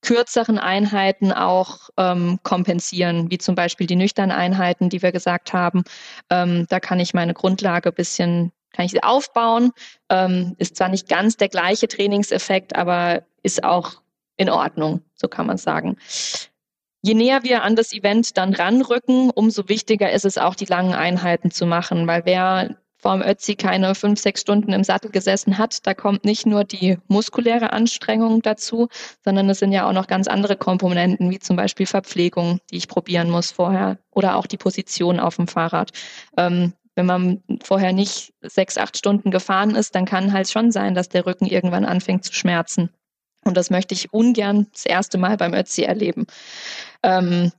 kürzeren 0.01 0.59
Einheiten 0.59 1.31
auch 1.31 1.89
ähm, 1.97 2.39
kompensieren, 2.43 3.29
wie 3.31 3.38
zum 3.38 3.55
Beispiel 3.55 3.88
die 3.88 3.95
nüchternen 3.95 4.35
Einheiten, 4.35 4.89
die 4.89 5.01
wir 5.01 5.12
gesagt 5.12 5.53
haben. 5.53 5.83
Ähm, 6.29 6.65
da 6.69 6.79
kann 6.79 6.99
ich 6.99 7.13
meine 7.13 7.33
Grundlage 7.33 7.91
bisschen 7.91 8.51
kann 8.71 8.85
ich 8.85 8.91
sie 8.91 9.03
aufbauen. 9.03 9.71
Ähm, 10.09 10.55
ist 10.57 10.75
zwar 10.75 10.89
nicht 10.89 11.09
ganz 11.09 11.38
der 11.38 11.49
gleiche 11.49 11.88
Trainingseffekt, 11.88 12.75
aber 12.75 13.23
ist 13.43 13.63
auch 13.63 14.01
in 14.38 14.49
Ordnung, 14.49 15.01
so 15.15 15.27
kann 15.27 15.47
man 15.47 15.57
sagen. 15.57 15.97
Je 17.01 17.13
näher 17.13 17.43
wir 17.43 17.63
an 17.63 17.75
das 17.75 17.93
Event 17.93 18.38
dann 18.38 18.53
ranrücken, 18.53 19.29
umso 19.31 19.69
wichtiger 19.69 20.12
ist 20.12 20.25
es 20.25 20.38
auch, 20.38 20.55
die 20.55 20.65
langen 20.65 20.93
Einheiten 20.93 21.51
zu 21.51 21.65
machen, 21.65 22.07
weil 22.07 22.25
wer 22.25 22.77
vorm 22.99 23.21
Ötzi 23.21 23.55
keine 23.55 23.95
fünf, 23.95 24.19
sechs 24.19 24.41
Stunden 24.41 24.73
im 24.73 24.83
Sattel 24.83 25.09
gesessen 25.09 25.57
hat, 25.57 25.88
da 25.88 25.93
kommt 25.93 26.25
nicht 26.25 26.45
nur 26.45 26.65
die 26.65 26.97
muskuläre 27.07 27.71
Anstrengung 27.71 28.41
dazu, 28.41 28.89
sondern 29.23 29.49
es 29.49 29.59
sind 29.59 29.71
ja 29.71 29.88
auch 29.88 29.93
noch 29.93 30.07
ganz 30.07 30.27
andere 30.27 30.57
Komponenten, 30.57 31.31
wie 31.31 31.39
zum 31.39 31.55
Beispiel 31.55 31.85
Verpflegung, 31.85 32.59
die 32.71 32.77
ich 32.77 32.88
probieren 32.88 33.29
muss 33.29 33.51
vorher 33.51 33.97
oder 34.12 34.35
auch 34.35 34.47
die 34.47 34.57
Position 34.57 35.19
auf 35.19 35.38
dem 35.38 35.47
Fahrrad. 35.47 35.91
Ähm, 36.38 36.73
wenn 36.95 37.05
man 37.05 37.43
vorher 37.63 37.93
nicht 37.93 38.33
sechs, 38.41 38.77
acht 38.77 38.97
Stunden 38.97 39.31
gefahren 39.31 39.75
ist, 39.75 39.95
dann 39.95 40.03
kann 40.05 40.33
halt 40.33 40.49
schon 40.49 40.71
sein, 40.71 40.95
dass 40.95 41.07
der 41.07 41.25
Rücken 41.25 41.45
irgendwann 41.45 41.85
anfängt 41.85 42.25
zu 42.25 42.33
schmerzen. 42.33 42.89
Und 43.45 43.55
das 43.55 43.69
möchte 43.69 43.93
ich 43.93 44.12
ungern 44.12 44.67
das 44.73 44.85
erste 44.85 45.17
Mal 45.17 45.38
beim 45.38 45.53
Ötzi 45.53 45.83
erleben. 45.83 46.27
Ähm, 47.01 47.53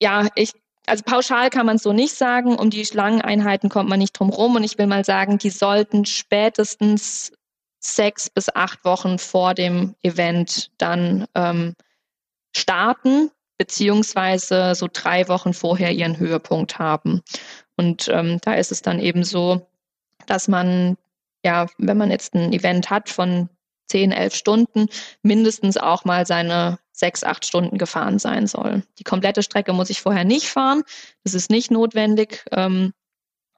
ja, 0.00 0.26
ich, 0.34 0.52
also 0.88 1.02
pauschal 1.04 1.50
kann 1.50 1.66
man 1.66 1.76
es 1.76 1.82
so 1.82 1.92
nicht 1.92 2.14
sagen. 2.14 2.56
Um 2.56 2.70
die 2.70 2.84
Schlangeneinheiten 2.84 3.68
kommt 3.68 3.88
man 3.88 3.98
nicht 3.98 4.12
drum 4.12 4.30
rum. 4.30 4.56
Und 4.56 4.64
ich 4.64 4.78
will 4.78 4.86
mal 4.86 5.04
sagen, 5.04 5.38
die 5.38 5.50
sollten 5.50 6.04
spätestens 6.04 7.32
sechs 7.80 8.28
bis 8.30 8.48
acht 8.54 8.84
Wochen 8.84 9.18
vor 9.18 9.54
dem 9.54 9.94
Event 10.02 10.70
dann 10.78 11.26
ähm, 11.34 11.74
starten 12.56 13.30
beziehungsweise 13.58 14.74
so 14.74 14.88
drei 14.92 15.28
Wochen 15.28 15.52
vorher 15.52 15.92
ihren 15.92 16.18
Höhepunkt 16.18 16.78
haben. 16.78 17.22
Und 17.76 18.08
ähm, 18.08 18.38
da 18.42 18.54
ist 18.54 18.72
es 18.72 18.82
dann 18.82 19.00
eben 19.00 19.24
so, 19.24 19.68
dass 20.26 20.48
man, 20.48 20.96
ja, 21.44 21.66
wenn 21.78 21.96
man 21.96 22.10
jetzt 22.10 22.34
ein 22.34 22.52
Event 22.52 22.90
hat 22.90 23.08
von 23.08 23.48
zehn, 23.88 24.12
elf 24.12 24.34
Stunden, 24.34 24.86
mindestens 25.22 25.76
auch 25.76 26.04
mal 26.04 26.26
seine 26.26 26.78
sechs, 26.98 27.24
acht 27.24 27.46
Stunden 27.46 27.78
gefahren 27.78 28.18
sein 28.18 28.46
soll. 28.46 28.82
Die 28.98 29.04
komplette 29.04 29.42
Strecke 29.42 29.72
muss 29.72 29.90
ich 29.90 30.00
vorher 30.00 30.24
nicht 30.24 30.48
fahren. 30.48 30.82
Das 31.24 31.34
ist 31.34 31.50
nicht 31.50 31.70
notwendig. 31.70 32.44
Ähm, 32.50 32.92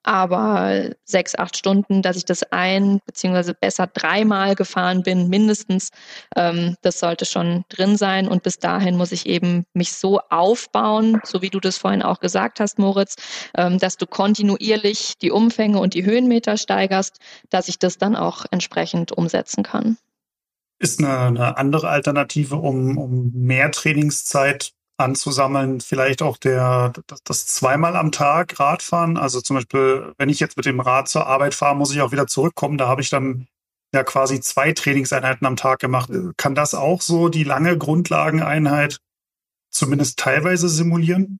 aber 0.02 0.90
sechs, 1.04 1.34
acht 1.34 1.56
Stunden, 1.58 2.00
dass 2.00 2.16
ich 2.16 2.24
das 2.24 2.42
ein 2.52 3.00
beziehungsweise 3.04 3.52
besser 3.52 3.86
dreimal 3.86 4.54
gefahren 4.54 5.02
bin, 5.02 5.28
mindestens, 5.28 5.90
ähm, 6.36 6.76
das 6.80 7.00
sollte 7.00 7.26
schon 7.26 7.64
drin 7.68 7.96
sein. 7.98 8.26
Und 8.26 8.42
bis 8.42 8.58
dahin 8.58 8.96
muss 8.96 9.12
ich 9.12 9.26
eben 9.26 9.66
mich 9.74 9.92
so 9.92 10.20
aufbauen, 10.30 11.20
so 11.24 11.42
wie 11.42 11.50
du 11.50 11.60
das 11.60 11.76
vorhin 11.76 12.02
auch 12.02 12.20
gesagt 12.20 12.60
hast, 12.60 12.78
Moritz, 12.78 13.16
ähm, 13.56 13.78
dass 13.78 13.98
du 13.98 14.06
kontinuierlich 14.06 15.18
die 15.20 15.30
Umfänge 15.30 15.78
und 15.78 15.92
die 15.92 16.04
Höhenmeter 16.04 16.56
steigerst, 16.56 17.18
dass 17.50 17.68
ich 17.68 17.78
das 17.78 17.98
dann 17.98 18.16
auch 18.16 18.46
entsprechend 18.50 19.12
umsetzen 19.12 19.62
kann. 19.62 19.98
Ist 20.80 20.98
eine, 20.98 21.18
eine 21.18 21.56
andere 21.58 21.88
Alternative, 21.88 22.56
um, 22.56 22.98
um 22.98 23.30
mehr 23.34 23.70
Trainingszeit 23.70 24.72
anzusammeln, 25.00 25.80
vielleicht 25.80 26.22
auch 26.22 26.36
der, 26.36 26.92
das, 27.24 27.46
zweimal 27.46 27.96
am 27.96 28.12
Tag 28.12 28.60
Radfahren. 28.60 29.16
Also 29.16 29.40
zum 29.40 29.56
Beispiel, 29.56 30.12
wenn 30.18 30.28
ich 30.28 30.40
jetzt 30.40 30.56
mit 30.56 30.66
dem 30.66 30.80
Rad 30.80 31.08
zur 31.08 31.26
Arbeit 31.26 31.54
fahre, 31.54 31.74
muss 31.74 31.92
ich 31.92 32.00
auch 32.00 32.12
wieder 32.12 32.26
zurückkommen. 32.26 32.78
Da 32.78 32.86
habe 32.86 33.00
ich 33.00 33.10
dann 33.10 33.48
ja 33.92 34.04
quasi 34.04 34.40
zwei 34.40 34.72
Trainingseinheiten 34.72 35.46
am 35.46 35.56
Tag 35.56 35.80
gemacht. 35.80 36.10
Kann 36.36 36.54
das 36.54 36.74
auch 36.74 37.00
so 37.00 37.28
die 37.28 37.44
lange 37.44 37.76
Grundlageneinheit 37.76 38.98
zumindest 39.70 40.18
teilweise 40.18 40.68
simulieren? 40.68 41.38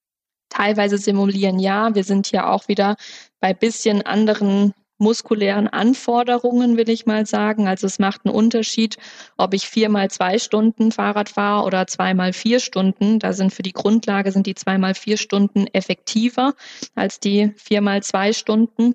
Teilweise 0.48 0.98
simulieren, 0.98 1.60
ja. 1.60 1.94
Wir 1.94 2.02
sind 2.02 2.26
hier 2.26 2.48
auch 2.48 2.66
wieder 2.66 2.96
bei 3.40 3.54
bisschen 3.54 4.02
anderen 4.02 4.74
muskulären 5.00 5.68
Anforderungen, 5.68 6.76
will 6.76 6.88
ich 6.88 7.06
mal 7.06 7.26
sagen. 7.26 7.66
Also 7.66 7.86
es 7.86 7.98
macht 7.98 8.24
einen 8.24 8.34
Unterschied, 8.34 8.98
ob 9.36 9.54
ich 9.54 9.68
viermal 9.68 10.10
zwei 10.10 10.38
Stunden 10.38 10.92
Fahrrad 10.92 11.28
fahre 11.30 11.64
oder 11.64 11.86
zweimal 11.86 12.32
vier 12.32 12.60
Stunden. 12.60 13.18
Da 13.18 13.32
sind 13.32 13.52
für 13.52 13.62
die 13.62 13.72
Grundlage 13.72 14.32
sind 14.32 14.46
die 14.46 14.54
zweimal 14.54 14.94
vier 14.94 15.16
Stunden 15.16 15.66
effektiver 15.68 16.54
als 16.94 17.20
die 17.20 17.52
viermal 17.56 18.02
zwei 18.02 18.32
Stunden. 18.32 18.94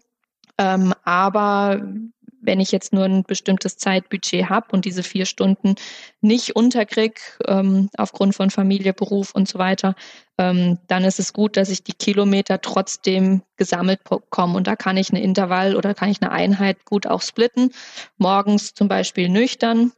Ähm, 0.57 0.93
aber 1.03 1.81
wenn 2.45 2.59
ich 2.59 2.71
jetzt 2.71 2.93
nur 2.93 3.05
ein 3.05 3.23
bestimmtes 3.23 3.77
Zeitbudget 3.77 4.49
habe 4.49 4.67
und 4.71 4.85
diese 4.85 5.03
vier 5.03 5.25
Stunden 5.25 5.75
nicht 6.21 6.55
unterkrieg, 6.55 7.19
ähm, 7.47 7.89
aufgrund 7.97 8.35
von 8.35 8.49
Familie, 8.49 8.93
Beruf 8.93 9.33
und 9.33 9.47
so 9.47 9.59
weiter, 9.59 9.95
ähm, 10.37 10.79
dann 10.87 11.03
ist 11.03 11.19
es 11.19 11.33
gut, 11.33 11.57
dass 11.57 11.69
ich 11.69 11.83
die 11.83 11.93
Kilometer 11.93 12.61
trotzdem 12.61 13.41
gesammelt 13.57 14.03
bekomme. 14.03 14.57
Und 14.57 14.67
da 14.67 14.75
kann 14.75 14.97
ich 14.97 15.11
eine 15.11 15.21
Intervall 15.21 15.75
oder 15.75 15.93
kann 15.93 16.09
ich 16.09 16.21
eine 16.21 16.31
Einheit 16.31 16.85
gut 16.85 17.07
auch 17.07 17.21
splitten. 17.21 17.71
Morgens 18.17 18.73
zum 18.73 18.87
Beispiel 18.87 19.29
nüchtern 19.29 19.91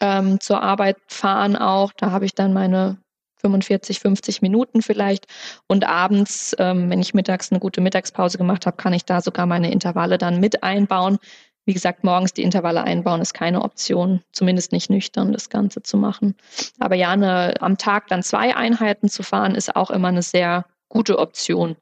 ähm, 0.00 0.40
zur 0.40 0.62
Arbeit 0.62 0.96
fahren 1.08 1.56
auch. 1.56 1.92
Da 1.92 2.10
habe 2.10 2.24
ich 2.24 2.34
dann 2.34 2.52
meine 2.52 2.98
45, 3.46 4.00
50 4.00 4.42
Minuten 4.42 4.82
vielleicht. 4.82 5.26
Und 5.66 5.86
abends, 5.86 6.54
ähm, 6.58 6.90
wenn 6.90 7.00
ich 7.00 7.14
mittags 7.14 7.50
eine 7.50 7.60
gute 7.60 7.80
Mittagspause 7.80 8.38
gemacht 8.38 8.66
habe, 8.66 8.76
kann 8.76 8.92
ich 8.92 9.04
da 9.04 9.20
sogar 9.20 9.46
meine 9.46 9.70
Intervalle 9.70 10.18
dann 10.18 10.40
mit 10.40 10.62
einbauen. 10.62 11.18
Wie 11.66 11.74
gesagt, 11.74 12.04
morgens 12.04 12.32
die 12.32 12.42
Intervalle 12.42 12.84
einbauen 12.84 13.20
ist 13.20 13.34
keine 13.34 13.62
Option, 13.62 14.22
zumindest 14.30 14.70
nicht 14.70 14.88
nüchtern 14.88 15.32
das 15.32 15.50
Ganze 15.50 15.82
zu 15.82 15.96
machen. 15.96 16.36
Aber 16.78 16.94
ja, 16.94 17.10
eine, 17.10 17.60
am 17.60 17.76
Tag 17.76 18.06
dann 18.06 18.22
zwei 18.22 18.54
Einheiten 18.54 19.08
zu 19.08 19.24
fahren, 19.24 19.56
ist 19.56 19.74
auch 19.74 19.90
immer 19.90 20.08
eine 20.08 20.22
sehr 20.22 20.64
gute 20.88 21.18
Option. 21.18 21.76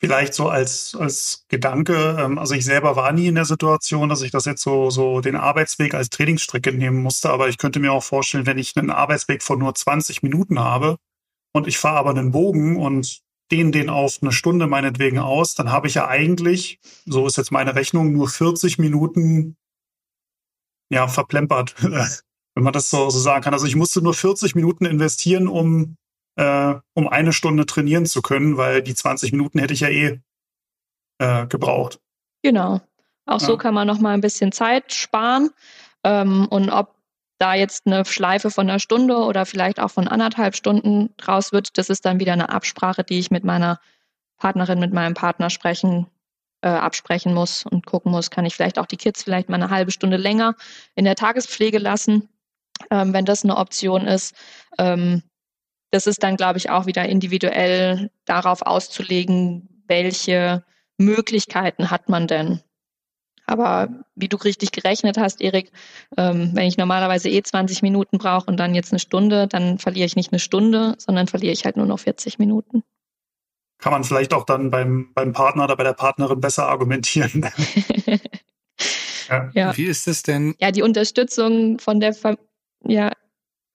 Vielleicht 0.00 0.32
so 0.32 0.48
als, 0.48 0.96
als 0.98 1.44
Gedanke, 1.48 2.16
ähm, 2.18 2.38
also 2.38 2.54
ich 2.54 2.64
selber 2.64 2.96
war 2.96 3.12
nie 3.12 3.26
in 3.26 3.34
der 3.34 3.44
Situation, 3.44 4.08
dass 4.08 4.22
ich 4.22 4.30
das 4.30 4.46
jetzt 4.46 4.62
so, 4.62 4.90
so 4.90 5.20
den 5.20 5.36
Arbeitsweg 5.36 5.92
als 5.92 6.08
Trainingsstrecke 6.08 6.72
nehmen 6.72 7.02
musste, 7.02 7.30
aber 7.30 7.48
ich 7.48 7.58
könnte 7.58 7.80
mir 7.80 7.92
auch 7.92 8.04
vorstellen, 8.04 8.46
wenn 8.46 8.58
ich 8.58 8.76
einen 8.76 8.90
Arbeitsweg 8.90 9.42
von 9.42 9.58
nur 9.58 9.74
20 9.74 10.22
Minuten 10.22 10.60
habe 10.60 10.96
und 11.52 11.66
ich 11.66 11.78
fahre 11.78 11.98
aber 11.98 12.10
einen 12.10 12.30
Bogen 12.30 12.76
und 12.76 13.22
dehne 13.50 13.70
den 13.70 13.90
auf 13.90 14.18
eine 14.20 14.32
Stunde 14.32 14.66
meinetwegen 14.66 15.18
aus, 15.18 15.54
dann 15.54 15.70
habe 15.72 15.86
ich 15.86 15.94
ja 15.94 16.08
eigentlich, 16.08 16.80
so 17.06 17.26
ist 17.26 17.36
jetzt 17.36 17.52
meine 17.52 17.74
Rechnung, 17.74 18.12
nur 18.12 18.28
40 18.28 18.78
Minuten 18.78 19.56
ja 20.90 21.08
verplempert, 21.08 21.74
wenn 21.82 22.64
man 22.64 22.72
das 22.72 22.90
so, 22.90 23.10
so 23.10 23.18
sagen 23.18 23.42
kann. 23.42 23.54
Also 23.54 23.66
ich 23.66 23.76
musste 23.76 24.02
nur 24.02 24.14
40 24.14 24.54
Minuten 24.54 24.84
investieren, 24.84 25.48
um 25.48 25.96
äh, 26.38 26.74
um 26.94 27.08
eine 27.08 27.32
Stunde 27.32 27.66
trainieren 27.66 28.06
zu 28.06 28.22
können, 28.22 28.56
weil 28.56 28.80
die 28.80 28.94
20 28.94 29.32
Minuten 29.32 29.58
hätte 29.58 29.74
ich 29.74 29.80
ja 29.80 29.88
eh 29.88 30.20
äh, 31.18 31.46
gebraucht. 31.48 32.00
Genau. 32.42 32.80
Auch 33.26 33.40
ja. 33.40 33.46
so 33.46 33.56
kann 33.56 33.74
man 33.74 33.88
noch 33.88 33.98
mal 33.98 34.14
ein 34.14 34.20
bisschen 34.20 34.52
Zeit 34.52 34.92
sparen. 34.92 35.50
Ähm, 36.04 36.46
und 36.48 36.70
ob 36.70 36.94
da 37.38 37.54
jetzt 37.54 37.86
eine 37.86 38.04
Schleife 38.04 38.50
von 38.50 38.68
einer 38.68 38.80
Stunde 38.80 39.16
oder 39.16 39.46
vielleicht 39.46 39.80
auch 39.80 39.90
von 39.90 40.08
anderthalb 40.08 40.56
Stunden 40.56 41.10
draus 41.16 41.52
wird, 41.52 41.78
das 41.78 41.88
ist 41.88 42.04
dann 42.04 42.20
wieder 42.20 42.32
eine 42.32 42.50
Absprache, 42.50 43.04
die 43.04 43.18
ich 43.18 43.30
mit 43.30 43.44
meiner 43.44 43.80
Partnerin, 44.38 44.80
mit 44.80 44.92
meinem 44.92 45.14
Partner 45.14 45.50
sprechen, 45.50 46.06
äh, 46.62 46.68
absprechen 46.68 47.34
muss 47.34 47.64
und 47.64 47.86
gucken 47.86 48.10
muss, 48.10 48.30
kann 48.30 48.44
ich 48.44 48.56
vielleicht 48.56 48.78
auch 48.78 48.86
die 48.86 48.96
Kids 48.96 49.22
vielleicht 49.22 49.48
mal 49.48 49.56
eine 49.56 49.70
halbe 49.70 49.92
Stunde 49.92 50.16
länger 50.16 50.54
in 50.94 51.04
der 51.04 51.14
Tagespflege 51.14 51.78
lassen, 51.78 52.28
ähm, 52.90 53.12
wenn 53.12 53.24
das 53.24 53.44
eine 53.44 53.56
Option 53.56 54.06
ist. 54.06 54.34
Ähm, 54.78 55.22
das 55.90 56.06
ist 56.06 56.22
dann, 56.22 56.36
glaube 56.36 56.58
ich, 56.58 56.70
auch 56.70 56.86
wieder 56.86 57.08
individuell 57.08 58.10
darauf 58.24 58.62
auszulegen, 58.62 59.84
welche 59.86 60.64
Möglichkeiten 60.98 61.90
hat 61.90 62.08
man 62.08 62.26
denn. 62.26 62.60
Aber 63.48 63.88
wie 64.14 64.28
du 64.28 64.36
richtig 64.36 64.72
gerechnet 64.72 65.16
hast, 65.16 65.40
Erik, 65.40 65.72
ähm, 66.18 66.50
wenn 66.52 66.66
ich 66.66 66.76
normalerweise 66.76 67.30
eh 67.30 67.42
20 67.42 67.80
Minuten 67.80 68.18
brauche 68.18 68.46
und 68.46 68.58
dann 68.58 68.74
jetzt 68.74 68.92
eine 68.92 68.98
Stunde, 68.98 69.48
dann 69.48 69.78
verliere 69.78 70.04
ich 70.04 70.16
nicht 70.16 70.32
eine 70.32 70.38
Stunde, 70.38 70.96
sondern 70.98 71.28
verliere 71.28 71.54
ich 71.54 71.64
halt 71.64 71.78
nur 71.78 71.86
noch 71.86 71.98
40 71.98 72.38
Minuten. 72.38 72.82
Kann 73.78 73.92
man 73.92 74.04
vielleicht 74.04 74.34
auch 74.34 74.44
dann 74.44 74.70
beim, 74.70 75.12
beim 75.14 75.32
Partner 75.32 75.64
oder 75.64 75.76
bei 75.76 75.84
der 75.84 75.94
Partnerin 75.94 76.40
besser 76.40 76.68
argumentieren. 76.68 77.48
ja. 79.30 79.50
ja. 79.54 79.76
Wie 79.76 79.84
ist 79.84 80.06
es 80.08 80.22
denn? 80.22 80.54
Ja, 80.60 80.70
die 80.70 80.82
Unterstützung 80.82 81.78
von 81.78 82.00
der, 82.00 82.12
Fa 82.12 82.36
ja, 82.84 83.12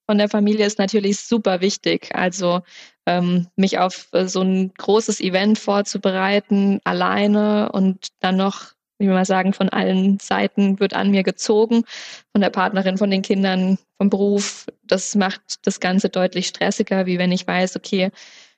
von 0.06 0.20
der 0.20 0.30
Familie 0.30 0.68
ist 0.68 0.78
natürlich 0.78 1.20
super 1.20 1.62
wichtig. 1.62 2.14
Also 2.14 2.62
ähm, 3.08 3.48
mich 3.56 3.80
auf 3.80 4.10
äh, 4.12 4.28
so 4.28 4.42
ein 4.42 4.72
großes 4.78 5.20
Event 5.20 5.58
vorzubereiten, 5.58 6.80
alleine 6.84 7.72
und 7.72 8.10
dann 8.20 8.38
noch 8.38 8.74
wie 9.00 9.08
wir 9.08 9.14
mal 9.14 9.26
sagen, 9.26 9.54
von 9.54 9.70
allen 9.70 10.20
Seiten 10.20 10.80
wird 10.80 10.94
an 10.94 11.12
mir 11.12 11.24
gezogen, 11.24 11.84
von 12.32 12.42
der 12.42 12.50
Partnerin, 12.50 12.98
von 12.98 13.12
den 13.12 13.22
Kindern, 13.22 13.78
vom 13.98 14.10
Beruf. 14.10 14.68
Das 14.84 15.16
macht 15.16 15.66
das 15.66 15.80
Ganze 15.80 16.10
deutlich 16.10 16.48
stressiger, 16.48 17.06
wie 17.06 17.18
wenn 17.18 17.32
ich 17.32 17.48
weiß, 17.48 17.76
okay, 17.76 18.12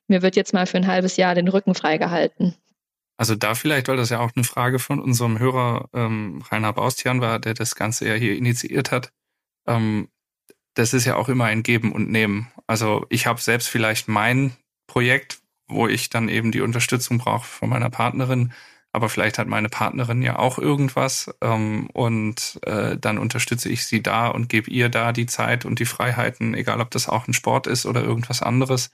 mir 0.07 0.21
wird 0.21 0.35
jetzt 0.35 0.53
mal 0.53 0.67
für 0.67 0.77
ein 0.77 0.87
halbes 0.87 1.17
Jahr 1.17 1.35
den 1.35 1.47
Rücken 1.47 1.73
freigehalten. 1.73 2.55
Also 3.17 3.35
da 3.35 3.55
vielleicht, 3.55 3.87
weil 3.87 3.97
das 3.97 4.09
ja 4.09 4.19
auch 4.19 4.31
eine 4.35 4.43
Frage 4.43 4.77
von 4.77 4.99
unserem 4.99 5.39
Hörer 5.39 5.89
ähm, 5.93 6.43
Rainer 6.51 6.73
Baustian 6.73 7.21
war, 7.21 7.39
der 7.39 7.53
das 7.53 7.75
Ganze 7.75 8.07
ja 8.07 8.13
hier 8.13 8.35
initiiert 8.35 8.91
hat. 8.91 9.11
Ähm, 9.67 10.09
das 10.73 10.93
ist 10.93 11.05
ja 11.05 11.15
auch 11.15 11.29
immer 11.29 11.45
ein 11.45 11.63
Geben 11.63 11.93
und 11.93 12.11
Nehmen. 12.11 12.51
Also 12.67 13.05
ich 13.09 13.25
habe 13.25 13.39
selbst 13.39 13.69
vielleicht 13.69 14.09
mein 14.09 14.55
Projekt, 14.87 15.39
wo 15.67 15.87
ich 15.87 16.09
dann 16.09 16.27
eben 16.27 16.51
die 16.51 16.61
Unterstützung 16.61 17.17
brauche 17.17 17.45
von 17.45 17.69
meiner 17.69 17.89
Partnerin, 17.89 18.53
aber 18.95 19.09
vielleicht 19.09 19.37
hat 19.37 19.47
meine 19.47 19.67
Partnerin 19.67 20.21
ja 20.21 20.39
auch 20.39 20.57
irgendwas 20.57 21.29
ähm, 21.41 21.89
und 21.91 22.59
äh, 22.63 22.97
dann 22.97 23.17
unterstütze 23.17 23.67
ich 23.67 23.85
sie 23.85 24.01
da 24.01 24.29
und 24.29 24.47
gebe 24.47 24.71
ihr 24.71 24.87
da 24.87 25.11
die 25.11 25.25
Zeit 25.25 25.65
und 25.65 25.79
die 25.79 25.85
Freiheiten, 25.85 26.53
egal 26.53 26.79
ob 26.79 26.91
das 26.91 27.09
auch 27.09 27.27
ein 27.27 27.33
Sport 27.33 27.67
ist 27.67 27.85
oder 27.85 28.01
irgendwas 28.01 28.41
anderes. 28.41 28.91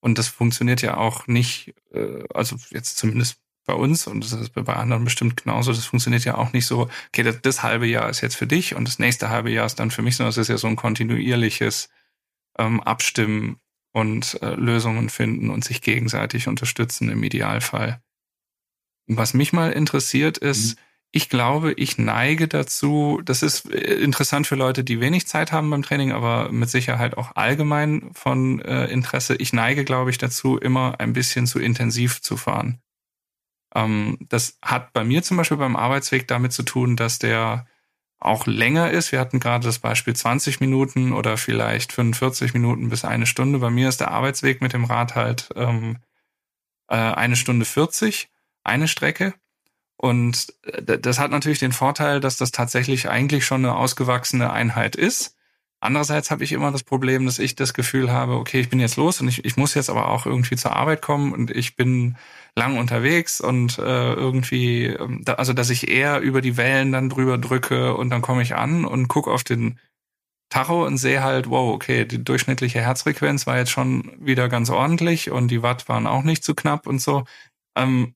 Und 0.00 0.18
das 0.18 0.28
funktioniert 0.28 0.80
ja 0.80 0.96
auch 0.96 1.26
nicht, 1.26 1.74
äh, 1.92 2.22
also 2.32 2.56
jetzt 2.70 2.98
zumindest 2.98 3.40
bei 3.66 3.74
uns 3.74 4.06
und 4.06 4.24
das 4.24 4.32
ist 4.32 4.50
bei 4.50 4.62
anderen 4.74 5.04
bestimmt 5.04 5.36
genauso, 5.42 5.72
das 5.72 5.86
funktioniert 5.86 6.24
ja 6.24 6.36
auch 6.36 6.52
nicht 6.52 6.66
so, 6.66 6.88
okay, 7.08 7.24
das, 7.24 7.40
das 7.42 7.64
halbe 7.64 7.86
Jahr 7.86 8.08
ist 8.10 8.20
jetzt 8.20 8.36
für 8.36 8.46
dich 8.46 8.76
und 8.76 8.86
das 8.86 9.00
nächste 9.00 9.28
halbe 9.28 9.50
Jahr 9.50 9.66
ist 9.66 9.80
dann 9.80 9.90
für 9.90 10.02
mich, 10.02 10.16
sondern 10.16 10.30
es 10.30 10.38
ist 10.38 10.48
ja 10.48 10.58
so 10.58 10.68
ein 10.68 10.76
kontinuierliches 10.76 11.88
ähm, 12.58 12.80
Abstimmen 12.80 13.56
und 13.92 14.40
äh, 14.40 14.54
Lösungen 14.54 15.10
finden 15.10 15.50
und 15.50 15.64
sich 15.64 15.82
gegenseitig 15.82 16.46
unterstützen 16.46 17.08
im 17.08 17.24
Idealfall. 17.24 18.00
Was 19.06 19.34
mich 19.34 19.52
mal 19.52 19.72
interessiert 19.72 20.38
ist, 20.38 20.76
mhm. 20.76 20.82
ich 21.10 21.28
glaube, 21.28 21.72
ich 21.72 21.98
neige 21.98 22.48
dazu, 22.48 23.20
das 23.24 23.42
ist 23.42 23.70
äh, 23.72 23.94
interessant 23.96 24.46
für 24.46 24.54
Leute, 24.54 24.84
die 24.84 25.00
wenig 25.00 25.26
Zeit 25.26 25.52
haben 25.52 25.70
beim 25.70 25.82
Training, 25.82 26.12
aber 26.12 26.50
mit 26.52 26.70
Sicherheit 26.70 27.16
auch 27.16 27.34
allgemein 27.34 28.10
von 28.14 28.60
äh, 28.60 28.86
Interesse. 28.86 29.34
Ich 29.36 29.52
neige, 29.52 29.84
glaube 29.84 30.10
ich, 30.10 30.18
dazu, 30.18 30.56
immer 30.56 31.00
ein 31.00 31.12
bisschen 31.12 31.46
zu 31.46 31.58
intensiv 31.58 32.22
zu 32.22 32.36
fahren. 32.36 32.80
Ähm, 33.74 34.18
das 34.28 34.58
hat 34.62 34.92
bei 34.92 35.04
mir 35.04 35.22
zum 35.22 35.36
Beispiel 35.36 35.56
beim 35.56 35.76
Arbeitsweg 35.76 36.28
damit 36.28 36.52
zu 36.52 36.62
tun, 36.62 36.96
dass 36.96 37.18
der 37.18 37.66
auch 38.22 38.46
länger 38.46 38.90
ist. 38.90 39.12
Wir 39.12 39.18
hatten 39.20 39.40
gerade 39.40 39.66
das 39.66 39.80
Beispiel 39.80 40.14
20 40.14 40.60
Minuten 40.60 41.12
oder 41.12 41.36
vielleicht 41.36 41.92
45 41.92 42.54
Minuten 42.54 42.88
bis 42.88 43.04
eine 43.04 43.26
Stunde. 43.26 43.58
Bei 43.58 43.70
mir 43.70 43.88
ist 43.88 44.00
der 44.00 44.12
Arbeitsweg 44.12 44.62
mit 44.62 44.72
dem 44.72 44.84
Rad 44.84 45.16
halt 45.16 45.50
ähm, 45.56 45.98
äh, 46.88 46.96
eine 46.96 47.36
Stunde 47.36 47.64
40 47.64 48.30
eine 48.64 48.88
Strecke. 48.88 49.34
Und 49.96 50.54
äh, 50.62 50.98
das 50.98 51.18
hat 51.18 51.30
natürlich 51.30 51.58
den 51.58 51.72
Vorteil, 51.72 52.20
dass 52.20 52.36
das 52.36 52.52
tatsächlich 52.52 53.08
eigentlich 53.08 53.44
schon 53.44 53.64
eine 53.64 53.76
ausgewachsene 53.76 54.52
Einheit 54.52 54.96
ist. 54.96 55.36
Andererseits 55.80 56.30
habe 56.30 56.44
ich 56.44 56.52
immer 56.52 56.70
das 56.70 56.84
Problem, 56.84 57.26
dass 57.26 57.40
ich 57.40 57.56
das 57.56 57.74
Gefühl 57.74 58.12
habe, 58.12 58.34
okay, 58.34 58.60
ich 58.60 58.68
bin 58.68 58.78
jetzt 58.78 58.96
los 58.96 59.20
und 59.20 59.26
ich, 59.26 59.44
ich 59.44 59.56
muss 59.56 59.74
jetzt 59.74 59.90
aber 59.90 60.08
auch 60.10 60.26
irgendwie 60.26 60.54
zur 60.54 60.76
Arbeit 60.76 61.02
kommen 61.02 61.32
und 61.32 61.50
ich 61.50 61.74
bin 61.74 62.16
lang 62.54 62.78
unterwegs 62.78 63.40
und 63.40 63.78
äh, 63.78 64.12
irgendwie, 64.12 64.86
ähm, 64.86 65.24
also 65.36 65.52
dass 65.52 65.70
ich 65.70 65.88
eher 65.88 66.20
über 66.20 66.40
die 66.40 66.56
Wellen 66.56 66.92
dann 66.92 67.08
drüber 67.08 67.36
drücke 67.36 67.96
und 67.96 68.10
dann 68.10 68.22
komme 68.22 68.42
ich 68.42 68.54
an 68.54 68.84
und 68.84 69.08
gucke 69.08 69.32
auf 69.32 69.42
den 69.42 69.80
Tacho 70.50 70.86
und 70.86 70.98
sehe 70.98 71.22
halt, 71.24 71.50
wow, 71.50 71.74
okay, 71.74 72.04
die 72.04 72.22
durchschnittliche 72.22 72.80
Herzfrequenz 72.80 73.48
war 73.48 73.56
jetzt 73.58 73.72
schon 73.72 74.12
wieder 74.20 74.48
ganz 74.48 74.70
ordentlich 74.70 75.32
und 75.32 75.48
die 75.48 75.62
Watt 75.62 75.88
waren 75.88 76.06
auch 76.06 76.22
nicht 76.22 76.44
zu 76.44 76.54
knapp 76.54 76.86
und 76.86 77.00
so. 77.00 77.24
Ähm, 77.76 78.14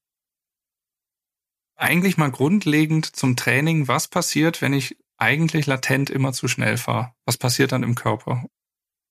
eigentlich 1.77 2.17
mal 2.17 2.31
grundlegend 2.31 3.17
zum 3.17 3.37
Training, 3.37 3.89
was 3.89 4.09
passiert, 4.09 4.63
wenn 4.63 4.73
ich 4.73 4.97
eigentlich 5.19 5.67
latent 5.67 6.11
immer 6.11 6.33
zu 6.33 6.49
schnell 6.49 6.77
fahre? 6.77 7.13
Was 7.25 7.39
passiert 7.39 7.73
dann 7.73 7.83
im 7.83 7.95
Körper? 7.95 8.45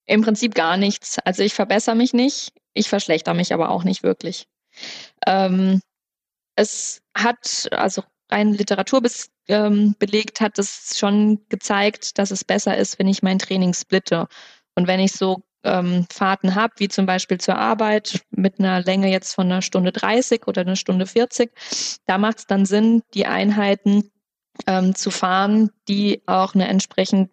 Im 0.06 0.22
Prinzip 0.22 0.54
gar 0.54 0.78
nichts. 0.78 1.20
Also 1.20 1.44
ich 1.44 1.54
verbessere 1.54 1.96
mich 1.96 2.14
nicht, 2.14 2.54
ich 2.74 2.90
verschlechter 2.90 3.34
mich 3.34 3.54
aber 3.54 3.70
auch 3.70 3.84
nicht 3.84 4.04
wirklich. 4.04 4.48
Ähm, 5.26 5.82
es 6.56 7.02
hat, 7.16 7.68
also 7.72 8.04
rein 8.30 8.54
Literatur 8.54 9.02
bis, 9.02 9.30
ähm, 9.48 9.96
belegt 9.98 10.42
hat 10.42 10.60
es 10.60 10.98
schon 10.98 11.46
gezeigt, 11.50 12.18
dass 12.18 12.32
es 12.32 12.44
besser 12.44 12.78
ist, 12.78 13.00
wenn 13.00 13.08
ich 13.08 13.24
mein 13.24 13.40
Training 13.40 13.74
splitte. 13.74 14.28
Und 14.76 14.88
wenn 14.88 15.00
ich 15.00 15.14
so 15.14 15.44
ähm, 15.66 16.06
Fahrten 16.12 16.56
habe, 16.56 16.74
wie 16.78 16.88
zum 16.88 17.06
Beispiel 17.06 17.40
zur 17.40 17.58
Arbeit 17.58 18.22
mit 18.32 18.60
einer 18.60 18.82
Länge 18.82 19.12
jetzt 19.12 19.34
von 19.34 19.48
einer 19.48 19.62
Stunde 19.62 19.92
30 19.92 20.48
oder 20.48 20.62
einer 20.62 20.76
Stunde 20.76 21.06
40, 21.06 21.52
da 22.06 22.18
macht 22.18 22.40
es 22.40 22.48
dann 22.48 22.66
Sinn, 22.66 23.02
die 23.14 23.26
Einheiten 23.26 24.12
ähm, 24.68 24.96
zu 24.96 25.12
fahren, 25.12 25.72
die 25.88 26.22
auch 26.28 26.56
eine 26.56 26.68
entsprechende 26.68 27.30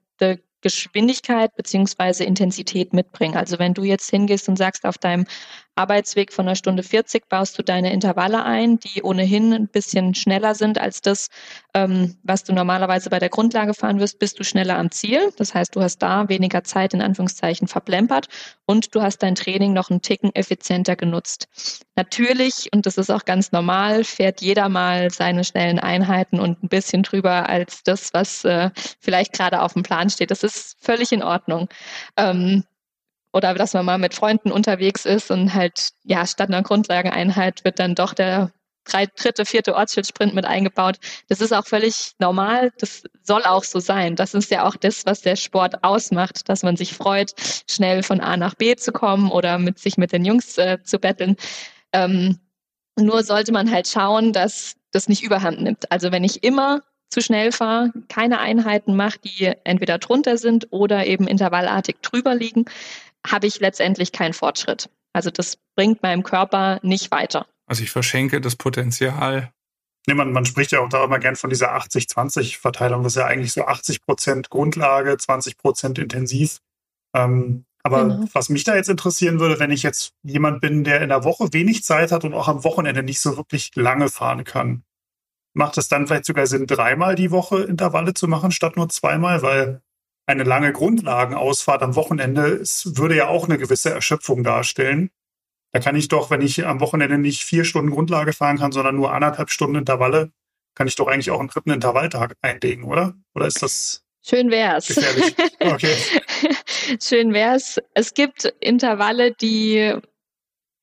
Geschwindigkeit 0.62 1.55
beziehungsweise 1.57 2.24
Intensität 2.24 2.93
mitbringen. 2.93 3.37
Also 3.37 3.59
wenn 3.59 3.74
du 3.74 3.83
jetzt 3.83 4.09
hingehst 4.11 4.49
und 4.49 4.57
sagst, 4.57 4.87
auf 4.87 4.97
deinem 4.97 5.26
Arbeitsweg 5.75 6.33
von 6.33 6.47
einer 6.47 6.57
Stunde 6.57 6.83
40 6.83 7.29
baust 7.29 7.59
du 7.59 7.62
deine 7.62 7.93
Intervalle 7.93 8.45
ein, 8.45 8.79
die 8.79 9.03
ohnehin 9.03 9.53
ein 9.53 9.68
bisschen 9.68 10.14
schneller 10.14 10.55
sind 10.55 10.79
als 10.79 11.01
das, 11.01 11.29
ähm, 11.75 12.16
was 12.23 12.45
du 12.45 12.53
normalerweise 12.53 13.09
bei 13.09 13.18
der 13.18 13.31
Grundlage 13.31 13.73
fahren 13.73 13.99
wirst, 13.99 14.18
bist 14.18 14.39
du 14.39 14.45
schneller 14.45 14.79
am 14.79 14.91
Ziel. 14.91 15.33
Das 15.37 15.55
heißt, 15.55 15.75
du 15.75 15.81
hast 15.81 15.99
da 15.99 16.29
weniger 16.29 16.62
Zeit 16.62 16.93
in 16.93 17.01
Anführungszeichen 17.01 17.68
verplempert 17.68 18.29
und 18.66 18.95
du 18.95 19.01
hast 19.01 19.23
dein 19.23 19.35
Training 19.35 19.73
noch 19.73 19.91
einen 19.91 20.03
Ticken 20.03 20.35
effizienter 20.35 20.97
genutzt. 20.97 21.49
Natürlich, 21.97 22.68
und 22.75 22.85
das 22.87 22.99
ist 22.99 23.11
auch 23.11 23.25
ganz 23.25 23.53
normal, 23.53 24.05
fährt 24.05 24.41
jeder 24.43 24.68
mal 24.68 25.11
seine 25.11 25.45
schnellen 25.45 25.79
Einheiten 25.79 26.39
und 26.39 26.62
ein 26.62 26.68
bisschen 26.68 27.03
drüber 27.03 27.49
als 27.49 27.83
das, 27.83 28.12
was 28.12 28.45
äh, 28.45 28.70
vielleicht 29.01 29.33
gerade 29.33 29.62
auf 29.62 29.73
dem 29.73 29.83
Plan 29.83 30.11
steht. 30.11 30.31
Das 30.31 30.43
ist 30.43 30.77
völlig 30.81 31.12
in 31.12 31.23
Ordnung. 31.23 31.68
Ähm, 32.16 32.64
oder 33.33 33.55
dass 33.55 33.74
man 33.74 33.85
mal 33.85 33.99
mit 33.99 34.14
Freunden 34.14 34.53
unterwegs 34.53 35.05
ist 35.07 35.30
und 35.30 35.55
halt, 35.55 35.91
ja, 36.05 36.26
statt 36.26 36.49
einer 36.49 36.62
Grundlageneinheit 36.62 37.64
wird 37.64 37.78
dann 37.78 37.95
doch 37.95 38.14
der 38.14 38.53
drei, 38.85 39.07
dritte, 39.07 39.45
vierte 39.45 39.74
Ortsschildsprint 39.74 40.35
mit 40.35 40.45
eingebaut. 40.45 40.97
Das 41.28 41.41
ist 41.41 41.53
auch 41.53 41.66
völlig 41.66 42.12
normal. 42.18 42.72
Das 42.78 43.05
soll 43.22 43.45
auch 43.45 43.64
so 43.64 43.80
sein. 43.80 44.16
Das 44.16 44.35
ist 44.35 44.51
ja 44.51 44.66
auch 44.66 44.76
das, 44.76 45.07
was 45.07 45.20
der 45.20 45.37
Sport 45.37 45.85
ausmacht, 45.85 46.49
dass 46.49 46.62
man 46.62 46.76
sich 46.76 46.93
freut, 46.95 47.33
schnell 47.70 48.03
von 48.03 48.20
A 48.20 48.37
nach 48.37 48.55
B 48.55 48.74
zu 48.76 48.93
kommen 48.93 49.30
oder 49.30 49.59
mit 49.59 49.78
sich 49.78 49.97
mit 49.97 50.12
den 50.12 50.24
Jungs 50.24 50.59
äh, 50.59 50.78
zu 50.83 50.99
betteln. 50.99 51.37
Ähm, 51.93 52.39
nur 52.99 53.22
sollte 53.22 53.53
man 53.53 53.70
halt 53.70 53.89
schauen, 53.89 54.33
dass 54.33 54.74
das 54.91 55.09
nicht 55.09 55.22
überhand 55.22 55.62
nimmt. 55.62 55.91
Also 55.91 56.12
wenn 56.12 56.24
ich 56.24 56.45
immer 56.45 56.83
zu 57.09 57.20
schnell 57.20 57.53
fahre, 57.53 57.93
keine 58.09 58.41
Einheiten 58.41 58.97
mache, 58.97 59.18
die 59.20 59.53
entweder 59.64 59.99
drunter 59.99 60.39
sind 60.39 60.68
oder 60.70 61.07
eben 61.07 61.26
intervallartig 61.26 61.97
drüber 62.03 62.35
liegen, 62.35 62.64
habe 63.27 63.47
ich 63.47 63.61
letztendlich 63.61 64.12
keinen 64.12 64.33
Fortschritt. 64.33 64.91
Also 65.12 65.31
das 65.31 65.59
bringt 65.77 66.03
meinem 66.03 66.23
Körper 66.23 66.81
nicht 66.83 67.11
weiter. 67.11 67.47
Also 67.66 67.83
ich 67.83 67.91
verschenke 67.91 68.41
das 68.41 68.57
Potenzial. 68.57 69.53
Nee, 70.07 70.14
man, 70.14 70.33
man 70.33 70.45
spricht 70.45 70.73
ja 70.73 70.81
auch 70.81 70.89
da 70.89 71.05
immer 71.05 71.18
gern 71.18 71.37
von 71.37 71.51
dieser 71.51 71.77
80-20-Verteilung. 71.77 73.03
Das 73.03 73.12
ist 73.12 73.20
ja 73.20 73.27
eigentlich 73.27 73.53
so 73.53 73.64
80 73.64 74.03
Prozent 74.03 74.51
Grundlage, 74.51 75.16
20 75.16 75.57
Prozent 75.59 75.99
intensiv. 75.99 76.59
Ähm, 77.14 77.64
aber 77.85 78.05
genau. 78.05 78.25
was 78.33 78.49
mich 78.49 78.64
da 78.64 78.75
jetzt 78.75 78.89
interessieren 78.89 79.41
würde, 79.41 79.59
wenn 79.59 79.70
ich 79.70 79.83
jetzt 79.83 80.12
jemand 80.23 80.61
bin, 80.61 80.85
der 80.85 81.03
in 81.03 81.09
der 81.09 81.25
Woche 81.25 81.53
wenig 81.53 81.85
Zeit 81.85 82.12
hat 82.12 82.25
und 82.25 82.35
auch 82.35 82.49
am 82.49 82.64
Wochenende 82.64 83.03
nicht 83.03 83.20
so 83.20 83.37
wirklich 83.37 83.75
lange 83.75 84.09
fahren 84.09 84.45
kann, 84.45 84.85
macht 85.55 85.79
es 85.79 85.89
dann 85.89 86.07
vielleicht 86.07 86.25
sogar 86.25 86.47
Sinn, 86.47 86.66
dreimal 86.66 87.14
die 87.14 87.31
Woche 87.31 87.62
Intervalle 87.62 88.14
zu 88.14 88.29
machen, 88.29 88.51
statt 88.53 88.77
nur 88.77 88.89
zweimal? 88.89 89.43
Weil 89.43 89.83
eine 90.27 90.45
lange 90.45 90.73
Grundlagenausfahrt 90.73 91.83
am 91.83 91.97
Wochenende 91.97 92.47
es 92.55 92.97
würde 92.97 93.16
ja 93.16 93.29
auch 93.29 93.45
eine 93.45 93.59
gewisse 93.59 93.91
Erschöpfung 93.91 94.45
darstellen. 94.45 95.11
Da 95.73 95.81
kann 95.81 95.97
ich 95.97 96.09
doch, 96.09 96.31
wenn 96.31 96.43
ich 96.43 96.66
am 96.66 96.81
Wochenende 96.81 97.18
nicht 97.18 97.45
vier 97.45 97.64
Stunden 97.64 97.91
Grundlage 97.91 98.33
fahren 98.33 98.59
kann, 98.59 98.73
sondern 98.73 98.97
nur 98.97 99.12
anderthalb 99.12 99.51
Stunden 99.51 99.77
Intervalle, 99.77 100.31
kann 100.75 100.87
ich 100.87 100.97
doch 100.97 101.07
eigentlich 101.09 101.31
auch 101.31 101.41
einen 101.41 101.49
dritten 101.49 101.70
Intervalltag 101.70 102.37
einlegen, 102.43 102.85
oder? 102.85 103.14
Oder 103.35 103.47
ist 103.47 103.62
das 103.62 104.05
Schön 104.25 104.51
wär's. 104.51 104.87
Gefährlich? 104.87 105.35
Okay. 105.59 105.97
Schön 107.03 107.33
wär's. 107.33 107.81
Es 107.95 108.14
gibt 108.14 108.45
Intervalle, 108.61 109.33
die 109.33 109.95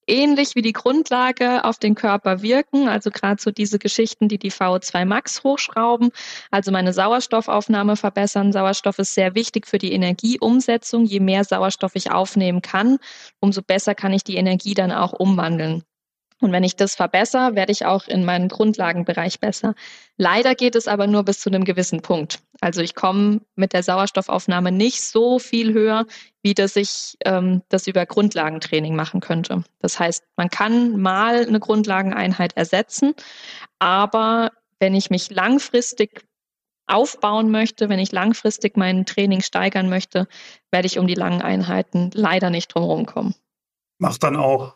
ähnlich 0.09 0.55
wie 0.55 0.61
die 0.61 0.73
Grundlage 0.73 1.63
auf 1.63 1.77
den 1.77 1.95
Körper 1.95 2.41
wirken. 2.41 2.87
Also 2.87 3.11
gerade 3.11 3.41
so 3.41 3.51
diese 3.51 3.79
Geschichten, 3.79 4.27
die 4.27 4.37
die 4.37 4.51
VO2 4.51 5.05
Max 5.05 5.43
hochschrauben, 5.43 6.09
also 6.51 6.71
meine 6.71 6.93
Sauerstoffaufnahme 6.93 7.95
verbessern. 7.95 8.51
Sauerstoff 8.51 8.99
ist 8.99 9.13
sehr 9.13 9.35
wichtig 9.35 9.67
für 9.67 9.77
die 9.77 9.93
Energieumsetzung. 9.93 11.05
Je 11.05 11.19
mehr 11.19 11.43
Sauerstoff 11.43 11.95
ich 11.95 12.11
aufnehmen 12.11 12.61
kann, 12.61 12.97
umso 13.39 13.61
besser 13.61 13.95
kann 13.95 14.13
ich 14.13 14.23
die 14.23 14.35
Energie 14.35 14.73
dann 14.73 14.91
auch 14.91 15.13
umwandeln. 15.13 15.83
Und 16.41 16.53
wenn 16.53 16.63
ich 16.63 16.75
das 16.77 16.95
verbessere, 16.95 17.55
werde 17.55 17.71
ich 17.71 17.85
auch 17.85 18.07
in 18.07 18.23
meinem 18.23 18.47
Grundlagenbereich 18.47 19.39
besser. 19.39 19.75
Leider 20.17 20.55
geht 20.55 20.75
es 20.75 20.87
aber 20.87 21.05
nur 21.05 21.23
bis 21.23 21.41
zu 21.41 21.49
einem 21.49 21.65
gewissen 21.65 22.01
Punkt. 22.01 22.39
Also 22.61 22.81
ich 22.81 22.95
komme 22.95 23.41
mit 23.55 23.73
der 23.73 23.83
Sauerstoffaufnahme 23.83 24.71
nicht 24.71 25.01
so 25.01 25.39
viel 25.39 25.73
höher, 25.73 26.05
wie 26.41 26.53
dass 26.53 26.77
ich 26.77 27.17
ähm, 27.25 27.61
das 27.67 27.87
über 27.87 28.05
Grundlagentraining 28.05 28.95
machen 28.95 29.19
könnte. 29.19 29.63
Das 29.79 29.99
heißt, 29.99 30.23
man 30.37 30.49
kann 30.49 30.99
mal 31.01 31.45
eine 31.45 31.59
Grundlageneinheit 31.59 32.55
ersetzen, 32.55 33.13
aber 33.79 34.51
wenn 34.79 34.95
ich 34.95 35.09
mich 35.09 35.29
langfristig 35.29 36.25
aufbauen 36.87 37.51
möchte, 37.51 37.89
wenn 37.89 37.99
ich 37.99 38.11
langfristig 38.11 38.77
mein 38.77 39.05
Training 39.05 39.41
steigern 39.41 39.89
möchte, 39.89 40.27
werde 40.71 40.87
ich 40.87 40.97
um 40.97 41.07
die 41.07 41.15
langen 41.15 41.41
Einheiten 41.41 42.11
leider 42.13 42.49
nicht 42.49 42.73
drumherum 42.73 43.05
kommen. 43.05 43.35
Macht 43.99 44.23
dann 44.23 44.37
auch 44.37 44.73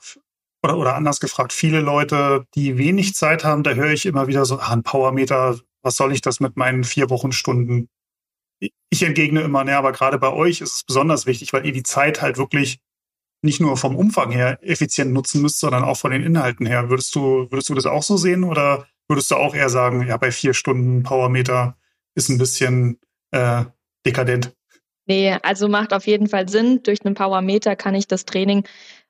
oder, 0.63 0.77
oder 0.77 0.95
anders 0.95 1.19
gefragt, 1.19 1.53
viele 1.53 1.81
Leute, 1.81 2.47
die 2.55 2.77
wenig 2.77 3.15
Zeit 3.15 3.43
haben, 3.43 3.63
da 3.63 3.71
höre 3.71 3.91
ich 3.91 4.05
immer 4.05 4.27
wieder 4.27 4.45
so, 4.45 4.59
ah, 4.59 4.71
ein 4.71 4.83
Powermeter, 4.83 5.59
was 5.81 5.97
soll 5.97 6.13
ich 6.13 6.21
das 6.21 6.39
mit 6.39 6.55
meinen 6.55 6.83
vier 6.83 7.09
Wochenstunden? 7.09 7.89
Ich 8.89 9.03
entgegne 9.03 9.41
immer, 9.41 9.65
ne, 9.65 9.77
aber 9.77 9.91
gerade 9.91 10.17
bei 10.17 10.31
euch 10.31 10.61
ist 10.61 10.77
es 10.77 10.83
besonders 10.83 11.25
wichtig, 11.25 11.51
weil 11.51 11.65
ihr 11.65 11.73
die 11.73 11.83
Zeit 11.83 12.21
halt 12.21 12.37
wirklich 12.37 12.79
nicht 13.41 13.59
nur 13.59 13.75
vom 13.75 13.97
Umfang 13.97 14.31
her 14.31 14.57
effizient 14.61 15.11
nutzen 15.11 15.41
müsst, 15.41 15.59
sondern 15.59 15.83
auch 15.83 15.97
von 15.97 16.11
den 16.11 16.23
Inhalten 16.23 16.65
her. 16.65 16.89
Würdest 16.89 17.13
du, 17.13 17.51
würdest 17.51 17.67
du 17.67 17.73
das 17.73 17.85
auch 17.85 18.03
so 18.03 18.15
sehen 18.15 18.45
oder 18.45 18.87
würdest 19.09 19.29
du 19.31 19.35
auch 19.35 19.53
eher 19.53 19.67
sagen, 19.67 20.07
ja, 20.07 20.15
bei 20.15 20.31
vier 20.31 20.53
Stunden 20.53 21.03
Powermeter 21.03 21.75
ist 22.15 22.29
ein 22.29 22.37
bisschen 22.37 23.01
äh, 23.31 23.65
dekadent? 24.05 24.55
Nee, 25.07 25.33
also 25.43 25.67
macht 25.67 25.93
auf 25.93 26.07
jeden 26.07 26.29
Fall 26.29 26.47
Sinn. 26.47 26.81
Durch 26.83 27.03
einen 27.03 27.15
Powermeter 27.15 27.75
kann 27.75 27.95
ich 27.95 28.07
das 28.07 28.23
Training 28.23 28.65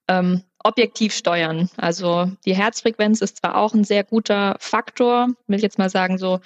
ähm, 0.08 0.41
objektiv 0.64 1.14
steuern. 1.14 1.70
Also 1.78 2.32
die 2.45 2.55
Herzfrequenz 2.55 3.22
ist 3.22 3.38
zwar 3.38 3.55
auch 3.55 3.74
ein 3.74 3.84
sehr 3.84 4.03
guter 4.03 4.55
Faktor, 4.59 5.28
will 5.47 5.57
ich 5.57 5.64
jetzt 5.64 5.78
mal 5.78 5.89
sagen, 5.89 6.18
so 6.18 6.39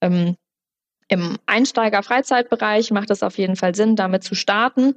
ähm, 0.00 0.36
im 1.08 1.38
Einsteiger-Freizeitbereich 1.46 2.90
macht 2.90 3.10
es 3.10 3.22
auf 3.22 3.38
jeden 3.38 3.56
Fall 3.56 3.74
Sinn, 3.74 3.96
damit 3.96 4.24
zu 4.24 4.34
starten. 4.34 4.96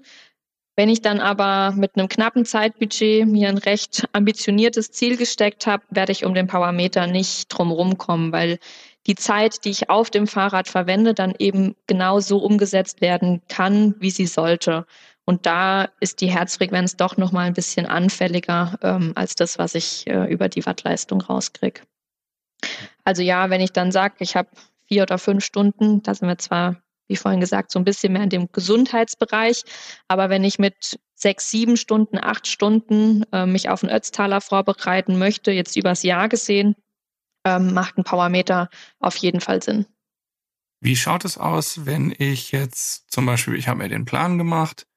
Wenn 0.75 0.89
ich 0.89 1.01
dann 1.01 1.19
aber 1.19 1.71
mit 1.75 1.95
einem 1.95 2.07
knappen 2.07 2.45
Zeitbudget 2.45 3.27
mir 3.27 3.49
ein 3.49 3.57
recht 3.57 4.07
ambitioniertes 4.13 4.91
Ziel 4.91 5.17
gesteckt 5.17 5.67
habe, 5.67 5.83
werde 5.89 6.13
ich 6.13 6.25
um 6.25 6.33
den 6.33 6.47
Powermeter 6.47 7.05
nicht 7.05 7.49
drumherum 7.49 7.97
kommen, 7.97 8.31
weil 8.31 8.59
die 9.05 9.15
Zeit, 9.15 9.65
die 9.65 9.71
ich 9.71 9.89
auf 9.89 10.09
dem 10.09 10.25
Fahrrad 10.25 10.67
verwende, 10.67 11.13
dann 11.13 11.33
eben 11.37 11.75
genau 11.87 12.19
so 12.19 12.37
umgesetzt 12.37 13.01
werden 13.01 13.41
kann, 13.49 13.95
wie 13.99 14.11
sie 14.11 14.25
sollte. 14.25 14.85
Und 15.29 15.45
da 15.45 15.89
ist 15.99 16.21
die 16.21 16.31
Herzfrequenz 16.31 16.97
doch 16.97 17.15
noch 17.15 17.31
mal 17.31 17.45
ein 17.45 17.53
bisschen 17.53 17.85
anfälliger 17.85 18.79
ähm, 18.81 19.11
als 19.13 19.35
das, 19.35 19.59
was 19.59 19.75
ich 19.75 20.07
äh, 20.07 20.25
über 20.25 20.49
die 20.49 20.65
Wattleistung 20.65 21.21
rauskriege. 21.21 21.81
Also 23.03 23.21
ja, 23.21 23.51
wenn 23.51 23.61
ich 23.61 23.71
dann 23.71 23.91
sage, 23.91 24.15
ich 24.21 24.35
habe 24.35 24.49
vier 24.87 25.03
oder 25.03 25.19
fünf 25.19 25.45
Stunden, 25.45 26.01
da 26.01 26.15
sind 26.15 26.27
wir 26.27 26.39
zwar, 26.39 26.77
wie 27.07 27.15
vorhin 27.15 27.41
gesagt, 27.41 27.69
so 27.69 27.77
ein 27.77 27.85
bisschen 27.85 28.13
mehr 28.13 28.23
in 28.23 28.31
dem 28.31 28.51
Gesundheitsbereich, 28.51 29.65
aber 30.07 30.31
wenn 30.31 30.43
ich 30.43 30.57
mit 30.57 30.99
sechs, 31.13 31.51
sieben 31.51 31.77
Stunden, 31.77 32.17
acht 32.17 32.47
Stunden 32.47 33.21
äh, 33.31 33.45
mich 33.45 33.69
auf 33.69 33.81
den 33.81 33.91
Ötztaler 33.91 34.41
vorbereiten 34.41 35.19
möchte, 35.19 35.51
jetzt 35.51 35.77
übers 35.77 36.01
Jahr 36.01 36.27
gesehen, 36.27 36.75
ähm, 37.45 37.75
macht 37.75 37.99
ein 37.99 38.03
Powermeter 38.03 38.67
auf 38.99 39.15
jeden 39.17 39.41
Fall 39.41 39.61
Sinn. 39.61 39.85
Wie 40.81 40.95
schaut 40.95 41.23
es 41.23 41.37
aus, 41.37 41.85
wenn 41.85 42.15
ich 42.17 42.51
jetzt 42.51 43.11
zum 43.11 43.27
Beispiel, 43.27 43.53
ich 43.53 43.67
habe 43.67 43.77
mir 43.77 43.89
den 43.89 44.05
Plan 44.05 44.39
gemacht 44.39 44.87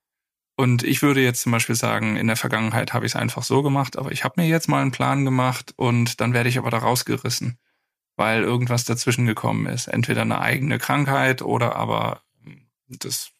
und 0.56 0.82
ich 0.82 1.02
würde 1.02 1.22
jetzt 1.22 1.42
zum 1.42 1.52
Beispiel 1.52 1.74
sagen, 1.74 2.16
in 2.16 2.26
der 2.26 2.36
Vergangenheit 2.36 2.92
habe 2.92 3.06
ich 3.06 3.12
es 3.12 3.16
einfach 3.16 3.42
so 3.42 3.62
gemacht, 3.62 3.96
aber 3.96 4.12
ich 4.12 4.24
habe 4.24 4.40
mir 4.40 4.48
jetzt 4.48 4.68
mal 4.68 4.82
einen 4.82 4.92
Plan 4.92 5.24
gemacht 5.24 5.72
und 5.76 6.20
dann 6.20 6.34
werde 6.34 6.48
ich 6.48 6.58
aber 6.58 6.70
da 6.70 6.78
rausgerissen, 6.78 7.58
weil 8.16 8.42
irgendwas 8.42 8.84
dazwischen 8.84 9.26
gekommen 9.26 9.66
ist. 9.66 9.88
Entweder 9.88 10.22
eine 10.22 10.40
eigene 10.40 10.78
Krankheit 10.78 11.42
oder 11.42 11.76
aber 11.76 12.22
das 12.88 13.32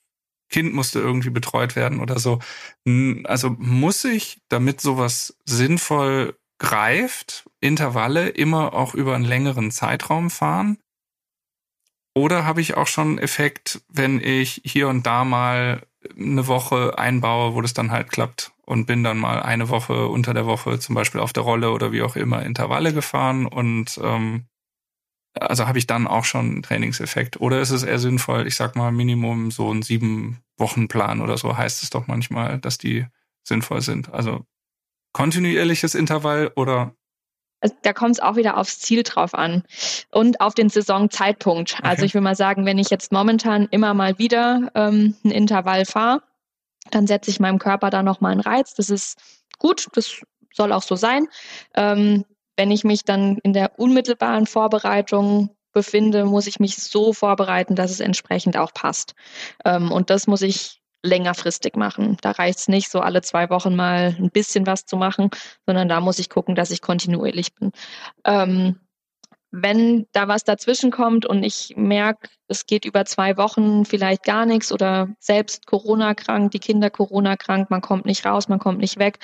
Kind 0.49 0.75
musste 0.75 1.01
irgendwie 1.01 1.31
betreut 1.31 1.77
werden 1.77 2.01
oder 2.01 2.19
so. 2.19 2.39
Also 3.25 3.57
muss 3.59 4.05
ich, 4.05 4.41
damit 4.49 4.81
sowas 4.81 5.37
sinnvoll 5.45 6.39
greift, 6.59 7.49
Intervalle 7.61 8.29
immer 8.29 8.73
auch 8.75 8.95
über 8.95 9.15
einen 9.15 9.25
längeren 9.25 9.71
Zeitraum 9.71 10.31
fahren? 10.31 10.79
Oder 12.15 12.45
habe 12.45 12.61
ich 12.61 12.77
auch 12.77 12.87
schon 12.87 13.19
Effekt, 13.19 13.83
wenn 13.89 14.21
ich 14.21 14.61
hier 14.65 14.89
und 14.89 15.07
da 15.07 15.25
mal 15.25 15.87
eine 16.18 16.46
Woche 16.46 16.98
einbaue, 16.98 17.55
wo 17.55 17.61
das 17.61 17.74
dann 17.74 17.90
halt 17.90 18.11
klappt 18.11 18.53
und 18.64 18.86
bin 18.86 19.05
dann 19.05 19.18
mal 19.18 19.42
eine 19.42 19.68
Woche 19.68 20.09
unter 20.09 20.34
der 20.34 20.46
Woche 20.46 20.78
zum 20.78 20.94
Beispiel 20.94 21.20
auf 21.20 21.32
der 21.32 21.42
Rolle 21.42 21.70
oder 21.70 21.92
wie 21.92 22.03
auch 22.03 22.16
immer 22.16 22.42
Intervalle 22.44 22.92
gefahren 22.92 23.46
und 23.46 24.00
ähm, 24.03 24.46
also 25.34 25.66
habe 25.66 25.78
ich 25.78 25.86
dann 25.86 26.07
auch 26.07 26.24
schon 26.24 26.50
einen 26.50 26.62
Trainingseffekt. 26.62 27.40
Oder 27.40 27.61
ist 27.61 27.70
es 27.70 27.82
eher 27.82 27.98
sinnvoll, 27.98 28.46
ich 28.46 28.55
sag 28.55 28.76
mal 28.76 28.92
Minimum 28.92 29.50
so 29.50 29.72
ein 29.72 29.82
sieben 29.82 30.42
Wochen 30.59 30.88
Plan 30.88 31.20
oder 31.20 31.38
so 31.38 31.57
heißt 31.57 31.82
es 31.82 31.90
doch 31.90 32.07
manchmal, 32.07 32.59
dass 32.59 32.78
die 32.78 33.07
sinnvoll 33.42 33.80
sind. 33.80 34.12
Also 34.12 34.44
kontinuierliches 35.12 35.94
Intervall 35.94 36.53
oder 36.55 36.94
also 37.63 37.75
da 37.83 37.93
kommt 37.93 38.17
es 38.17 38.21
auch 38.21 38.37
wieder 38.37 38.59
aufs 38.59 38.81
Ziel 38.81 39.05
drauf 39.05 39.35
an 39.35 39.63
und 40.11 40.41
auf 40.41 40.55
den 40.55 40.69
Saisonzeitpunkt. 40.69 41.77
Okay. 41.79 41.89
Also 41.89 42.05
ich 42.05 42.13
will 42.13 42.21
mal 42.21 42.35
sagen, 42.35 42.67
wenn 42.67 42.79
ich 42.79 42.91
jetzt 42.91 43.13
momentan 43.13 43.69
immer 43.71 43.95
mal 43.95 44.19
wieder 44.19 44.71
ähm, 44.75 45.17
ein 45.25 45.31
Intervall 45.31 45.85
fahre, 45.85 46.23
dann 46.91 47.07
setze 47.07 47.31
ich 47.31 47.41
meinem 47.41 47.59
Körper 47.59 47.91
da 47.91 48.03
nochmal 48.03 48.33
einen 48.33 48.41
Reiz. 48.41 48.75
Das 48.75 48.91
ist 48.91 49.17
gut, 49.59 49.87
das 49.95 50.21
soll 50.53 50.73
auch 50.73 50.83
so 50.83 50.97
sein. 50.97 51.29
Ähm, 51.75 52.25
wenn 52.57 52.71
ich 52.71 52.85
mich 52.85 53.05
dann 53.05 53.39
in 53.39 53.53
der 53.53 53.79
unmittelbaren 53.79 54.47
Vorbereitung 54.47 55.51
befinde, 55.73 56.25
muss 56.25 56.47
ich 56.47 56.61
mich 56.61 56.77
so 56.77 57.13
vorbereiten, 57.13 57.77
dass 57.77 57.91
es 57.91 58.01
entsprechend 58.01 58.57
auch 58.57 58.75
passt. 58.75 59.15
Ähm, 59.65 59.91
und 59.91 60.11
das 60.11 60.27
muss 60.27 60.43
ich 60.43 60.82
längerfristig 61.03 61.76
machen. 61.76 62.16
Da 62.20 62.32
reicht 62.32 62.61
es 62.61 62.68
nicht, 62.68 62.90
so 62.90 63.00
alle 63.00 63.22
zwei 63.22 63.50
Wochen 63.50 63.74
mal 63.74 64.14
ein 64.18 64.30
bisschen 64.30 64.66
was 64.66 64.86
zu 64.86 64.96
machen, 64.96 65.30
sondern 65.66 65.88
da 65.88 66.00
muss 66.00 66.18
ich 66.18 66.28
gucken, 66.28 66.55
dass 66.55 66.70
ich 66.70 66.80
kontinuierlich 66.80 67.55
bin. 67.55 67.72
Ähm, 68.24 68.76
wenn 69.53 70.07
da 70.12 70.28
was 70.28 70.44
dazwischen 70.44 70.90
kommt 70.90 71.26
und 71.26 71.42
ich 71.42 71.74
merke, 71.76 72.30
es 72.48 72.66
geht 72.66 72.86
über 72.86 73.05
zwei 73.05 73.36
Wochen 73.36 73.84
vielleicht 73.84 74.24
gar 74.24 74.46
nichts 74.46 74.72
oder 74.72 75.09
selbst 75.20 75.66
Corona 75.66 76.14
krank, 76.14 76.53
die 76.53 76.59
Kinder 76.59 76.88
Corona 76.88 77.36
krank, 77.36 77.70
man 77.70 77.82
kommt 77.82 78.07
nicht 78.07 78.24
raus, 78.24 78.48
man 78.48 78.59
kommt 78.59 78.78
nicht 78.78 78.98
weg, 78.98 79.18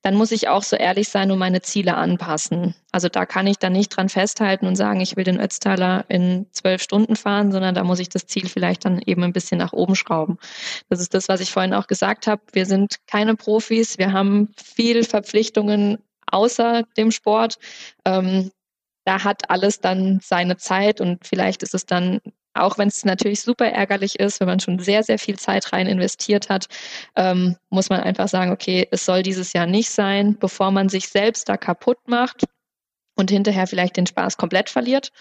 dann 0.00 0.16
muss 0.16 0.32
ich 0.32 0.48
auch 0.48 0.62
so 0.62 0.76
ehrlich 0.76 1.10
sein 1.10 1.30
und 1.30 1.38
meine 1.38 1.60
Ziele 1.60 1.96
anpassen. 1.96 2.74
Also 2.92 3.08
da 3.10 3.26
kann 3.26 3.46
ich 3.46 3.58
dann 3.58 3.74
nicht 3.74 3.94
dran 3.94 4.08
festhalten 4.08 4.66
und 4.66 4.76
sagen, 4.76 5.00
ich 5.00 5.16
will 5.16 5.24
den 5.24 5.40
Ötztaler 5.40 6.06
in 6.08 6.46
zwölf 6.52 6.82
Stunden 6.82 7.14
fahren, 7.14 7.52
sondern 7.52 7.74
da 7.74 7.84
muss 7.84 8.00
ich 8.00 8.08
das 8.08 8.26
Ziel 8.26 8.48
vielleicht 8.48 8.86
dann 8.86 9.02
eben 9.04 9.22
ein 9.22 9.34
bisschen 9.34 9.58
nach 9.58 9.74
oben 9.74 9.96
schrauben. 9.96 10.38
Das 10.88 11.00
ist 11.00 11.12
das, 11.12 11.28
was 11.28 11.40
ich 11.40 11.52
vorhin 11.52 11.74
auch 11.74 11.88
gesagt 11.88 12.26
habe. 12.26 12.40
Wir 12.52 12.64
sind 12.64 12.96
keine 13.06 13.36
Profis, 13.36 13.98
wir 13.98 14.12
haben 14.12 14.48
viel 14.56 15.04
Verpflichtungen 15.04 15.98
außer 16.26 16.84
dem 16.96 17.10
Sport. 17.10 17.58
Ähm, 18.04 18.50
da 19.04 19.22
hat 19.22 19.50
alles 19.50 19.80
dann 19.80 20.20
seine 20.22 20.56
Zeit 20.56 21.00
und 21.00 21.26
vielleicht 21.26 21.62
ist 21.62 21.74
es 21.74 21.86
dann, 21.86 22.20
auch 22.54 22.78
wenn 22.78 22.88
es 22.88 23.04
natürlich 23.04 23.42
super 23.42 23.66
ärgerlich 23.66 24.18
ist, 24.18 24.40
wenn 24.40 24.48
man 24.48 24.60
schon 24.60 24.78
sehr, 24.78 25.02
sehr 25.02 25.18
viel 25.18 25.38
Zeit 25.38 25.72
rein 25.72 25.86
investiert 25.86 26.48
hat, 26.48 26.68
ähm, 27.16 27.56
muss 27.68 27.90
man 27.90 28.00
einfach 28.00 28.28
sagen, 28.28 28.52
okay, 28.52 28.88
es 28.90 29.04
soll 29.04 29.22
dieses 29.22 29.52
Jahr 29.52 29.66
nicht 29.66 29.90
sein, 29.90 30.38
bevor 30.38 30.70
man 30.70 30.88
sich 30.88 31.08
selbst 31.08 31.48
da 31.48 31.56
kaputt 31.56 31.98
macht 32.06 32.44
und 33.16 33.30
hinterher 33.30 33.66
vielleicht 33.66 33.96
den 33.96 34.06
Spaß 34.06 34.36
komplett 34.36 34.70
verliert. 34.70 35.12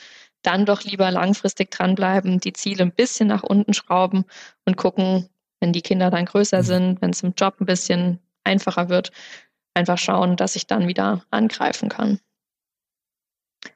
Dann 0.44 0.66
doch 0.66 0.84
lieber 0.84 1.10
langfristig 1.12 1.72
dranbleiben, 1.72 2.40
die 2.40 2.54
Ziele 2.54 2.84
ein 2.84 2.92
bisschen 2.92 3.28
nach 3.28 3.44
unten 3.44 3.74
schrauben 3.74 4.26
und 4.66 4.78
gucken, 4.78 5.30
wenn 5.60 5.74
die 5.74 5.82
Kinder 5.82 6.10
dann 6.10 6.26
größer 6.26 6.60
mhm. 6.60 6.64
sind, 6.64 7.02
wenn 7.02 7.12
es 7.12 7.24
im 7.24 7.34
Job 7.38 7.56
ein 7.60 7.66
bisschen 7.66 8.20
einfacher 8.44 8.90
wird, 8.90 9.12
einfach 9.74 9.98
schauen, 9.98 10.36
dass 10.36 10.56
ich 10.56 10.68
dann 10.68 10.88
wieder 10.88 11.24
angreifen 11.32 11.90
kann 11.90 12.20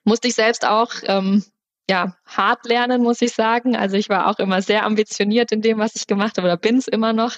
musste 0.03 0.27
ich 0.27 0.35
selbst 0.35 0.65
auch 0.65 0.91
ähm, 1.03 1.43
ja, 1.89 2.15
hart 2.25 2.65
lernen, 2.65 3.01
muss 3.01 3.21
ich 3.21 3.33
sagen. 3.33 3.75
Also 3.75 3.95
ich 3.95 4.09
war 4.09 4.27
auch 4.27 4.39
immer 4.39 4.61
sehr 4.61 4.83
ambitioniert 4.83 5.51
in 5.51 5.61
dem, 5.61 5.77
was 5.77 5.95
ich 5.95 6.07
gemacht 6.07 6.38
habe 6.38 6.47
oder 6.47 6.57
bin 6.57 6.77
es 6.77 6.88
immer 6.88 7.13
noch. 7.13 7.38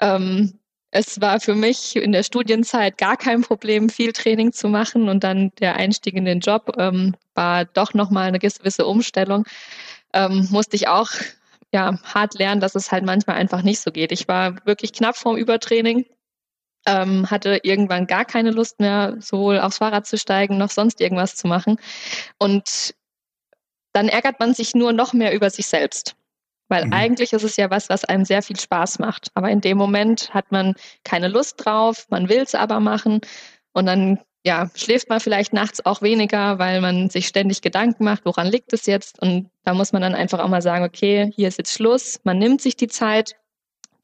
Ähm, 0.00 0.58
es 0.90 1.20
war 1.20 1.40
für 1.40 1.54
mich 1.54 1.96
in 1.96 2.12
der 2.12 2.22
Studienzeit 2.22 2.96
gar 2.96 3.16
kein 3.16 3.42
Problem, 3.42 3.90
viel 3.90 4.12
Training 4.12 4.52
zu 4.52 4.68
machen 4.68 5.08
und 5.08 5.22
dann 5.22 5.52
der 5.60 5.76
Einstieg 5.76 6.14
in 6.14 6.24
den 6.24 6.40
Job 6.40 6.74
ähm, 6.78 7.14
war 7.34 7.66
doch 7.66 7.94
nochmal 7.94 8.28
eine 8.28 8.38
gewisse 8.38 8.86
Umstellung. 8.86 9.44
Ähm, 10.14 10.48
musste 10.50 10.76
ich 10.76 10.88
auch 10.88 11.10
ja, 11.72 11.98
hart 12.02 12.34
lernen, 12.38 12.60
dass 12.60 12.74
es 12.74 12.90
halt 12.90 13.04
manchmal 13.04 13.36
einfach 13.36 13.62
nicht 13.62 13.80
so 13.80 13.90
geht. 13.90 14.12
Ich 14.12 14.28
war 14.28 14.64
wirklich 14.66 14.92
knapp 14.92 15.16
vorm 15.16 15.36
Übertraining 15.36 16.06
ähm, 16.88 17.30
hatte 17.30 17.60
irgendwann 17.62 18.06
gar 18.06 18.24
keine 18.24 18.50
Lust 18.50 18.80
mehr, 18.80 19.16
sowohl 19.20 19.60
aufs 19.60 19.78
Fahrrad 19.78 20.06
zu 20.06 20.16
steigen 20.16 20.56
noch 20.56 20.70
sonst 20.70 21.00
irgendwas 21.00 21.36
zu 21.36 21.46
machen. 21.46 21.76
Und 22.38 22.94
dann 23.92 24.08
ärgert 24.08 24.40
man 24.40 24.54
sich 24.54 24.74
nur 24.74 24.92
noch 24.92 25.12
mehr 25.12 25.34
über 25.34 25.50
sich 25.50 25.66
selbst. 25.66 26.16
Weil 26.68 26.86
mhm. 26.86 26.92
eigentlich 26.92 27.32
ist 27.32 27.44
es 27.44 27.56
ja 27.56 27.70
was, 27.70 27.88
was 27.88 28.04
einem 28.04 28.24
sehr 28.24 28.42
viel 28.42 28.58
Spaß 28.58 28.98
macht. 28.98 29.28
Aber 29.34 29.50
in 29.50 29.60
dem 29.60 29.76
Moment 29.76 30.32
hat 30.32 30.50
man 30.50 30.74
keine 31.04 31.28
Lust 31.28 31.64
drauf, 31.64 32.06
man 32.08 32.28
will 32.28 32.40
es 32.40 32.54
aber 32.54 32.80
machen. 32.80 33.20
Und 33.72 33.86
dann 33.86 34.18
ja, 34.44 34.70
schläft 34.74 35.10
man 35.10 35.20
vielleicht 35.20 35.52
nachts 35.52 35.84
auch 35.84 36.00
weniger, 36.00 36.58
weil 36.58 36.80
man 36.80 37.10
sich 37.10 37.26
ständig 37.26 37.60
Gedanken 37.60 38.04
macht, 38.04 38.24
woran 38.24 38.46
liegt 38.46 38.72
es 38.72 38.86
jetzt? 38.86 39.20
Und 39.20 39.50
da 39.64 39.74
muss 39.74 39.92
man 39.92 40.00
dann 40.00 40.14
einfach 40.14 40.38
auch 40.38 40.48
mal 40.48 40.62
sagen, 40.62 40.84
okay, 40.84 41.30
hier 41.34 41.48
ist 41.48 41.58
jetzt 41.58 41.74
Schluss. 41.74 42.20
Man 42.24 42.38
nimmt 42.38 42.62
sich 42.62 42.76
die 42.76 42.88
Zeit, 42.88 43.36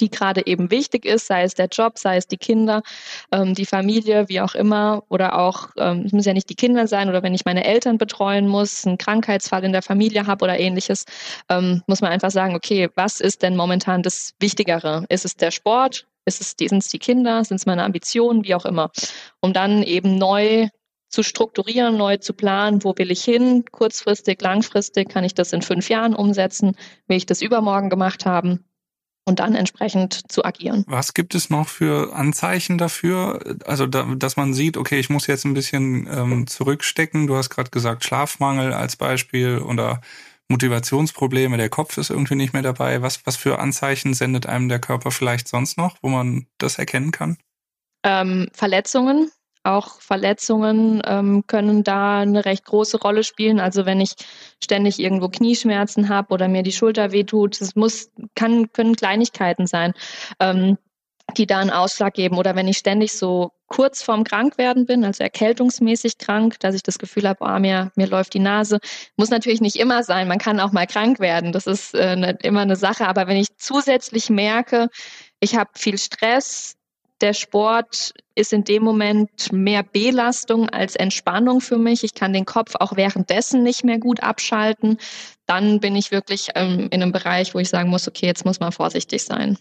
die 0.01 0.11
gerade 0.11 0.47
eben 0.47 0.71
wichtig 0.71 1.05
ist, 1.05 1.27
sei 1.27 1.43
es 1.43 1.55
der 1.55 1.67
Job, 1.67 1.99
sei 1.99 2.17
es 2.17 2.27
die 2.27 2.37
Kinder, 2.37 2.83
ähm, 3.33 3.55
die 3.55 3.67
Familie, 3.67 4.29
wie 4.29 4.41
auch 4.41 4.55
immer, 4.55 5.05
oder 5.09 5.39
auch, 5.39 5.69
ähm, 5.79 6.03
es 6.07 6.13
müssen 6.13 6.29
ja 6.29 6.35
nicht 6.35 6.51
die 6.51 6.55
Kinder 6.55 6.87
sein, 6.87 7.09
oder 7.09 7.23
wenn 7.23 7.35
ich 7.35 7.45
meine 7.45 7.65
Eltern 7.65 7.99
betreuen 7.99 8.49
muss, 8.49 8.87
einen 8.87 8.99
Krankheitsfall 8.99 9.65
in 9.65 9.73
der 9.73 9.83
Familie 9.83 10.27
habe 10.27 10.45
oder 10.45 10.59
ähnliches, 10.59 11.05
ähm, 11.49 11.83
muss 11.87 12.01
man 12.01 12.13
einfach 12.13 12.31
sagen, 12.31 12.55
okay, 12.55 12.89
was 12.95 13.21
ist 13.21 13.43
denn 13.43 13.57
momentan 13.57 14.03
das 14.03 14.35
Wichtigere? 14.41 15.05
Ist 15.09 15.25
es 15.25 15.37
der 15.37 15.51
Sport? 15.51 16.07
Ist 16.27 16.41
es, 16.41 16.55
sind 16.59 16.79
es 16.79 16.89
die 16.89 16.99
Kinder? 16.99 17.45
Sind 17.45 17.59
es 17.59 17.67
meine 17.67 17.85
Ambitionen? 17.85 18.45
Wie 18.45 18.55
auch 18.55 18.65
immer. 18.65 18.91
Um 19.41 19.53
dann 19.53 19.83
eben 19.83 20.17
neu 20.17 20.69
zu 21.11 21.23
strukturieren, 21.23 21.97
neu 21.97 22.17
zu 22.17 22.33
planen, 22.33 22.83
wo 22.83 22.95
will 22.97 23.11
ich 23.13 23.23
hin, 23.23 23.65
kurzfristig, 23.71 24.41
langfristig, 24.41 25.09
kann 25.09 25.23
ich 25.23 25.35
das 25.35 25.53
in 25.53 25.63
fünf 25.63 25.89
Jahren 25.89 26.15
umsetzen, 26.15 26.77
will 27.07 27.17
ich 27.17 27.27
das 27.27 27.41
übermorgen 27.41 27.89
gemacht 27.89 28.27
haben 28.27 28.65
und 29.25 29.41
dann 29.41 29.55
entsprechend 29.55 30.31
zu 30.31 30.45
agieren. 30.45 30.85
Was 30.87 31.15
gibt 31.15 31.35
es 31.35 31.51
noch 31.51 31.69
für 31.69 32.15
Anzeichen 32.15 32.79
dafür? 32.79 33.57
Also, 33.67 33.87
da, 33.87 34.05
dass 34.17 34.37
man 34.37 34.55
sieht, 34.55 34.77
okay, 34.77 34.99
ich 34.99 35.11
muss 35.11 35.27
jetzt 35.27 35.45
ein 35.45 35.55
bisschen 35.55 36.07
ähm, 36.11 36.47
zurückstecken. 36.47 37.27
Du 37.27 37.37
hast 37.37 37.51
gerade 37.51 37.71
gesagt, 37.71 38.05
Schlafmangel 38.05 38.73
als 38.73 38.97
Beispiel 38.97 39.59
oder 39.59 40.01
Motivationsprobleme, 40.49 41.57
der 41.57 41.71
Kopf 41.71 41.97
ist 41.97 42.11
irgendwie 42.11 42.35
nicht 42.35 42.53
mehr 42.53 42.63
dabei. 42.63 43.01
Was, 43.03 43.25
was 43.27 43.37
für 43.37 43.59
Anzeichen 43.59 44.13
sendet 44.13 44.47
einem 44.47 44.69
der 44.69 44.79
Körper 44.79 45.11
vielleicht 45.11 45.49
sonst 45.49 45.79
noch, 45.79 45.97
wo 46.03 46.09
man 46.09 46.47
das 46.59 46.79
erkennen 46.79 47.13
kann? 47.13 47.39
Ähm, 48.05 48.49
Verletzungen, 48.53 49.31
auch 49.65 50.01
Verletzungen 50.01 51.03
ähm, 51.07 51.45
können 51.47 51.83
da 51.83 52.21
eine 52.21 52.45
recht 52.45 52.65
große 52.65 52.99
Rolle 52.99 53.25
spielen. 53.25 53.61
Also 53.61 53.87
wenn 53.87 54.01
ich 54.01 54.15
ständig 54.63 55.01
irgendwo 55.01 55.29
Knieschmerzen 55.29 56.09
habe 56.09 56.33
oder 56.33 56.49
mir 56.49 56.63
die 56.63 56.73
Schulter 56.73 57.13
wehtut, 57.13 57.61
das 57.61 57.75
muss, 57.75 58.11
kann, 58.35 58.71
können 58.73 58.95
Kleinigkeiten 58.95 59.67
sein, 59.67 59.95
ähm, 60.39 60.79
die 61.37 61.47
da 61.47 61.59
einen 61.59 61.71
Ausschlag 61.71 62.15
geben. 62.15 62.37
Oder 62.37 62.55
wenn 62.55 62.69
ich 62.69 62.77
ständig 62.77 63.15
so 63.15 63.53
kurz 63.67 64.03
vorm 64.03 64.25
Krankwerden 64.25 64.85
bin, 64.87 65.05
also 65.05 65.25
erkältungsmäßig 65.25 66.19
krank, 66.19 66.61
dass 66.61 66.75
ich 66.75 66.83
das 66.83 66.99
Gefühl 66.99 67.27
habe, 67.27 67.39
oh, 67.41 67.59
mir, 67.59 67.91
mir 67.97 68.07
läuft 68.07 68.35
die 68.35 68.41
Nase. 68.41 68.79
Muss 69.17 69.31
natürlich 69.31 69.63
nicht 69.63 69.77
immer 69.77 70.03
sein. 70.03 70.29
Man 70.29 70.39
kann 70.39 70.61
auch 70.61 70.73
mal 70.73 70.87
krank 70.87 71.21
werden. 71.21 71.53
Das 71.53 71.67
ist 71.67 71.95
äh, 71.95 72.17
ne, 72.17 72.39
immer 72.43 72.61
eine 72.61 72.77
Sache. 72.77 73.09
Aber 73.09 73.27
wenn 73.27 73.39
ich 73.39 73.57
zusätzlich 73.57 74.29
merke, 74.29 74.89
ich 75.41 75.57
habe 75.57 75.71
viel 75.75 75.99
Stress, 75.99 76.77
der 77.21 77.33
Sport 77.33 78.13
ist 78.35 78.53
in 78.53 78.65
dem 78.65 78.83
Moment 78.83 79.53
mehr 79.53 79.83
Belastung 79.83 80.69
als 80.69 80.97
Entspannung 80.97 81.61
für 81.61 81.79
mich. 81.79 82.05
Ich 82.05 82.15
kann 82.15 82.33
den 82.33 82.45
Kopf 82.45 82.75
auch 82.79 82.97
währenddessen 82.97 83.63
nicht 83.63 83.85
mehr 83.85 83.99
gut 83.99 84.23
abschalten. 84.23 84.99
Dann 85.47 85.81
bin 85.81 85.95
ich 85.95 86.11
wirklich 86.11 86.49
ähm, 86.55 86.89
in 86.91 87.03
einem 87.03 87.13
Bereich, 87.13 87.55
wo 87.55 87.59
ich 87.59 87.69
sagen 87.69 87.91
muss, 87.91 88.09
okay, 88.09 88.27
jetzt 88.27 88.45
muss 88.45 88.61
man 88.61 88.73
vorsichtig 88.73 89.25
sein. 89.25 89.59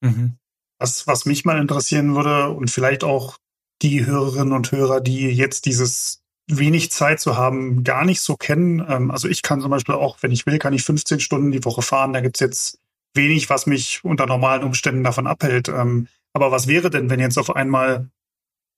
Mhm. 0.00 0.34
Was, 0.78 1.06
was 1.06 1.26
mich 1.26 1.44
mal 1.44 1.60
interessieren 1.60 2.14
würde 2.14 2.50
und 2.50 2.70
vielleicht 2.70 3.04
auch 3.04 3.36
die 3.82 4.06
Hörerinnen 4.06 4.52
und 4.52 4.72
Hörer, 4.72 5.00
die 5.00 5.28
jetzt 5.28 5.66
dieses 5.66 6.22
wenig 6.48 6.90
Zeit 6.90 7.20
zu 7.20 7.36
haben, 7.36 7.84
gar 7.84 8.04
nicht 8.04 8.20
so 8.20 8.36
kennen. 8.36 8.84
Ähm, 8.88 9.10
also 9.10 9.28
ich 9.28 9.42
kann 9.42 9.60
zum 9.60 9.70
Beispiel 9.70 9.94
auch, 9.94 10.18
wenn 10.22 10.32
ich 10.32 10.46
will, 10.46 10.58
kann 10.58 10.72
ich 10.72 10.82
15 10.82 11.20
Stunden 11.20 11.52
die 11.52 11.64
Woche 11.64 11.82
fahren. 11.82 12.12
Da 12.12 12.20
gibt's 12.20 12.40
jetzt 12.40 12.78
wenig, 13.14 13.50
was 13.50 13.66
mich 13.66 14.00
unter 14.02 14.26
normalen 14.26 14.64
Umständen 14.64 15.04
davon 15.04 15.26
abhält. 15.26 15.68
Ähm, 15.68 16.08
aber 16.32 16.50
was 16.50 16.66
wäre 16.66 16.90
denn, 16.90 17.10
wenn 17.10 17.20
jetzt 17.20 17.38
auf 17.38 17.54
einmal 17.54 18.10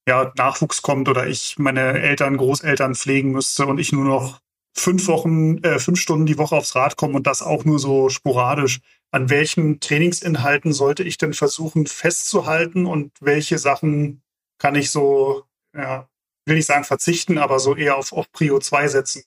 ja, 0.07 0.31
Nachwuchs 0.37 0.81
kommt 0.81 1.09
oder 1.09 1.27
ich 1.27 1.57
meine 1.59 1.99
Eltern, 1.99 2.37
Großeltern 2.37 2.95
pflegen 2.95 3.31
müsste 3.31 3.67
und 3.67 3.79
ich 3.79 3.91
nur 3.91 4.05
noch 4.05 4.39
fünf 4.75 5.07
Wochen, 5.07 5.57
äh, 5.63 5.79
fünf 5.79 5.99
Stunden 5.99 6.25
die 6.25 6.37
Woche 6.37 6.55
aufs 6.55 6.75
Rad 6.75 6.95
komme 6.97 7.15
und 7.15 7.27
das 7.27 7.41
auch 7.41 7.65
nur 7.65 7.79
so 7.79 8.09
sporadisch. 8.09 8.79
An 9.11 9.29
welchen 9.29 9.79
Trainingsinhalten 9.79 10.73
sollte 10.73 11.03
ich 11.03 11.17
denn 11.17 11.33
versuchen 11.33 11.85
festzuhalten 11.85 12.85
und 12.85 13.11
welche 13.19 13.57
Sachen 13.57 14.23
kann 14.57 14.75
ich 14.75 14.89
so, 14.89 15.43
ja, 15.75 16.07
will 16.45 16.55
nicht 16.55 16.65
sagen 16.65 16.85
verzichten, 16.85 17.37
aber 17.37 17.59
so 17.59 17.75
eher 17.75 17.97
auf, 17.97 18.13
auf 18.13 18.31
Prio 18.31 18.59
2 18.59 18.87
setzen? 18.87 19.23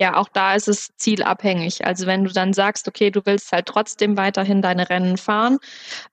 Ja, 0.00 0.16
auch 0.16 0.28
da 0.28 0.54
ist 0.54 0.68
es 0.68 0.90
zielabhängig. 0.96 1.86
Also 1.86 2.06
wenn 2.06 2.24
du 2.24 2.32
dann 2.32 2.52
sagst, 2.52 2.88
okay, 2.88 3.10
du 3.10 3.24
willst 3.24 3.52
halt 3.52 3.66
trotzdem 3.66 4.16
weiterhin 4.16 4.60
deine 4.60 4.90
Rennen 4.90 5.16
fahren, 5.16 5.58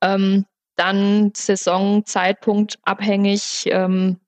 ähm, 0.01 0.45
dann 0.81 1.31
Saisonzeitpunkt 1.35 2.79
abhängig. 2.83 3.63
Ähm, 3.67 4.19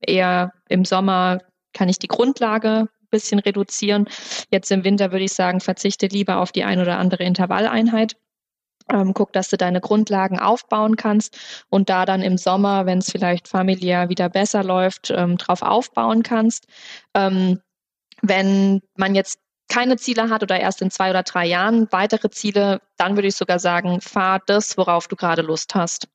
eher 0.00 0.52
im 0.68 0.84
Sommer 0.84 1.38
kann 1.72 1.88
ich 1.88 1.98
die 2.00 2.08
Grundlage 2.08 2.88
ein 2.88 3.08
bisschen 3.10 3.38
reduzieren. 3.38 4.08
Jetzt 4.50 4.72
im 4.72 4.82
Winter 4.82 5.12
würde 5.12 5.24
ich 5.24 5.32
sagen, 5.32 5.60
verzichte 5.60 6.06
lieber 6.08 6.38
auf 6.38 6.50
die 6.50 6.64
ein 6.64 6.80
oder 6.80 6.98
andere 6.98 7.22
Intervalleinheit. 7.22 8.16
Ähm, 8.92 9.14
guck, 9.14 9.32
dass 9.32 9.48
du 9.48 9.56
deine 9.56 9.80
Grundlagen 9.80 10.38
aufbauen 10.38 10.96
kannst 10.96 11.38
und 11.70 11.88
da 11.88 12.04
dann 12.04 12.20
im 12.22 12.36
Sommer, 12.36 12.84
wenn 12.84 12.98
es 12.98 13.10
vielleicht 13.10 13.48
familiär 13.48 14.08
wieder 14.10 14.28
besser 14.28 14.62
läuft, 14.62 15.10
ähm, 15.10 15.38
drauf 15.38 15.62
aufbauen 15.62 16.22
kannst. 16.22 16.66
Ähm, 17.14 17.60
wenn 18.20 18.82
man 18.96 19.14
jetzt 19.14 19.38
keine 19.68 19.96
Ziele 19.96 20.30
hat 20.30 20.42
oder 20.42 20.60
erst 20.60 20.82
in 20.82 20.90
zwei 20.90 21.10
oder 21.10 21.22
drei 21.22 21.46
Jahren 21.46 21.88
weitere 21.90 22.30
Ziele, 22.30 22.80
dann 22.96 23.16
würde 23.16 23.28
ich 23.28 23.36
sogar 23.36 23.58
sagen, 23.58 24.00
fahr 24.00 24.40
das, 24.46 24.76
worauf 24.76 25.08
du 25.08 25.16
gerade 25.16 25.42
Lust 25.42 25.74
hast. 25.74 26.08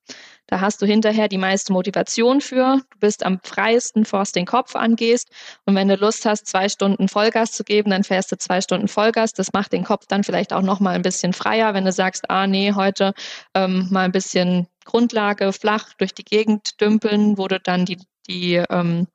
Da 0.46 0.60
hast 0.60 0.82
du 0.82 0.86
hinterher 0.86 1.28
die 1.28 1.38
meiste 1.38 1.72
Motivation 1.72 2.40
für. 2.40 2.80
Du 2.90 2.98
bist 2.98 3.24
am 3.24 3.40
freiesten, 3.42 4.04
es 4.12 4.32
den 4.32 4.46
Kopf 4.46 4.74
angehst. 4.74 5.30
Und 5.64 5.76
wenn 5.76 5.86
du 5.86 5.94
Lust 5.94 6.26
hast, 6.26 6.46
zwei 6.46 6.68
Stunden 6.68 7.08
Vollgas 7.08 7.52
zu 7.52 7.62
geben, 7.62 7.90
dann 7.90 8.02
fährst 8.02 8.32
du 8.32 8.36
zwei 8.36 8.60
Stunden 8.60 8.88
Vollgas. 8.88 9.32
Das 9.32 9.52
macht 9.52 9.72
den 9.72 9.84
Kopf 9.84 10.06
dann 10.08 10.24
vielleicht 10.24 10.52
auch 10.52 10.62
noch 10.62 10.80
mal 10.80 10.94
ein 10.96 11.02
bisschen 11.02 11.32
freier, 11.32 11.72
wenn 11.74 11.84
du 11.84 11.92
sagst, 11.92 12.28
ah 12.30 12.48
nee, 12.48 12.72
heute 12.74 13.14
ähm, 13.54 13.86
mal 13.90 14.06
ein 14.06 14.12
bisschen 14.12 14.66
Grundlage 14.84 15.52
flach 15.52 15.94
durch 15.98 16.14
die 16.14 16.24
Gegend 16.24 16.80
dümpeln, 16.80 17.38
wo 17.38 17.46
du 17.46 17.60
dann 17.60 17.84
die, 17.84 17.98
die 18.28 18.56
ähm, 18.70 19.06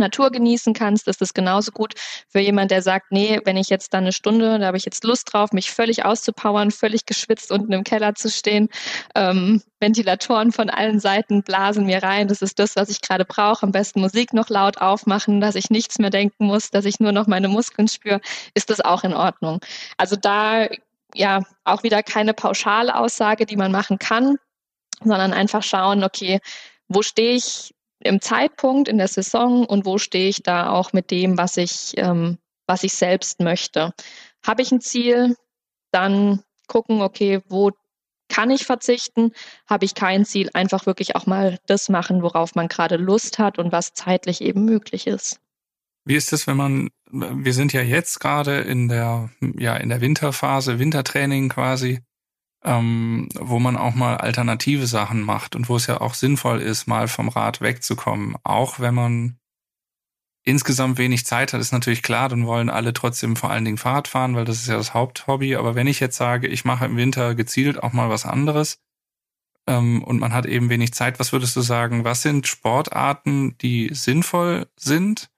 Natur 0.00 0.30
genießen 0.30 0.74
kannst, 0.74 1.06
ist 1.06 1.22
es 1.22 1.34
genauso 1.34 1.70
gut 1.72 1.94
für 2.28 2.40
jemand, 2.40 2.70
der 2.70 2.82
sagt, 2.82 3.12
nee, 3.12 3.40
wenn 3.44 3.56
ich 3.56 3.68
jetzt 3.68 3.94
da 3.94 3.98
eine 3.98 4.12
Stunde, 4.12 4.58
da 4.58 4.66
habe 4.66 4.76
ich 4.76 4.84
jetzt 4.84 5.04
Lust 5.04 5.32
drauf, 5.32 5.52
mich 5.52 5.70
völlig 5.70 6.04
auszupowern, 6.04 6.70
völlig 6.72 7.06
geschwitzt 7.06 7.52
unten 7.52 7.72
im 7.72 7.84
Keller 7.84 8.14
zu 8.14 8.28
stehen, 8.28 8.68
ähm, 9.14 9.62
Ventilatoren 9.78 10.52
von 10.52 10.68
allen 10.68 11.00
Seiten 11.00 11.42
blasen 11.42 11.86
mir 11.86 12.02
rein, 12.02 12.28
das 12.28 12.42
ist 12.42 12.58
das, 12.58 12.76
was 12.76 12.90
ich 12.90 13.00
gerade 13.00 13.24
brauche, 13.24 13.62
am 13.62 13.72
besten 13.72 14.00
Musik 14.00 14.32
noch 14.32 14.48
laut 14.48 14.78
aufmachen, 14.78 15.40
dass 15.40 15.54
ich 15.54 15.70
nichts 15.70 15.98
mehr 15.98 16.10
denken 16.10 16.46
muss, 16.46 16.70
dass 16.70 16.84
ich 16.84 17.00
nur 17.00 17.12
noch 17.12 17.26
meine 17.26 17.48
Muskeln 17.48 17.88
spüre, 17.88 18.20
ist 18.54 18.70
das 18.70 18.80
auch 18.80 19.04
in 19.04 19.14
Ordnung. 19.14 19.60
Also 19.96 20.16
da 20.16 20.68
ja 21.14 21.42
auch 21.64 21.82
wieder 21.82 22.02
keine 22.02 22.34
pauschale 22.34 22.94
Aussage, 22.94 23.46
die 23.46 23.56
man 23.56 23.72
machen 23.72 23.98
kann, 23.98 24.36
sondern 25.02 25.32
einfach 25.32 25.62
schauen, 25.62 26.04
okay, 26.04 26.40
wo 26.88 27.02
stehe 27.02 27.34
ich 27.34 27.74
im 28.00 28.20
Zeitpunkt 28.20 28.88
in 28.88 28.98
der 28.98 29.08
Saison 29.08 29.64
und 29.66 29.84
wo 29.84 29.98
stehe 29.98 30.28
ich 30.28 30.42
da 30.42 30.70
auch 30.70 30.92
mit 30.92 31.10
dem, 31.10 31.38
was 31.38 31.56
ich, 31.56 31.92
ähm, 31.96 32.38
was 32.66 32.82
ich 32.82 32.92
selbst 32.92 33.40
möchte. 33.40 33.92
Habe 34.44 34.62
ich 34.62 34.72
ein 34.72 34.80
Ziel, 34.80 35.36
dann 35.92 36.42
gucken, 36.66 37.02
okay, 37.02 37.40
wo 37.48 37.72
kann 38.28 38.50
ich 38.50 38.64
verzichten? 38.64 39.32
Habe 39.68 39.84
ich 39.84 39.94
kein 39.94 40.24
Ziel, 40.24 40.50
einfach 40.54 40.86
wirklich 40.86 41.16
auch 41.16 41.26
mal 41.26 41.58
das 41.66 41.88
machen, 41.88 42.22
worauf 42.22 42.54
man 42.54 42.68
gerade 42.68 42.96
Lust 42.96 43.38
hat 43.38 43.58
und 43.58 43.72
was 43.72 43.92
zeitlich 43.92 44.40
eben 44.40 44.64
möglich 44.64 45.06
ist. 45.06 45.40
Wie 46.04 46.16
ist 46.16 46.32
es, 46.32 46.46
wenn 46.46 46.56
man, 46.56 46.88
wir 47.10 47.52
sind 47.52 47.72
ja 47.72 47.82
jetzt 47.82 48.20
gerade 48.20 48.60
in 48.60 48.88
der, 48.88 49.30
ja, 49.58 49.76
in 49.76 49.90
der 49.90 50.00
Winterphase, 50.00 50.78
Wintertraining 50.78 51.50
quasi 51.50 52.00
ähm, 52.64 53.28
wo 53.38 53.58
man 53.58 53.76
auch 53.76 53.94
mal 53.94 54.16
alternative 54.18 54.86
Sachen 54.86 55.22
macht 55.22 55.56
und 55.56 55.68
wo 55.68 55.76
es 55.76 55.86
ja 55.86 56.00
auch 56.00 56.14
sinnvoll 56.14 56.60
ist, 56.60 56.86
mal 56.86 57.08
vom 57.08 57.28
Rad 57.28 57.60
wegzukommen. 57.60 58.36
Auch 58.44 58.80
wenn 58.80 58.94
man 58.94 59.38
insgesamt 60.44 60.98
wenig 60.98 61.26
Zeit 61.26 61.52
hat, 61.52 61.60
ist 61.60 61.72
natürlich 61.72 62.02
klar, 62.02 62.28
dann 62.28 62.46
wollen 62.46 62.70
alle 62.70 62.92
trotzdem 62.92 63.36
vor 63.36 63.50
allen 63.50 63.64
Dingen 63.64 63.78
Fahrrad 63.78 64.08
fahren, 64.08 64.34
weil 64.36 64.44
das 64.44 64.58
ist 64.58 64.68
ja 64.68 64.76
das 64.76 64.94
Haupthobby. 64.94 65.56
Aber 65.56 65.74
wenn 65.74 65.86
ich 65.86 66.00
jetzt 66.00 66.16
sage, 66.16 66.48
ich 66.48 66.64
mache 66.64 66.86
im 66.86 66.96
Winter 66.96 67.34
gezielt 67.34 67.82
auch 67.82 67.92
mal 67.92 68.10
was 68.10 68.26
anderes 68.26 68.82
ähm, 69.66 70.02
und 70.02 70.18
man 70.18 70.32
hat 70.32 70.46
eben 70.46 70.70
wenig 70.70 70.92
Zeit, 70.92 71.18
was 71.18 71.32
würdest 71.32 71.56
du 71.56 71.60
sagen, 71.62 72.04
was 72.04 72.22
sind 72.22 72.46
Sportarten, 72.46 73.56
die 73.58 73.90
sinnvoll 73.92 74.66
sind? 74.78 75.30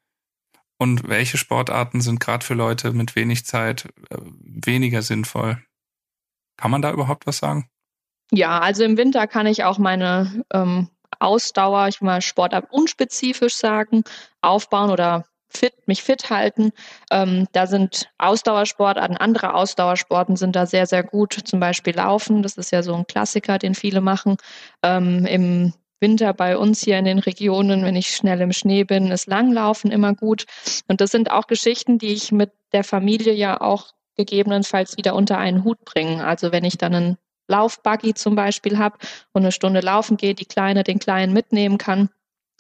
Und 0.78 1.06
welche 1.08 1.38
Sportarten 1.38 2.00
sind 2.00 2.18
gerade 2.18 2.44
für 2.44 2.54
Leute 2.54 2.92
mit 2.92 3.14
wenig 3.14 3.46
Zeit 3.46 3.88
äh, 4.10 4.16
weniger 4.18 5.02
sinnvoll? 5.02 5.62
Kann 6.57 6.70
man 6.70 6.82
da 6.82 6.92
überhaupt 6.92 7.26
was 7.26 7.38
sagen? 7.38 7.68
Ja, 8.30 8.61
also 8.61 8.84
im 8.84 8.96
Winter 8.96 9.26
kann 9.26 9.46
ich 9.46 9.64
auch 9.64 9.78
meine 9.78 10.44
ähm, 10.53 10.88
Ausdauer, 11.18 11.88
ich 11.88 12.00
will 12.00 12.07
mal 12.07 12.22
Sportart 12.22 12.72
unspezifisch 12.72 13.55
sagen, 13.55 14.05
aufbauen 14.40 14.90
oder 14.90 15.26
fit, 15.48 15.74
mich 15.86 16.03
fit 16.03 16.30
halten. 16.30 16.72
Ähm, 17.11 17.46
da 17.53 17.66
sind 17.66 18.09
Ausdauersportarten, 18.18 19.16
andere 19.16 19.55
Ausdauersporten 19.55 20.36
sind 20.36 20.57
da 20.57 20.66
sehr, 20.66 20.86
sehr 20.86 21.03
gut. 21.03 21.34
Zum 21.44 21.61
Beispiel 21.61 21.94
Laufen, 21.94 22.42
das 22.42 22.57
ist 22.57 22.72
ja 22.72 22.82
so 22.82 22.94
ein 22.94 23.07
Klassiker, 23.07 23.59
den 23.59 23.74
viele 23.74 24.00
machen. 24.00 24.36
Ähm, 24.82 25.26
Im 25.26 25.74
Winter 26.00 26.34
bei 26.34 26.59
uns 26.59 26.82
hier 26.82 26.98
in 26.98 27.05
den 27.05 27.20
Regionen, 27.20 27.84
wenn 27.84 27.96
ich 27.96 28.09
schnell 28.09 28.40
im 28.40 28.53
Schnee 28.53 28.84
bin, 28.84 29.11
ist 29.11 29.28
Langlaufen 29.28 29.90
immer 29.90 30.14
gut. 30.14 30.46
Und 30.88 31.00
das 31.00 31.11
sind 31.11 31.30
auch 31.30 31.46
Geschichten, 31.46 31.98
die 31.98 32.12
ich 32.12 32.32
mit 32.32 32.50
der 32.72 32.82
Familie 32.82 33.32
ja 33.32 33.61
auch 33.61 33.92
gegebenenfalls 34.16 34.96
wieder 34.96 35.14
unter 35.14 35.38
einen 35.38 35.64
Hut 35.64 35.84
bringen. 35.84 36.20
Also 36.20 36.52
wenn 36.52 36.64
ich 36.64 36.78
dann 36.78 36.94
einen 36.94 37.18
Laufbuggy 37.48 38.14
zum 38.14 38.34
Beispiel 38.34 38.78
habe 38.78 38.98
und 39.32 39.42
eine 39.42 39.52
Stunde 39.52 39.80
laufen 39.80 40.16
gehe, 40.16 40.34
die 40.34 40.44
Kleine 40.44 40.84
den 40.84 40.98
Kleinen 40.98 41.32
mitnehmen 41.32 41.78
kann, 41.78 42.08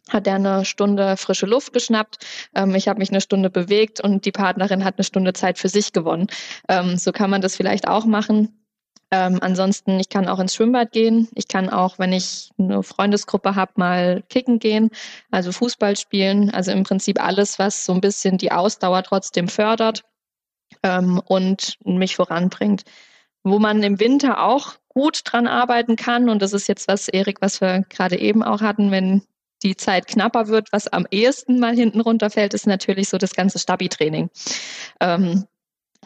hat 0.08 0.26
er 0.26 0.34
eine 0.34 0.64
Stunde 0.64 1.16
frische 1.16 1.46
Luft 1.46 1.72
geschnappt. 1.72 2.18
Ähm, 2.54 2.74
ich 2.74 2.88
habe 2.88 2.98
mich 2.98 3.10
eine 3.10 3.20
Stunde 3.20 3.50
bewegt 3.50 4.00
und 4.00 4.24
die 4.24 4.32
Partnerin 4.32 4.84
hat 4.84 4.98
eine 4.98 5.04
Stunde 5.04 5.32
Zeit 5.32 5.58
für 5.58 5.68
sich 5.68 5.92
gewonnen. 5.92 6.26
Ähm, 6.68 6.96
so 6.96 7.12
kann 7.12 7.30
man 7.30 7.40
das 7.40 7.56
vielleicht 7.56 7.88
auch 7.88 8.04
machen. 8.04 8.58
Ähm, 9.10 9.38
ansonsten, 9.42 10.00
ich 10.00 10.08
kann 10.08 10.28
auch 10.28 10.38
ins 10.38 10.54
Schwimmbad 10.54 10.90
gehen. 10.90 11.28
Ich 11.34 11.46
kann 11.46 11.68
auch, 11.68 11.98
wenn 11.98 12.12
ich 12.12 12.50
eine 12.58 12.82
Freundesgruppe 12.82 13.54
habe, 13.54 13.72
mal 13.76 14.22
kicken 14.28 14.58
gehen, 14.58 14.90
also 15.30 15.52
Fußball 15.52 15.96
spielen. 15.96 16.50
Also 16.50 16.72
im 16.72 16.82
Prinzip 16.82 17.22
alles, 17.22 17.58
was 17.58 17.84
so 17.84 17.92
ein 17.92 18.00
bisschen 18.00 18.38
die 18.38 18.52
Ausdauer 18.52 19.02
trotzdem 19.02 19.48
fördert 19.48 20.02
ähm, 20.82 21.20
und 21.24 21.78
mich 21.84 22.16
voranbringt. 22.16 22.82
Wo 23.44 23.58
man 23.58 23.82
im 23.82 23.98
Winter 23.98 24.42
auch 24.44 24.74
gut 24.88 25.22
dran 25.24 25.46
arbeiten 25.46 25.96
kann, 25.96 26.28
und 26.28 26.42
das 26.42 26.52
ist 26.52 26.68
jetzt 26.68 26.86
was, 26.88 27.08
Erik, 27.08 27.38
was 27.40 27.60
wir 27.60 27.84
gerade 27.88 28.18
eben 28.18 28.42
auch 28.42 28.60
hatten, 28.60 28.90
wenn 28.90 29.22
die 29.62 29.76
Zeit 29.76 30.06
knapper 30.06 30.48
wird, 30.48 30.72
was 30.72 30.88
am 30.88 31.06
ehesten 31.10 31.58
mal 31.58 31.74
hinten 31.74 32.00
runterfällt, 32.00 32.54
ist 32.54 32.66
natürlich 32.66 33.08
so 33.08 33.18
das 33.18 33.34
ganze 33.34 33.58
Stabi-Training. 33.58 34.30
Ähm, 35.00 35.44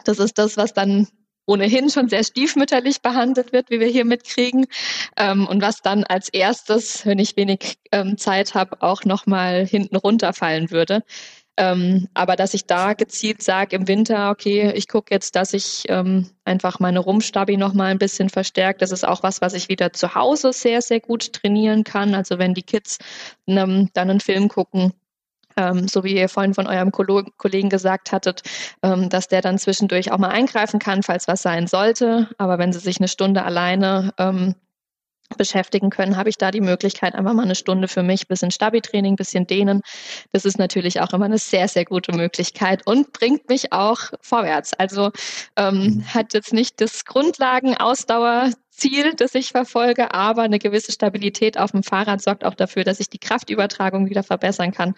das 0.03 0.19
ist 0.19 0.37
das, 0.37 0.57
was 0.57 0.73
dann 0.73 1.07
ohnehin 1.47 1.89
schon 1.89 2.09
sehr 2.09 2.23
stiefmütterlich 2.23 3.01
behandelt 3.01 3.53
wird, 3.53 3.69
wie 3.69 3.79
wir 3.79 3.87
hier 3.87 4.05
mitkriegen. 4.05 4.67
Ähm, 5.15 5.47
und 5.47 5.61
was 5.61 5.81
dann 5.81 6.03
als 6.03 6.29
erstes, 6.29 7.05
wenn 7.05 7.19
ich 7.19 7.35
wenig 7.37 7.77
ähm, 7.91 8.17
Zeit 8.17 8.53
habe, 8.53 8.81
auch 8.81 9.05
nochmal 9.05 9.65
hinten 9.65 9.95
runterfallen 9.95 10.69
würde. 10.69 11.03
Ähm, 11.57 12.07
aber 12.13 12.35
dass 12.35 12.53
ich 12.53 12.65
da 12.65 12.93
gezielt 12.93 13.41
sage 13.41 13.75
im 13.75 13.87
Winter, 13.87 14.29
okay, 14.29 14.71
ich 14.75 14.87
gucke 14.87 15.13
jetzt, 15.13 15.35
dass 15.35 15.53
ich 15.53 15.85
ähm, 15.89 16.29
einfach 16.45 16.79
meine 16.79 16.99
Rumstabi 16.99 17.57
noch 17.57 17.73
mal 17.73 17.87
ein 17.87 17.97
bisschen 17.97 18.29
verstärkt. 18.29 18.81
Das 18.83 18.91
ist 18.91 19.05
auch 19.05 19.23
was, 19.23 19.41
was 19.41 19.53
ich 19.53 19.67
wieder 19.67 19.91
zu 19.91 20.13
Hause 20.13 20.53
sehr, 20.53 20.81
sehr 20.81 20.99
gut 20.99 21.33
trainieren 21.33 21.83
kann. 21.83 22.13
Also 22.13 22.37
wenn 22.37 22.53
die 22.53 22.63
Kids 22.63 22.99
ähm, 23.47 23.89
dann 23.93 24.09
einen 24.11 24.19
Film 24.19 24.49
gucken, 24.49 24.93
ähm, 25.57 25.87
so 25.87 26.03
wie 26.03 26.15
ihr 26.15 26.29
vorhin 26.29 26.53
von 26.53 26.67
eurem 26.67 26.91
Kollegen 26.91 27.69
gesagt 27.69 28.11
hattet, 28.11 28.43
ähm, 28.83 29.09
dass 29.09 29.27
der 29.27 29.41
dann 29.41 29.57
zwischendurch 29.57 30.11
auch 30.11 30.19
mal 30.19 30.29
eingreifen 30.29 30.79
kann, 30.79 31.03
falls 31.03 31.27
was 31.27 31.41
sein 31.41 31.67
sollte. 31.67 32.29
Aber 32.37 32.59
wenn 32.59 32.71
sie 32.71 32.79
sich 32.79 32.99
eine 32.99 33.07
Stunde 33.07 33.43
alleine 33.43 34.13
ähm, 34.19 34.55
beschäftigen 35.35 35.89
können, 35.89 36.15
habe 36.15 36.29
ich 36.29 36.37
da 36.37 36.51
die 36.51 36.61
Möglichkeit, 36.61 37.15
einfach 37.15 37.33
mal 37.33 37.43
eine 37.43 37.55
Stunde 37.55 37.87
für 37.87 38.03
mich, 38.03 38.27
bisschen 38.27 38.51
Stabi-Training, 38.51 39.15
bisschen 39.15 39.45
dehnen. 39.45 39.81
Das 40.31 40.45
ist 40.45 40.57
natürlich 40.57 41.01
auch 41.01 41.11
immer 41.13 41.25
eine 41.25 41.37
sehr, 41.37 41.67
sehr 41.67 41.85
gute 41.85 42.13
Möglichkeit 42.13 42.85
und 42.85 43.11
bringt 43.11 43.49
mich 43.49 43.73
auch 43.73 43.99
vorwärts. 44.21 44.73
Also 44.73 45.11
ähm, 45.57 45.75
mhm. 45.75 46.13
hat 46.13 46.33
jetzt 46.33 46.53
nicht 46.53 46.79
das 46.79 47.05
Grundlagen-Ausdauer 47.05 48.51
Ziel, 48.77 49.13
das 49.15 49.35
ich 49.35 49.49
verfolge, 49.49 50.13
aber 50.13 50.43
eine 50.43 50.59
gewisse 50.59 50.91
Stabilität 50.91 51.57
auf 51.57 51.71
dem 51.71 51.83
Fahrrad 51.83 52.21
sorgt 52.21 52.45
auch 52.45 52.53
dafür, 52.53 52.83
dass 52.83 52.99
ich 52.99 53.09
die 53.09 53.17
Kraftübertragung 53.17 54.09
wieder 54.09 54.23
verbessern 54.23 54.71
kann 54.71 54.93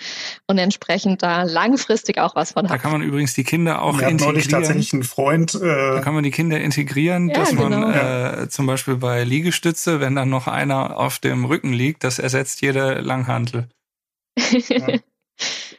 und 0.48 0.58
entsprechend 0.58 1.24
da 1.24 1.44
langfristig 1.44 2.20
auch 2.20 2.36
was 2.36 2.52
von 2.52 2.66
habe. 2.66 2.78
Da 2.78 2.82
kann 2.82 2.92
man 2.92 3.02
übrigens 3.02 3.34
die 3.34 3.44
Kinder 3.44 3.82
auch 3.82 4.00
Wir 4.00 4.08
integrieren. 4.08 4.34
neulich 4.34 4.48
tatsächlich 4.50 4.94
einen 4.94 5.04
Freund. 5.04 5.56
Äh 5.56 5.60
da 5.60 6.02
kann 6.02 6.14
man 6.14 6.24
die 6.24 6.32
Kinder 6.32 6.60
integrieren, 6.60 7.30
ja, 7.30 7.36
dass 7.36 7.50
genau. 7.52 7.70
man 7.70 7.94
äh, 7.94 8.50
zum 8.50 8.66
Beispiel 8.66 8.98
bei 8.98 9.24
Liegestütze, 9.24 10.00
wenn 10.00 10.16
dann 10.16 10.30
noch 10.30 10.48
einer 10.48 10.98
auf 10.98 11.20
dem 11.20 11.46
Rücken 11.46 11.74
liegt, 11.74 12.04
das 12.04 12.20
ersetzt 12.20 12.62
jede 12.62 13.00
Langhantel. 13.00 13.70
Ja. 14.68 14.88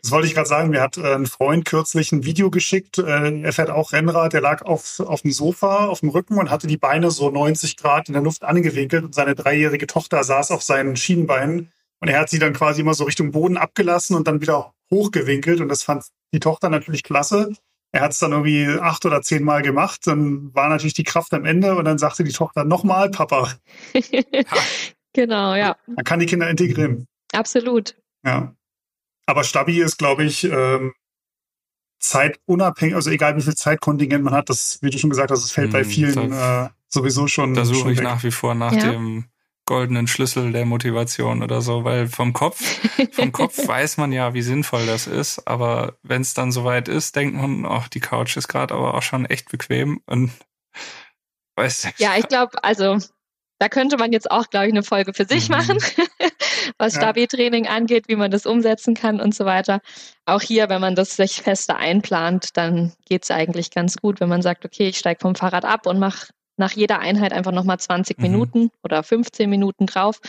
Das 0.02 0.10
wollte 0.10 0.26
ich 0.26 0.34
gerade 0.34 0.48
sagen. 0.48 0.70
Mir 0.70 0.80
hat 0.80 0.96
äh, 0.96 1.14
ein 1.14 1.26
Freund 1.26 1.64
kürzlich 1.64 2.12
ein 2.12 2.24
Video 2.24 2.50
geschickt. 2.50 2.98
Äh, 2.98 3.42
er 3.42 3.52
fährt 3.52 3.70
auch 3.70 3.92
Rennrad. 3.92 4.32
Der 4.32 4.40
lag 4.40 4.62
auf, 4.62 5.00
auf 5.00 5.22
dem 5.22 5.32
Sofa, 5.32 5.86
auf 5.86 6.00
dem 6.00 6.08
Rücken 6.08 6.38
und 6.38 6.50
hatte 6.50 6.66
die 6.66 6.78
Beine 6.78 7.10
so 7.10 7.30
90 7.30 7.76
Grad 7.76 8.08
in 8.08 8.14
der 8.14 8.22
Luft 8.22 8.44
angewinkelt. 8.44 9.04
Und 9.04 9.14
seine 9.14 9.34
dreijährige 9.34 9.86
Tochter 9.86 10.24
saß 10.24 10.50
auf 10.50 10.62
seinen 10.62 10.96
Schienenbeinen. 10.96 11.70
Und 12.00 12.08
er 12.08 12.20
hat 12.20 12.30
sie 12.30 12.38
dann 12.38 12.54
quasi 12.54 12.80
immer 12.80 12.94
so 12.94 13.04
Richtung 13.04 13.30
Boden 13.30 13.58
abgelassen 13.58 14.16
und 14.16 14.26
dann 14.26 14.40
wieder 14.40 14.72
hochgewinkelt. 14.90 15.60
Und 15.60 15.68
das 15.68 15.82
fand 15.82 16.04
die 16.32 16.40
Tochter 16.40 16.70
natürlich 16.70 17.02
klasse. 17.02 17.52
Er 17.92 18.02
hat 18.02 18.12
es 18.12 18.18
dann 18.20 18.32
irgendwie 18.32 18.68
acht 18.80 19.04
oder 19.04 19.20
zehn 19.20 19.42
Mal 19.42 19.62
gemacht. 19.62 20.06
Dann 20.06 20.54
war 20.54 20.68
natürlich 20.68 20.94
die 20.94 21.04
Kraft 21.04 21.34
am 21.34 21.44
Ende 21.44 21.74
und 21.74 21.84
dann 21.84 21.98
sagte 21.98 22.24
die 22.24 22.32
Tochter 22.32 22.64
nochmal, 22.64 23.10
Papa. 23.10 23.52
genau, 25.12 25.54
ja. 25.54 25.76
Man 25.86 26.04
kann 26.04 26.20
die 26.20 26.26
Kinder 26.26 26.48
integrieren. 26.48 27.06
Absolut. 27.32 27.96
Ja. 28.24 28.54
Aber 29.30 29.44
Stabi 29.44 29.80
ist, 29.80 29.96
glaube 29.96 30.24
ich, 30.24 30.42
ähm, 30.42 30.92
zeitunabhängig, 32.00 32.96
also 32.96 33.10
egal 33.10 33.36
wie 33.36 33.42
viel 33.42 33.54
Zeitkontingent 33.54 34.24
man 34.24 34.34
hat, 34.34 34.50
das, 34.50 34.78
wie 34.82 34.90
du 34.90 34.98
schon 34.98 35.10
gesagt 35.10 35.30
hast, 35.30 35.44
das 35.44 35.52
fällt 35.52 35.68
hm, 35.68 35.72
bei 35.72 35.84
vielen 35.84 36.32
äh, 36.32 36.68
sowieso 36.88 37.28
schon. 37.28 37.54
Da 37.54 37.64
suche 37.64 37.92
ich 37.92 37.98
weg. 37.98 38.04
nach 38.04 38.24
wie 38.24 38.32
vor 38.32 38.56
nach 38.56 38.72
ja. 38.72 38.90
dem 38.90 39.26
goldenen 39.66 40.08
Schlüssel 40.08 40.50
der 40.50 40.66
Motivation 40.66 41.44
oder 41.44 41.60
so, 41.60 41.84
weil 41.84 42.08
vom 42.08 42.32
Kopf, 42.32 42.60
vom 43.12 43.30
Kopf 43.30 43.56
weiß 43.68 43.98
man 43.98 44.10
ja, 44.10 44.34
wie 44.34 44.42
sinnvoll 44.42 44.84
das 44.84 45.06
ist, 45.06 45.46
aber 45.46 45.96
wenn 46.02 46.22
es 46.22 46.34
dann 46.34 46.50
soweit 46.50 46.88
ist, 46.88 47.14
denkt 47.14 47.36
man, 47.36 47.64
ach, 47.64 47.86
die 47.86 48.00
Couch 48.00 48.36
ist 48.36 48.48
gerade 48.48 48.74
aber 48.74 48.94
auch 48.94 49.02
schon 49.02 49.26
echt 49.26 49.48
bequem 49.48 50.00
und 50.06 50.32
weiß 51.56 51.84
nicht. 51.84 52.00
Ja, 52.00 52.16
ich 52.18 52.26
glaube, 52.26 52.64
also 52.64 52.98
da 53.60 53.68
könnte 53.68 53.96
man 53.96 54.10
jetzt 54.10 54.28
auch, 54.28 54.50
glaube 54.50 54.66
ich, 54.66 54.72
eine 54.72 54.82
Folge 54.82 55.14
für 55.14 55.26
sich 55.26 55.48
mhm. 55.48 55.56
machen, 55.56 55.78
was 56.78 56.94
ja. 56.94 57.00
Stabi-Training 57.00 57.66
angeht, 57.66 58.08
wie 58.08 58.16
man 58.16 58.30
das 58.30 58.46
umsetzen 58.46 58.94
kann 58.94 59.20
und 59.20 59.34
so 59.34 59.44
weiter. 59.44 59.80
Auch 60.26 60.42
hier, 60.42 60.68
wenn 60.68 60.80
man 60.80 60.94
das 60.94 61.16
sich 61.16 61.42
fester 61.42 61.76
einplant, 61.76 62.56
dann 62.56 62.92
geht 63.06 63.24
es 63.24 63.30
eigentlich 63.30 63.70
ganz 63.70 63.96
gut, 63.96 64.20
wenn 64.20 64.28
man 64.28 64.42
sagt, 64.42 64.64
okay, 64.64 64.88
ich 64.88 64.98
steige 64.98 65.20
vom 65.20 65.34
Fahrrad 65.34 65.64
ab 65.64 65.86
und 65.86 65.98
mache 65.98 66.28
nach 66.60 66.72
jeder 66.72 67.00
Einheit 67.00 67.32
einfach 67.32 67.50
nochmal 67.50 67.80
20 67.80 68.18
mhm. 68.18 68.22
Minuten 68.22 68.70
oder 68.84 69.02
15 69.02 69.50
Minuten 69.50 69.86
drauf. 69.86 70.20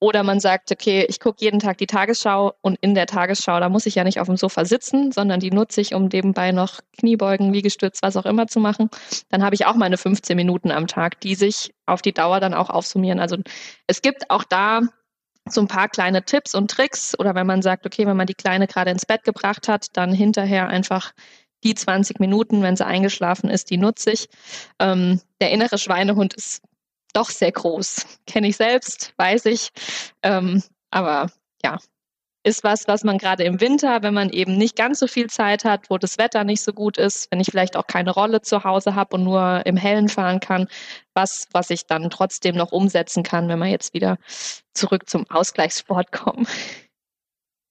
Oder 0.00 0.22
man 0.22 0.40
sagt, 0.40 0.72
okay, 0.72 1.04
ich 1.08 1.20
gucke 1.20 1.44
jeden 1.44 1.58
Tag 1.58 1.76
die 1.76 1.86
Tagesschau 1.86 2.54
und 2.62 2.78
in 2.80 2.94
der 2.94 3.06
Tagesschau, 3.06 3.60
da 3.60 3.68
muss 3.68 3.84
ich 3.84 3.96
ja 3.96 4.04
nicht 4.04 4.18
auf 4.18 4.28
dem 4.28 4.38
Sofa 4.38 4.64
sitzen, 4.64 5.12
sondern 5.12 5.40
die 5.40 5.50
nutze 5.50 5.82
ich, 5.82 5.94
um 5.94 6.06
nebenbei 6.06 6.52
noch 6.52 6.80
Kniebeugen, 6.98 7.52
Liegestütz, 7.52 7.98
was 8.00 8.16
auch 8.16 8.24
immer 8.24 8.46
zu 8.46 8.60
machen. 8.60 8.88
Dann 9.28 9.44
habe 9.44 9.54
ich 9.54 9.66
auch 9.66 9.74
meine 9.74 9.98
15 9.98 10.36
Minuten 10.36 10.70
am 10.70 10.86
Tag, 10.86 11.20
die 11.20 11.34
sich 11.34 11.74
auf 11.84 12.00
die 12.00 12.12
Dauer 12.12 12.40
dann 12.40 12.54
auch 12.54 12.70
aufsummieren. 12.70 13.20
Also 13.20 13.36
es 13.86 14.00
gibt 14.00 14.30
auch 14.30 14.44
da 14.44 14.82
so 15.48 15.60
ein 15.60 15.68
paar 15.68 15.88
kleine 15.88 16.24
Tipps 16.24 16.54
und 16.54 16.70
Tricks 16.70 17.18
oder 17.18 17.34
wenn 17.34 17.46
man 17.46 17.62
sagt, 17.62 17.86
okay, 17.86 18.06
wenn 18.06 18.16
man 18.16 18.26
die 18.26 18.34
Kleine 18.34 18.66
gerade 18.66 18.90
ins 18.90 19.06
Bett 19.06 19.24
gebracht 19.24 19.68
hat, 19.68 19.86
dann 19.94 20.12
hinterher 20.12 20.68
einfach 20.68 21.12
die 21.64 21.74
20 21.74 22.20
Minuten, 22.20 22.62
wenn 22.62 22.76
sie 22.76 22.86
eingeschlafen 22.86 23.48
ist, 23.48 23.70
die 23.70 23.76
nutze 23.76 24.12
ich. 24.12 24.28
Ähm, 24.78 25.20
der 25.40 25.50
innere 25.50 25.78
Schweinehund 25.78 26.34
ist 26.34 26.62
doch 27.12 27.30
sehr 27.30 27.52
groß. 27.52 28.06
Kenne 28.26 28.48
ich 28.48 28.56
selbst, 28.56 29.12
weiß 29.16 29.46
ich. 29.46 29.70
Ähm, 30.22 30.62
aber 30.90 31.30
ja, 31.62 31.78
ist 32.44 32.64
was, 32.64 32.88
was 32.88 33.04
man 33.04 33.18
gerade 33.18 33.44
im 33.44 33.60
Winter, 33.60 34.02
wenn 34.02 34.14
man 34.14 34.30
eben 34.30 34.56
nicht 34.56 34.76
ganz 34.76 34.98
so 34.98 35.06
viel 35.06 35.28
Zeit 35.28 35.64
hat, 35.64 35.90
wo 35.90 35.98
das 35.98 36.18
Wetter 36.18 36.44
nicht 36.44 36.62
so 36.62 36.72
gut 36.72 36.98
ist, 36.98 37.30
wenn 37.30 37.40
ich 37.40 37.48
vielleicht 37.50 37.76
auch 37.76 37.86
keine 37.86 38.10
Rolle 38.10 38.42
zu 38.42 38.64
Hause 38.64 38.94
habe 38.94 39.16
und 39.16 39.24
nur 39.24 39.64
im 39.64 39.76
Hellen 39.76 40.08
fahren 40.08 40.40
kann, 40.40 40.66
was, 41.14 41.46
was 41.52 41.70
ich 41.70 41.86
dann 41.86 42.10
trotzdem 42.10 42.56
noch 42.56 42.72
umsetzen 42.72 43.22
kann, 43.22 43.48
wenn 43.48 43.60
wir 43.60 43.68
jetzt 43.68 43.94
wieder 43.94 44.18
zurück 44.74 45.08
zum 45.08 45.28
Ausgleichssport 45.30 46.10
kommen. 46.10 46.46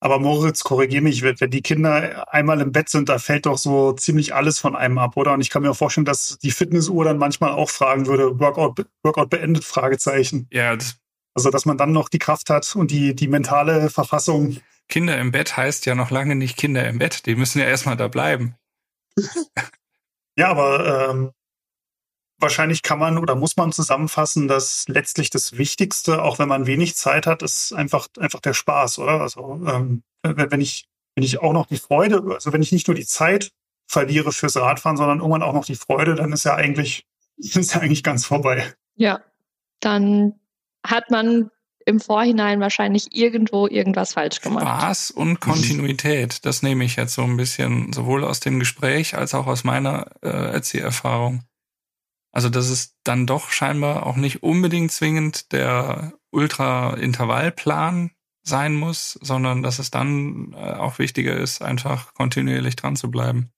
Aber 0.03 0.17
Moritz, 0.17 0.63
korrigiere 0.63 1.03
mich, 1.03 1.21
wenn 1.21 1.51
die 1.51 1.61
Kinder 1.61 2.25
einmal 2.33 2.59
im 2.59 2.71
Bett 2.71 2.89
sind, 2.89 3.07
da 3.07 3.19
fällt 3.19 3.45
doch 3.45 3.59
so 3.59 3.91
ziemlich 3.91 4.33
alles 4.33 4.57
von 4.57 4.75
einem 4.75 4.97
ab, 4.97 5.15
oder? 5.15 5.33
Und 5.33 5.41
ich 5.41 5.51
kann 5.51 5.61
mir 5.61 5.69
auch 5.69 5.75
vorstellen, 5.75 6.05
dass 6.05 6.39
die 6.39 6.49
Fitnessuhr 6.49 7.05
dann 7.05 7.19
manchmal 7.19 7.51
auch 7.51 7.69
fragen 7.69 8.07
würde, 8.07 8.39
Workout, 8.39 8.83
Workout 9.03 9.29
beendet, 9.29 9.63
Fragezeichen. 9.63 10.47
Ja, 10.51 10.75
das 10.75 11.00
also, 11.33 11.49
dass 11.49 11.65
man 11.65 11.77
dann 11.77 11.91
noch 11.91 12.09
die 12.09 12.19
Kraft 12.19 12.49
hat 12.49 12.75
und 12.75 12.91
die, 12.91 13.15
die 13.15 13.27
mentale 13.27 13.89
Verfassung. 13.89 14.57
Kinder 14.89 15.17
im 15.17 15.31
Bett 15.31 15.55
heißt 15.55 15.85
ja 15.85 15.95
noch 15.95 16.11
lange 16.11 16.35
nicht 16.35 16.57
Kinder 16.57 16.87
im 16.87 16.99
Bett. 16.99 17.25
Die 17.25 17.35
müssen 17.35 17.59
ja 17.59 17.65
erstmal 17.65 17.95
da 17.95 18.07
bleiben. 18.07 18.55
ja, 20.35 20.49
aber 20.49 21.09
ähm, 21.09 21.31
wahrscheinlich 22.41 22.81
kann 22.81 22.99
man 22.99 23.17
oder 23.17 23.35
muss 23.35 23.55
man 23.55 23.71
zusammenfassen, 23.71 24.47
dass 24.47 24.85
letztlich 24.87 25.29
das 25.29 25.57
Wichtigste, 25.57 26.21
auch 26.21 26.39
wenn 26.39 26.49
man 26.49 26.67
wenig 26.67 26.95
Zeit 26.95 27.27
hat, 27.27 27.43
ist 27.43 27.71
einfach, 27.71 28.07
einfach 28.19 28.41
der 28.41 28.53
Spaß, 28.53 28.99
oder? 28.99 29.21
Also 29.21 29.61
ähm, 29.65 30.03
wenn 30.23 30.61
ich, 30.61 30.89
wenn 31.15 31.23
ich 31.23 31.39
auch 31.39 31.53
noch 31.53 31.67
die 31.67 31.77
Freude, 31.77 32.21
also 32.33 32.51
wenn 32.51 32.61
ich 32.61 32.71
nicht 32.71 32.87
nur 32.87 32.95
die 32.95 33.05
Zeit 33.05 33.51
verliere 33.87 34.31
fürs 34.31 34.57
Radfahren, 34.57 34.97
sondern 34.97 35.19
irgendwann 35.19 35.43
auch 35.43 35.53
noch 35.53 35.65
die 35.65 35.75
Freude, 35.75 36.15
dann 36.15 36.33
ist 36.33 36.43
ja 36.43 36.55
eigentlich, 36.55 37.05
ist 37.37 37.73
ja 37.73 37.81
eigentlich 37.81 38.03
ganz 38.03 38.25
vorbei. 38.25 38.73
Ja, 38.95 39.21
dann 39.79 40.40
hat 40.85 41.11
man 41.11 41.49
im 41.85 41.99
Vorhinein 41.99 42.59
wahrscheinlich 42.59 43.15
irgendwo 43.15 43.67
irgendwas 43.67 44.13
falsch 44.13 44.41
gemacht. 44.41 44.63
Spaß 44.63 45.11
und 45.11 45.39
Kontinuität, 45.39 46.45
das 46.45 46.61
nehme 46.61 46.83
ich 46.83 46.95
jetzt 46.95 47.13
so 47.13 47.23
ein 47.23 47.37
bisschen 47.37 47.91
sowohl 47.93 48.23
aus 48.23 48.39
dem 48.39 48.59
Gespräch 48.59 49.15
als 49.15 49.33
auch 49.33 49.47
aus 49.47 49.63
meiner 49.63 50.07
äh, 50.21 50.29
Erzieherfahrung. 50.29 51.43
Also 52.31 52.49
dass 52.49 52.69
es 52.69 52.95
dann 53.03 53.27
doch 53.27 53.49
scheinbar 53.49 54.05
auch 54.05 54.15
nicht 54.15 54.43
unbedingt 54.43 54.91
zwingend 54.91 55.51
der 55.51 56.13
Ultra-Intervallplan 56.31 58.11
sein 58.43 58.73
muss, 58.73 59.19
sondern 59.21 59.61
dass 59.61 59.79
es 59.79 59.91
dann 59.91 60.53
äh, 60.53 60.73
auch 60.73 60.97
wichtiger 60.97 61.35
ist, 61.35 61.61
einfach 61.61 62.13
kontinuierlich 62.13 62.75
dran 62.75 62.95
zu 62.95 63.11
bleiben. 63.11 63.51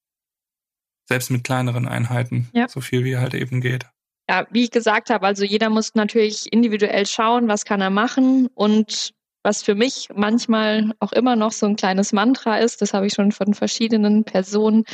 Selbst 1.08 1.30
mit 1.30 1.44
kleineren 1.44 1.88
Einheiten, 1.88 2.50
ja. 2.54 2.68
so 2.68 2.82
viel 2.82 3.04
wie 3.04 3.18
halt 3.18 3.34
eben 3.34 3.62
geht. 3.62 3.86
Ja, 4.34 4.48
wie 4.50 4.64
ich 4.64 4.72
gesagt 4.72 5.12
habe, 5.12 5.28
also 5.28 5.46
jeder 5.46 5.70
muss 5.70 5.94
natürlich 5.94 6.52
individuell 6.52 7.06
schauen, 7.06 7.48
was 7.48 7.66
kann 7.66 7.82
er 7.82 7.92
machen 7.92 8.48
und 8.56 9.14
was 9.44 9.62
für 9.62 9.76
mich 9.76 10.08
manchmal 10.16 10.92
auch 11.00 11.12
immer 11.12 11.36
noch 11.36 11.52
so 11.52 11.68
ein 11.68 11.76
kleines 11.76 12.14
Mantra 12.14 12.58
ist, 12.58 12.82
das 12.82 12.96
habe 12.96 13.06
ich 13.06 13.14
schon 13.14 13.32
von 13.32 13.54
verschiedenen 13.54 14.24
Personen 14.24 14.86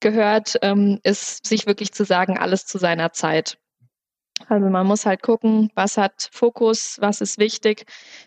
gehört, 0.00 0.56
ähm, 0.62 1.00
ist 1.02 1.46
sich 1.46 1.66
wirklich 1.66 1.92
zu 1.92 2.06
sagen, 2.06 2.38
alles 2.38 2.64
zu 2.64 2.78
seiner 2.78 3.12
Zeit. 3.12 3.58
Also 4.48 4.70
man 4.70 4.86
muss 4.86 5.04
halt 5.04 5.20
gucken, 5.20 5.70
was 5.74 5.98
hat 5.98 6.30
Fokus, 6.32 6.96
was 6.98 7.20
ist 7.20 7.36
wichtig, 7.36 7.84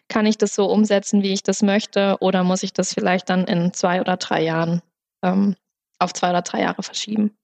kann 0.09 0.27
ich 0.27 0.37
das 0.37 0.53
so 0.53 0.67
umsetzen, 0.67 1.23
wie 1.23 1.33
ich 1.33 1.41
das 1.41 1.63
möchte, 1.63 2.17
oder 2.19 2.43
muss 2.43 2.61
ich 2.61 2.73
das 2.73 2.93
vielleicht 2.93 3.31
dann 3.31 3.45
in 3.45 3.73
zwei 3.73 3.99
oder 3.99 4.17
drei 4.17 4.43
Jahren 4.43 4.83
ähm, 5.23 5.55
auf 5.97 6.13
zwei 6.13 6.29
oder 6.29 6.43
drei 6.43 6.61
Jahre 6.61 6.83
verschieben? 6.83 7.35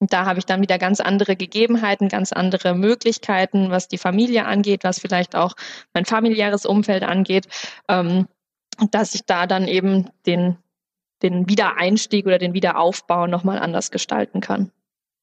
Und 0.00 0.12
da 0.12 0.26
habe 0.26 0.38
ich 0.38 0.46
dann 0.46 0.62
wieder 0.62 0.78
ganz 0.78 1.00
andere 1.00 1.34
Gegebenheiten, 1.34 2.08
ganz 2.08 2.32
andere 2.32 2.74
Möglichkeiten, 2.74 3.70
was 3.70 3.88
die 3.88 3.98
Familie 3.98 4.46
angeht, 4.46 4.84
was 4.84 5.00
vielleicht 5.00 5.34
auch 5.34 5.54
mein 5.92 6.04
familiäres 6.04 6.66
Umfeld 6.66 7.02
angeht, 7.02 7.48
ähm, 7.88 8.28
dass 8.90 9.14
ich 9.14 9.24
da 9.24 9.46
dann 9.46 9.66
eben 9.66 10.08
den, 10.26 10.56
den 11.22 11.48
Wiedereinstieg 11.48 12.26
oder 12.26 12.38
den 12.38 12.54
Wiederaufbau 12.54 13.26
nochmal 13.26 13.58
anders 13.58 13.90
gestalten 13.90 14.40
kann. 14.40 14.70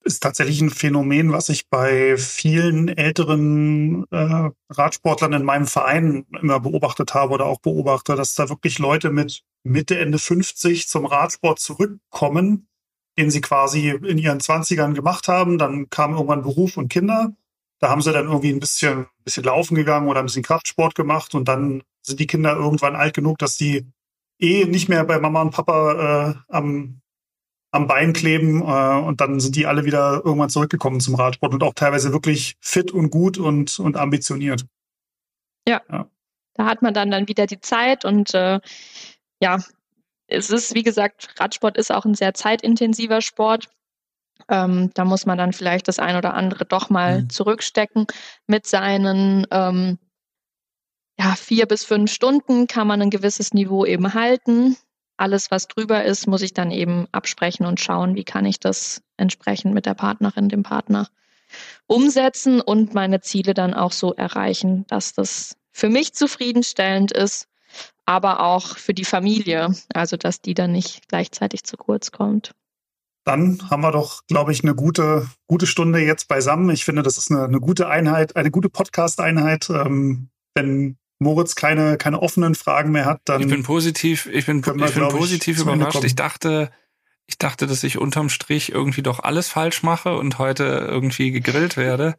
Ist 0.03 0.21
tatsächlich 0.21 0.61
ein 0.61 0.69
Phänomen, 0.69 1.32
was 1.32 1.49
ich 1.49 1.67
bei 1.67 2.15
vielen 2.17 2.89
älteren 2.89 4.05
äh, 4.11 4.51
Radsportlern 4.69 5.34
in 5.34 5.43
meinem 5.43 5.65
Verein 5.65 6.26
immer 6.39 6.59
beobachtet 6.59 7.15
habe 7.15 7.34
oder 7.34 7.45
auch 7.45 7.59
beobachte, 7.59 8.15
dass 8.15 8.36
da 8.36 8.49
wirklich 8.49 8.78
Leute 8.78 9.09
mit 9.09 9.41
Mitte, 9.63 9.97
Ende 9.97 10.19
50 10.19 10.88
zum 10.88 11.05
Radsport 11.05 11.59
zurückkommen, 11.59 12.67
den 13.18 13.32
sie 13.32 13.41
quasi 13.41 13.89
in 13.89 14.18
ihren 14.18 14.39
Zwanzigern 14.39 14.93
gemacht 14.93 15.28
haben. 15.28 15.57
Dann 15.57 15.89
kam 15.89 16.13
irgendwann 16.13 16.43
Beruf 16.43 16.78
und 16.78 16.89
Kinder. 16.89 17.34
Da 17.80 17.89
haben 17.89 18.01
sie 18.01 18.11
dann 18.11 18.26
irgendwie 18.26 18.51
ein 18.51 18.59
bisschen, 18.59 19.07
bisschen 19.24 19.43
laufen 19.43 19.76
gegangen 19.76 20.07
oder 20.07 20.20
ein 20.20 20.26
bisschen 20.26 20.43
Kraftsport 20.43 20.95
gemacht 20.95 21.36
und 21.36 21.47
dann 21.47 21.84
sind 22.01 22.20
die 22.20 22.28
Kinder 22.28 22.55
irgendwann 22.55 22.95
alt 22.95 23.13
genug, 23.13 23.38
dass 23.38 23.57
die 23.57 23.86
eh 24.39 24.66
nicht 24.66 24.89
mehr 24.89 25.03
bei 25.03 25.20
Mama 25.20 25.41
und 25.41 25.51
Papa 25.51 26.36
äh, 26.49 26.53
am 26.53 27.01
am 27.76 27.88
Bein 27.88 28.13
kleben 28.13 28.61
äh, 28.61 28.99
und 28.99 29.22
dann 29.22 29.39
sind 29.39 29.55
die 29.55 29.68
alle 29.68 29.86
wieder 29.86 30.22
irgendwann 30.24 30.49
zurückgekommen 30.49 31.01
zum 31.01 31.16
Radsport 31.16 31.53
und 31.53 31.61
auch 31.61 31.74
teilweise 31.74 32.13
wirklich 32.13 32.55
fit 32.61 32.91
und 32.91 33.09
gut 33.09 33.38
und, 33.38 33.80
und 33.80 33.97
ambitioniert. 33.97 34.66
Ja. 35.68 35.82
ja. 35.91 36.09
Da 36.53 36.66
hat 36.66 36.82
man 36.82 36.93
dann, 36.93 37.11
dann 37.11 37.28
wieder 37.28 37.47
die 37.47 37.59
Zeit 37.59 38.05
und 38.05 38.34
äh, 38.34 38.61
ja, 39.41 39.59
es 40.28 40.49
ist, 40.49 40.73
wie 40.73 40.84
gesagt, 40.84 41.30
Radsport 41.39 41.78
ist 41.78 41.91
auch 41.91 42.05
ein 42.05 42.15
sehr 42.15 42.34
zeitintensiver 42.34 43.21
Sport. 43.21 43.69
Ähm, 44.49 44.91
da 44.93 45.05
muss 45.05 45.26
man 45.26 45.38
dann 45.38 45.53
vielleicht 45.53 45.88
das 45.88 45.99
ein 45.99 46.15
oder 46.15 46.34
andere 46.34 46.65
doch 46.65 46.89
mal 46.89 47.21
mhm. 47.21 47.30
zurückstecken. 47.30 48.07
Mit 48.47 48.67
seinen 48.67 49.47
ähm, 49.51 49.97
ja, 51.17 51.36
vier 51.36 51.65
bis 51.65 51.86
fünf 51.86 52.11
Stunden 52.11 52.67
kann 52.67 52.88
man 52.88 53.01
ein 53.01 53.09
gewisses 53.09 53.53
Niveau 53.53 53.86
eben 53.86 54.13
halten. 54.13 54.78
Alles, 55.17 55.49
was 55.49 55.67
drüber 55.67 56.03
ist, 56.03 56.28
muss 56.28 56.41
ich 56.41 56.53
dann 56.53 56.71
eben 56.71 57.07
absprechen 57.13 57.65
und 57.65 57.80
schauen, 57.80 58.15
wie 58.15 58.26
kann 58.26 58.45
ich 58.45 58.59
das 58.59 59.01
entsprechend 59.15 59.73
mit 59.73 59.86
der 59.86 59.93
Partnerin, 59.93 60.49
dem 60.49 60.63
Partner 60.63 61.07
umsetzen 61.88 62.59
und 62.59 62.93
meine 62.93 63.21
Ziele 63.21 63.53
dann 63.53 63.73
auch 63.73 63.93
so 63.93 64.13
erreichen, 64.13 64.86
dass 64.88 65.13
das 65.13 65.55
für 65.71 65.88
mich 65.89 66.13
zufriedenstellend 66.13 67.11
ist, 67.11 67.47
aber 68.06 68.41
auch 68.41 68.78
für 68.78 68.93
die 68.93 69.06
Familie, 69.06 69.74
also 69.93 70.18
dass 70.18 70.41
die 70.41 70.53
dann 70.53 70.72
nicht 70.72 71.08
gleichzeitig 71.08 71.64
zu 71.64 71.78
kurz 71.78 72.12
kommt. 72.12 72.53
Dann 73.24 73.60
haben 73.72 73.82
wir 73.82 73.91
doch, 73.91 74.22
glaube 74.28 74.51
ich, 74.51 74.64
eine 74.64 74.76
gute, 74.76 75.28
gute 75.47 75.66
Stunde 75.66 75.99
jetzt 75.99 76.28
beisammen. 76.28 76.70
Ich 76.70 76.86
finde, 76.86 77.01
das 77.01 77.18
ist 77.18 77.32
eine, 77.32 77.45
eine 77.45 77.60
gute 77.60 77.88
Einheit, 77.88 78.36
eine 78.36 78.51
gute 78.51 78.70
Podcast-Einheit. 78.70 79.68
Ähm, 79.72 80.30
wenn 80.53 80.97
Moritz 81.18 81.56
keine, 81.56 81.97
keine 81.97 82.22
offenen 82.22 82.53
Fragen 82.53 82.91
mehr 82.91 83.06
hat, 83.06 83.22
dann. 83.26 83.41
Ich 83.41 83.47
bin 83.47 83.64
positiv, 83.64 84.28
ich 84.28 84.45
bin, 84.45 84.64
wir, 84.64 84.86
ich 84.86 84.93
bin 84.93 85.08
positiv 85.08 85.58
ich, 85.58 85.64
überrascht. 85.64 86.03
Ich 86.03 86.16
dachte, 86.16 86.70
ich 87.26 87.39
dachte, 87.39 87.66
dass 87.66 87.84
ich 87.84 87.97
unterm 87.97 88.30
Strich 88.30 88.72
irgendwie 88.72 89.01
doch 89.01 89.20
alles 89.20 89.49
falsch 89.49 89.82
mache 89.82 90.16
und 90.16 90.38
heute 90.38 90.64
irgendwie 90.64 91.32
gegrillt 91.32 91.78
werde. 91.78 92.16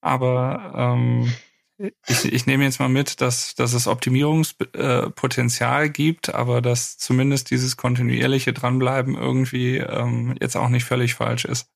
Aber 0.00 0.72
ähm, 0.76 1.32
ich, 1.78 2.32
ich 2.32 2.46
nehme 2.46 2.64
jetzt 2.64 2.78
mal 2.78 2.88
mit, 2.88 3.20
dass, 3.20 3.54
dass 3.54 3.72
es 3.72 3.86
Optimierungspotenzial 3.86 5.90
gibt, 5.90 6.34
aber 6.34 6.62
dass 6.62 6.98
zumindest 6.98 7.50
dieses 7.50 7.76
kontinuierliche 7.76 8.52
Dranbleiben 8.52 9.16
irgendwie 9.16 9.78
ähm, 9.78 10.36
jetzt 10.40 10.56
auch 10.56 10.68
nicht 10.68 10.84
völlig 10.84 11.14
falsch 11.14 11.44
ist. 11.44 11.68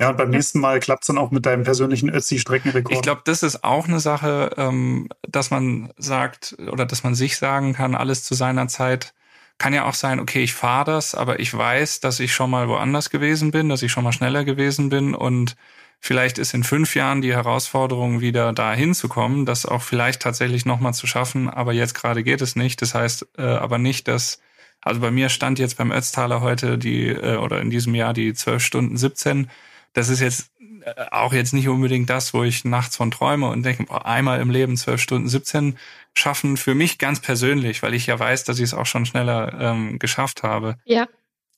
Ja, 0.00 0.10
und 0.10 0.16
beim 0.16 0.30
nächsten 0.30 0.60
Mal 0.60 0.78
klappt 0.78 1.02
es 1.02 1.08
dann 1.08 1.18
auch 1.18 1.32
mit 1.32 1.44
deinem 1.44 1.64
persönlichen 1.64 2.08
Ötzi-Streckenrekord. 2.08 2.94
Ich 2.94 3.02
glaube, 3.02 3.22
das 3.24 3.42
ist 3.42 3.64
auch 3.64 3.88
eine 3.88 3.98
Sache, 3.98 4.52
ähm, 4.56 5.08
dass 5.28 5.50
man 5.50 5.92
sagt 5.96 6.56
oder 6.70 6.86
dass 6.86 7.02
man 7.02 7.16
sich 7.16 7.36
sagen 7.36 7.72
kann, 7.72 7.96
alles 7.96 8.22
zu 8.22 8.34
seiner 8.34 8.68
Zeit. 8.68 9.12
Kann 9.58 9.74
ja 9.74 9.86
auch 9.86 9.94
sein, 9.94 10.20
okay, 10.20 10.44
ich 10.44 10.54
fahre 10.54 10.84
das, 10.84 11.16
aber 11.16 11.40
ich 11.40 11.52
weiß, 11.52 11.98
dass 11.98 12.20
ich 12.20 12.32
schon 12.32 12.48
mal 12.48 12.68
woanders 12.68 13.10
gewesen 13.10 13.50
bin, 13.50 13.68
dass 13.68 13.82
ich 13.82 13.90
schon 13.90 14.04
mal 14.04 14.12
schneller 14.12 14.44
gewesen 14.44 14.88
bin 14.88 15.16
und 15.16 15.56
vielleicht 16.00 16.38
ist 16.38 16.54
in 16.54 16.64
fünf 16.64 16.94
Jahren 16.94 17.22
die 17.22 17.34
Herausforderung 17.34 18.20
wieder 18.20 18.52
da 18.52 18.72
hinzukommen, 18.72 19.46
das 19.46 19.66
auch 19.66 19.82
vielleicht 19.82 20.22
tatsächlich 20.22 20.64
nochmal 20.64 20.94
zu 20.94 21.06
schaffen, 21.06 21.48
aber 21.48 21.72
jetzt 21.72 21.94
gerade 21.94 22.22
geht 22.22 22.40
es 22.40 22.56
nicht. 22.56 22.82
Das 22.82 22.94
heißt 22.94 23.28
äh, 23.38 23.42
aber 23.42 23.78
nicht, 23.78 24.08
dass 24.08 24.40
also 24.80 25.00
bei 25.00 25.10
mir 25.10 25.28
stand 25.28 25.58
jetzt 25.58 25.76
beim 25.76 25.90
Ötztaler 25.90 26.40
heute 26.40 26.78
die 26.78 27.08
äh, 27.08 27.36
oder 27.36 27.60
in 27.60 27.70
diesem 27.70 27.94
Jahr 27.94 28.12
die 28.12 28.32
12 28.32 28.62
Stunden 28.62 28.96
17 28.96 29.48
das 29.92 30.08
ist 30.08 30.20
jetzt 30.20 30.52
äh, 30.60 31.06
auch 31.10 31.32
jetzt 31.32 31.52
nicht 31.52 31.68
unbedingt 31.68 32.10
das, 32.10 32.34
wo 32.34 32.44
ich 32.44 32.64
nachts 32.64 32.96
von 32.96 33.10
träume 33.10 33.48
und 33.48 33.64
denke, 33.64 33.84
boah, 33.84 34.06
einmal 34.06 34.40
im 34.40 34.50
Leben 34.50 34.76
zwölf 34.76 35.00
Stunden 35.00 35.28
17 35.28 35.76
schaffen, 36.14 36.56
für 36.56 36.74
mich 36.74 36.98
ganz 36.98 37.20
persönlich, 37.20 37.82
weil 37.82 37.94
ich 37.94 38.06
ja 38.06 38.18
weiß, 38.18 38.44
dass 38.44 38.58
ich 38.58 38.64
es 38.64 38.74
auch 38.74 38.86
schon 38.86 39.06
schneller 39.06 39.56
ähm, 39.60 39.98
geschafft 39.98 40.42
habe. 40.42 40.76
Ja. 40.84 41.08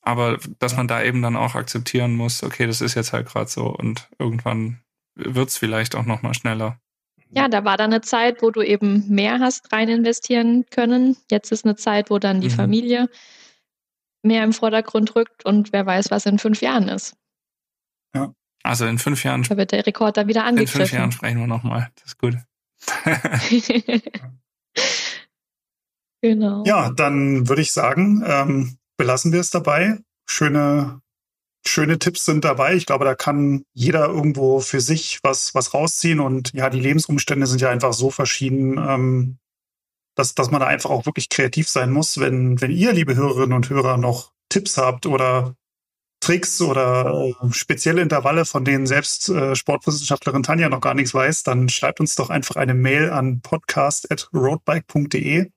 Aber 0.01 0.39
dass 0.59 0.75
man 0.75 0.87
da 0.87 1.03
eben 1.03 1.21
dann 1.21 1.35
auch 1.35 1.55
akzeptieren 1.55 2.15
muss, 2.15 2.43
okay, 2.43 2.65
das 2.65 2.81
ist 2.81 2.95
jetzt 2.95 3.13
halt 3.13 3.27
gerade 3.27 3.49
so 3.49 3.67
und 3.67 4.09
irgendwann 4.17 4.79
wird's 5.15 5.57
vielleicht 5.57 5.95
auch 5.95 6.05
nochmal 6.05 6.33
schneller. 6.33 6.79
Ja, 7.33 7.47
da 7.47 7.63
war 7.63 7.77
dann 7.77 7.93
eine 7.93 8.01
Zeit, 8.01 8.41
wo 8.41 8.51
du 8.51 8.61
eben 8.61 9.07
mehr 9.07 9.39
hast 9.39 9.71
rein 9.71 9.87
investieren 9.87 10.65
können. 10.69 11.15
Jetzt 11.29 11.51
ist 11.51 11.63
eine 11.65 11.75
Zeit, 11.75 12.09
wo 12.09 12.19
dann 12.19 12.41
die 12.41 12.49
mhm. 12.49 12.53
Familie 12.53 13.09
mehr 14.21 14.43
im 14.43 14.53
Vordergrund 14.53 15.15
rückt 15.15 15.45
und 15.45 15.71
wer 15.71 15.85
weiß, 15.85 16.11
was 16.11 16.25
in 16.25 16.39
fünf 16.39 16.61
Jahren 16.61 16.89
ist. 16.89 17.15
Ja. 18.13 18.33
Also 18.63 18.85
in 18.85 18.99
fünf 18.99 19.23
Jahren. 19.23 19.43
Da 19.43 19.57
wird 19.57 19.71
der 19.71 19.85
Rekord 19.85 20.17
dann 20.17 20.27
wieder 20.27 20.43
angegriffen. 20.43 20.81
In 20.81 20.87
fünf 20.87 20.99
Jahren 20.99 21.11
sprechen 21.11 21.39
wir 21.39 21.47
nochmal. 21.47 21.89
Das 21.95 22.05
ist 22.07 22.17
gut. 22.17 22.35
genau. 26.21 26.63
Ja, 26.65 26.91
dann 26.91 27.47
würde 27.47 27.61
ich 27.61 27.71
sagen, 27.71 28.23
ähm, 28.25 28.77
belassen 29.01 29.33
wir 29.33 29.39
es 29.39 29.49
dabei. 29.49 29.97
Schöne, 30.29 31.01
schöne 31.65 31.97
Tipps 31.97 32.23
sind 32.23 32.45
dabei. 32.45 32.75
Ich 32.75 32.85
glaube, 32.85 33.03
da 33.03 33.15
kann 33.15 33.63
jeder 33.73 34.05
irgendwo 34.05 34.59
für 34.59 34.79
sich 34.79 35.17
was, 35.23 35.55
was 35.55 35.73
rausziehen. 35.73 36.19
Und 36.19 36.53
ja, 36.53 36.69
die 36.69 36.79
Lebensumstände 36.79 37.47
sind 37.47 37.61
ja 37.61 37.71
einfach 37.71 37.93
so 37.93 38.11
verschieden, 38.11 38.77
ähm, 38.77 39.39
dass, 40.15 40.35
dass 40.35 40.51
man 40.51 40.61
da 40.61 40.67
einfach 40.67 40.91
auch 40.91 41.07
wirklich 41.07 41.29
kreativ 41.29 41.67
sein 41.67 41.89
muss. 41.89 42.19
Wenn, 42.19 42.61
wenn 42.61 42.69
ihr, 42.69 42.93
liebe 42.93 43.15
Hörerinnen 43.15 43.53
und 43.53 43.71
Hörer, 43.71 43.97
noch 43.97 44.33
Tipps 44.49 44.77
habt 44.77 45.07
oder 45.07 45.55
Tricks 46.19 46.61
oder 46.61 47.11
äh, 47.11 47.33
spezielle 47.53 48.03
Intervalle, 48.03 48.45
von 48.45 48.63
denen 48.63 48.85
selbst 48.85 49.29
äh, 49.29 49.55
Sportwissenschaftlerin 49.55 50.43
Tanja 50.43 50.69
noch 50.69 50.81
gar 50.81 50.93
nichts 50.93 51.15
weiß, 51.15 51.41
dann 51.41 51.69
schreibt 51.69 51.99
uns 51.99 52.13
doch 52.13 52.29
einfach 52.29 52.55
eine 52.55 52.75
Mail 52.75 53.09
an 53.09 53.41
podcast.roadbike.de. 53.41 55.49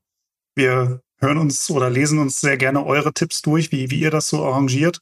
Wir 0.56 1.03
hören 1.24 1.38
uns 1.38 1.70
oder 1.70 1.90
lesen 1.90 2.18
uns 2.18 2.40
sehr 2.40 2.56
gerne 2.56 2.84
eure 2.84 3.12
Tipps 3.12 3.42
durch, 3.42 3.72
wie, 3.72 3.90
wie 3.90 4.00
ihr 4.00 4.10
das 4.10 4.28
so 4.28 4.44
arrangiert. 4.44 5.00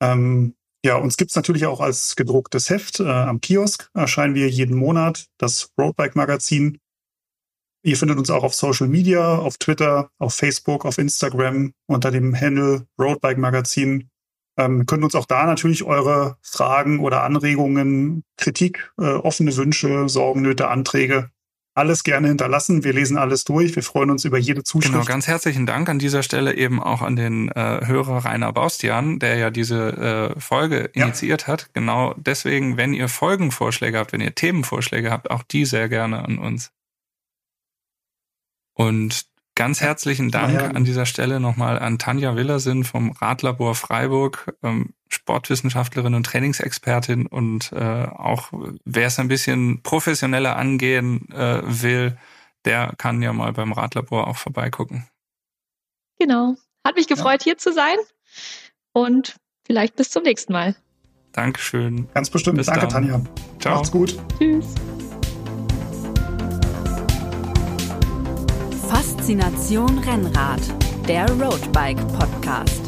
Ähm, 0.00 0.54
ja, 0.84 0.96
uns 0.96 1.16
gibt's 1.16 1.34
natürlich 1.34 1.66
auch 1.66 1.80
als 1.80 2.14
gedrucktes 2.14 2.70
Heft. 2.70 3.00
Äh, 3.00 3.08
am 3.08 3.40
Kiosk 3.40 3.90
erscheinen 3.94 4.34
wir 4.34 4.48
jeden 4.48 4.76
Monat, 4.76 5.26
das 5.38 5.72
Roadbike-Magazin. 5.78 6.78
Ihr 7.82 7.96
findet 7.96 8.18
uns 8.18 8.30
auch 8.30 8.44
auf 8.44 8.54
Social 8.54 8.88
Media, 8.88 9.38
auf 9.38 9.58
Twitter, 9.58 10.10
auf 10.18 10.34
Facebook, 10.34 10.84
auf 10.84 10.98
Instagram 10.98 11.72
unter 11.86 12.10
dem 12.10 12.38
Handle 12.38 12.86
Roadbike 13.00 13.38
Magazin. 13.38 14.10
Ähm, 14.58 14.86
können 14.86 15.04
uns 15.04 15.14
auch 15.14 15.26
da 15.26 15.46
natürlich 15.46 15.84
eure 15.84 16.36
Fragen 16.42 17.00
oder 17.00 17.22
Anregungen, 17.22 18.24
Kritik, 18.36 18.92
äh, 18.98 19.04
offene 19.04 19.56
Wünsche, 19.56 20.08
Sorgen, 20.08 20.42
Nöte, 20.42 20.68
Anträge 20.68 21.30
alles 21.76 22.04
gerne 22.04 22.28
hinterlassen. 22.28 22.84
Wir 22.84 22.94
lesen 22.94 23.18
alles 23.18 23.44
durch. 23.44 23.76
Wir 23.76 23.82
freuen 23.82 24.10
uns 24.10 24.24
über 24.24 24.38
jede 24.38 24.64
Zuschrift. 24.64 24.94
Genau, 24.94 25.04
ganz 25.04 25.26
herzlichen 25.26 25.66
Dank 25.66 25.88
an 25.88 25.98
dieser 25.98 26.22
Stelle 26.22 26.54
eben 26.54 26.82
auch 26.82 27.02
an 27.02 27.16
den 27.16 27.50
äh, 27.50 27.86
Hörer 27.86 28.24
Rainer 28.24 28.52
Baustian, 28.52 29.18
der 29.18 29.36
ja 29.36 29.50
diese 29.50 30.34
äh, 30.36 30.40
Folge 30.40 30.90
initiiert 30.94 31.42
ja. 31.42 31.48
hat. 31.48 31.68
Genau 31.74 32.14
deswegen, 32.16 32.78
wenn 32.78 32.94
ihr 32.94 33.08
Folgenvorschläge 33.08 33.98
habt, 33.98 34.12
wenn 34.12 34.22
ihr 34.22 34.34
Themenvorschläge 34.34 35.10
habt, 35.10 35.30
auch 35.30 35.42
die 35.42 35.66
sehr 35.66 35.88
gerne 35.90 36.24
an 36.24 36.38
uns. 36.38 36.72
Und 38.72 39.26
Ganz 39.56 39.80
herzlichen 39.80 40.30
Dank 40.30 40.52
ja, 40.52 40.66
ja. 40.66 40.70
an 40.70 40.84
dieser 40.84 41.06
Stelle 41.06 41.40
nochmal 41.40 41.78
an 41.78 41.98
Tanja 41.98 42.36
Willersen 42.36 42.84
vom 42.84 43.12
Radlabor 43.12 43.74
Freiburg, 43.74 44.54
ähm, 44.62 44.92
Sportwissenschaftlerin 45.08 46.14
und 46.14 46.26
Trainingsexpertin 46.26 47.26
und 47.26 47.72
äh, 47.72 48.04
auch 48.04 48.52
wer 48.84 49.06
es 49.06 49.18
ein 49.18 49.28
bisschen 49.28 49.82
professioneller 49.82 50.56
angehen 50.56 51.26
äh, 51.30 51.62
will, 51.64 52.18
der 52.66 52.92
kann 52.98 53.22
ja 53.22 53.32
mal 53.32 53.54
beim 53.54 53.72
Radlabor 53.72 54.26
auch 54.26 54.36
vorbeigucken. 54.36 55.08
Genau. 56.18 56.56
Hat 56.86 56.96
mich 56.96 57.08
gefreut, 57.08 57.40
ja. 57.40 57.44
hier 57.44 57.58
zu 57.58 57.72
sein 57.72 57.96
und 58.92 59.36
vielleicht 59.64 59.96
bis 59.96 60.10
zum 60.10 60.22
nächsten 60.22 60.52
Mal. 60.52 60.76
Dankeschön. 61.32 62.08
Ganz 62.12 62.28
bestimmt. 62.28 62.58
Bis 62.58 62.66
Danke, 62.66 62.82
dann. 62.82 62.90
Tanja. 62.90 63.20
Ciao. 63.58 63.76
Macht's 63.76 63.90
gut. 63.90 64.18
Tschüss. 64.38 64.74
Faszination 68.88 69.98
Rennrad, 69.98 70.60
der 71.08 71.28
Roadbike 71.30 72.00
Podcast. 72.18 72.82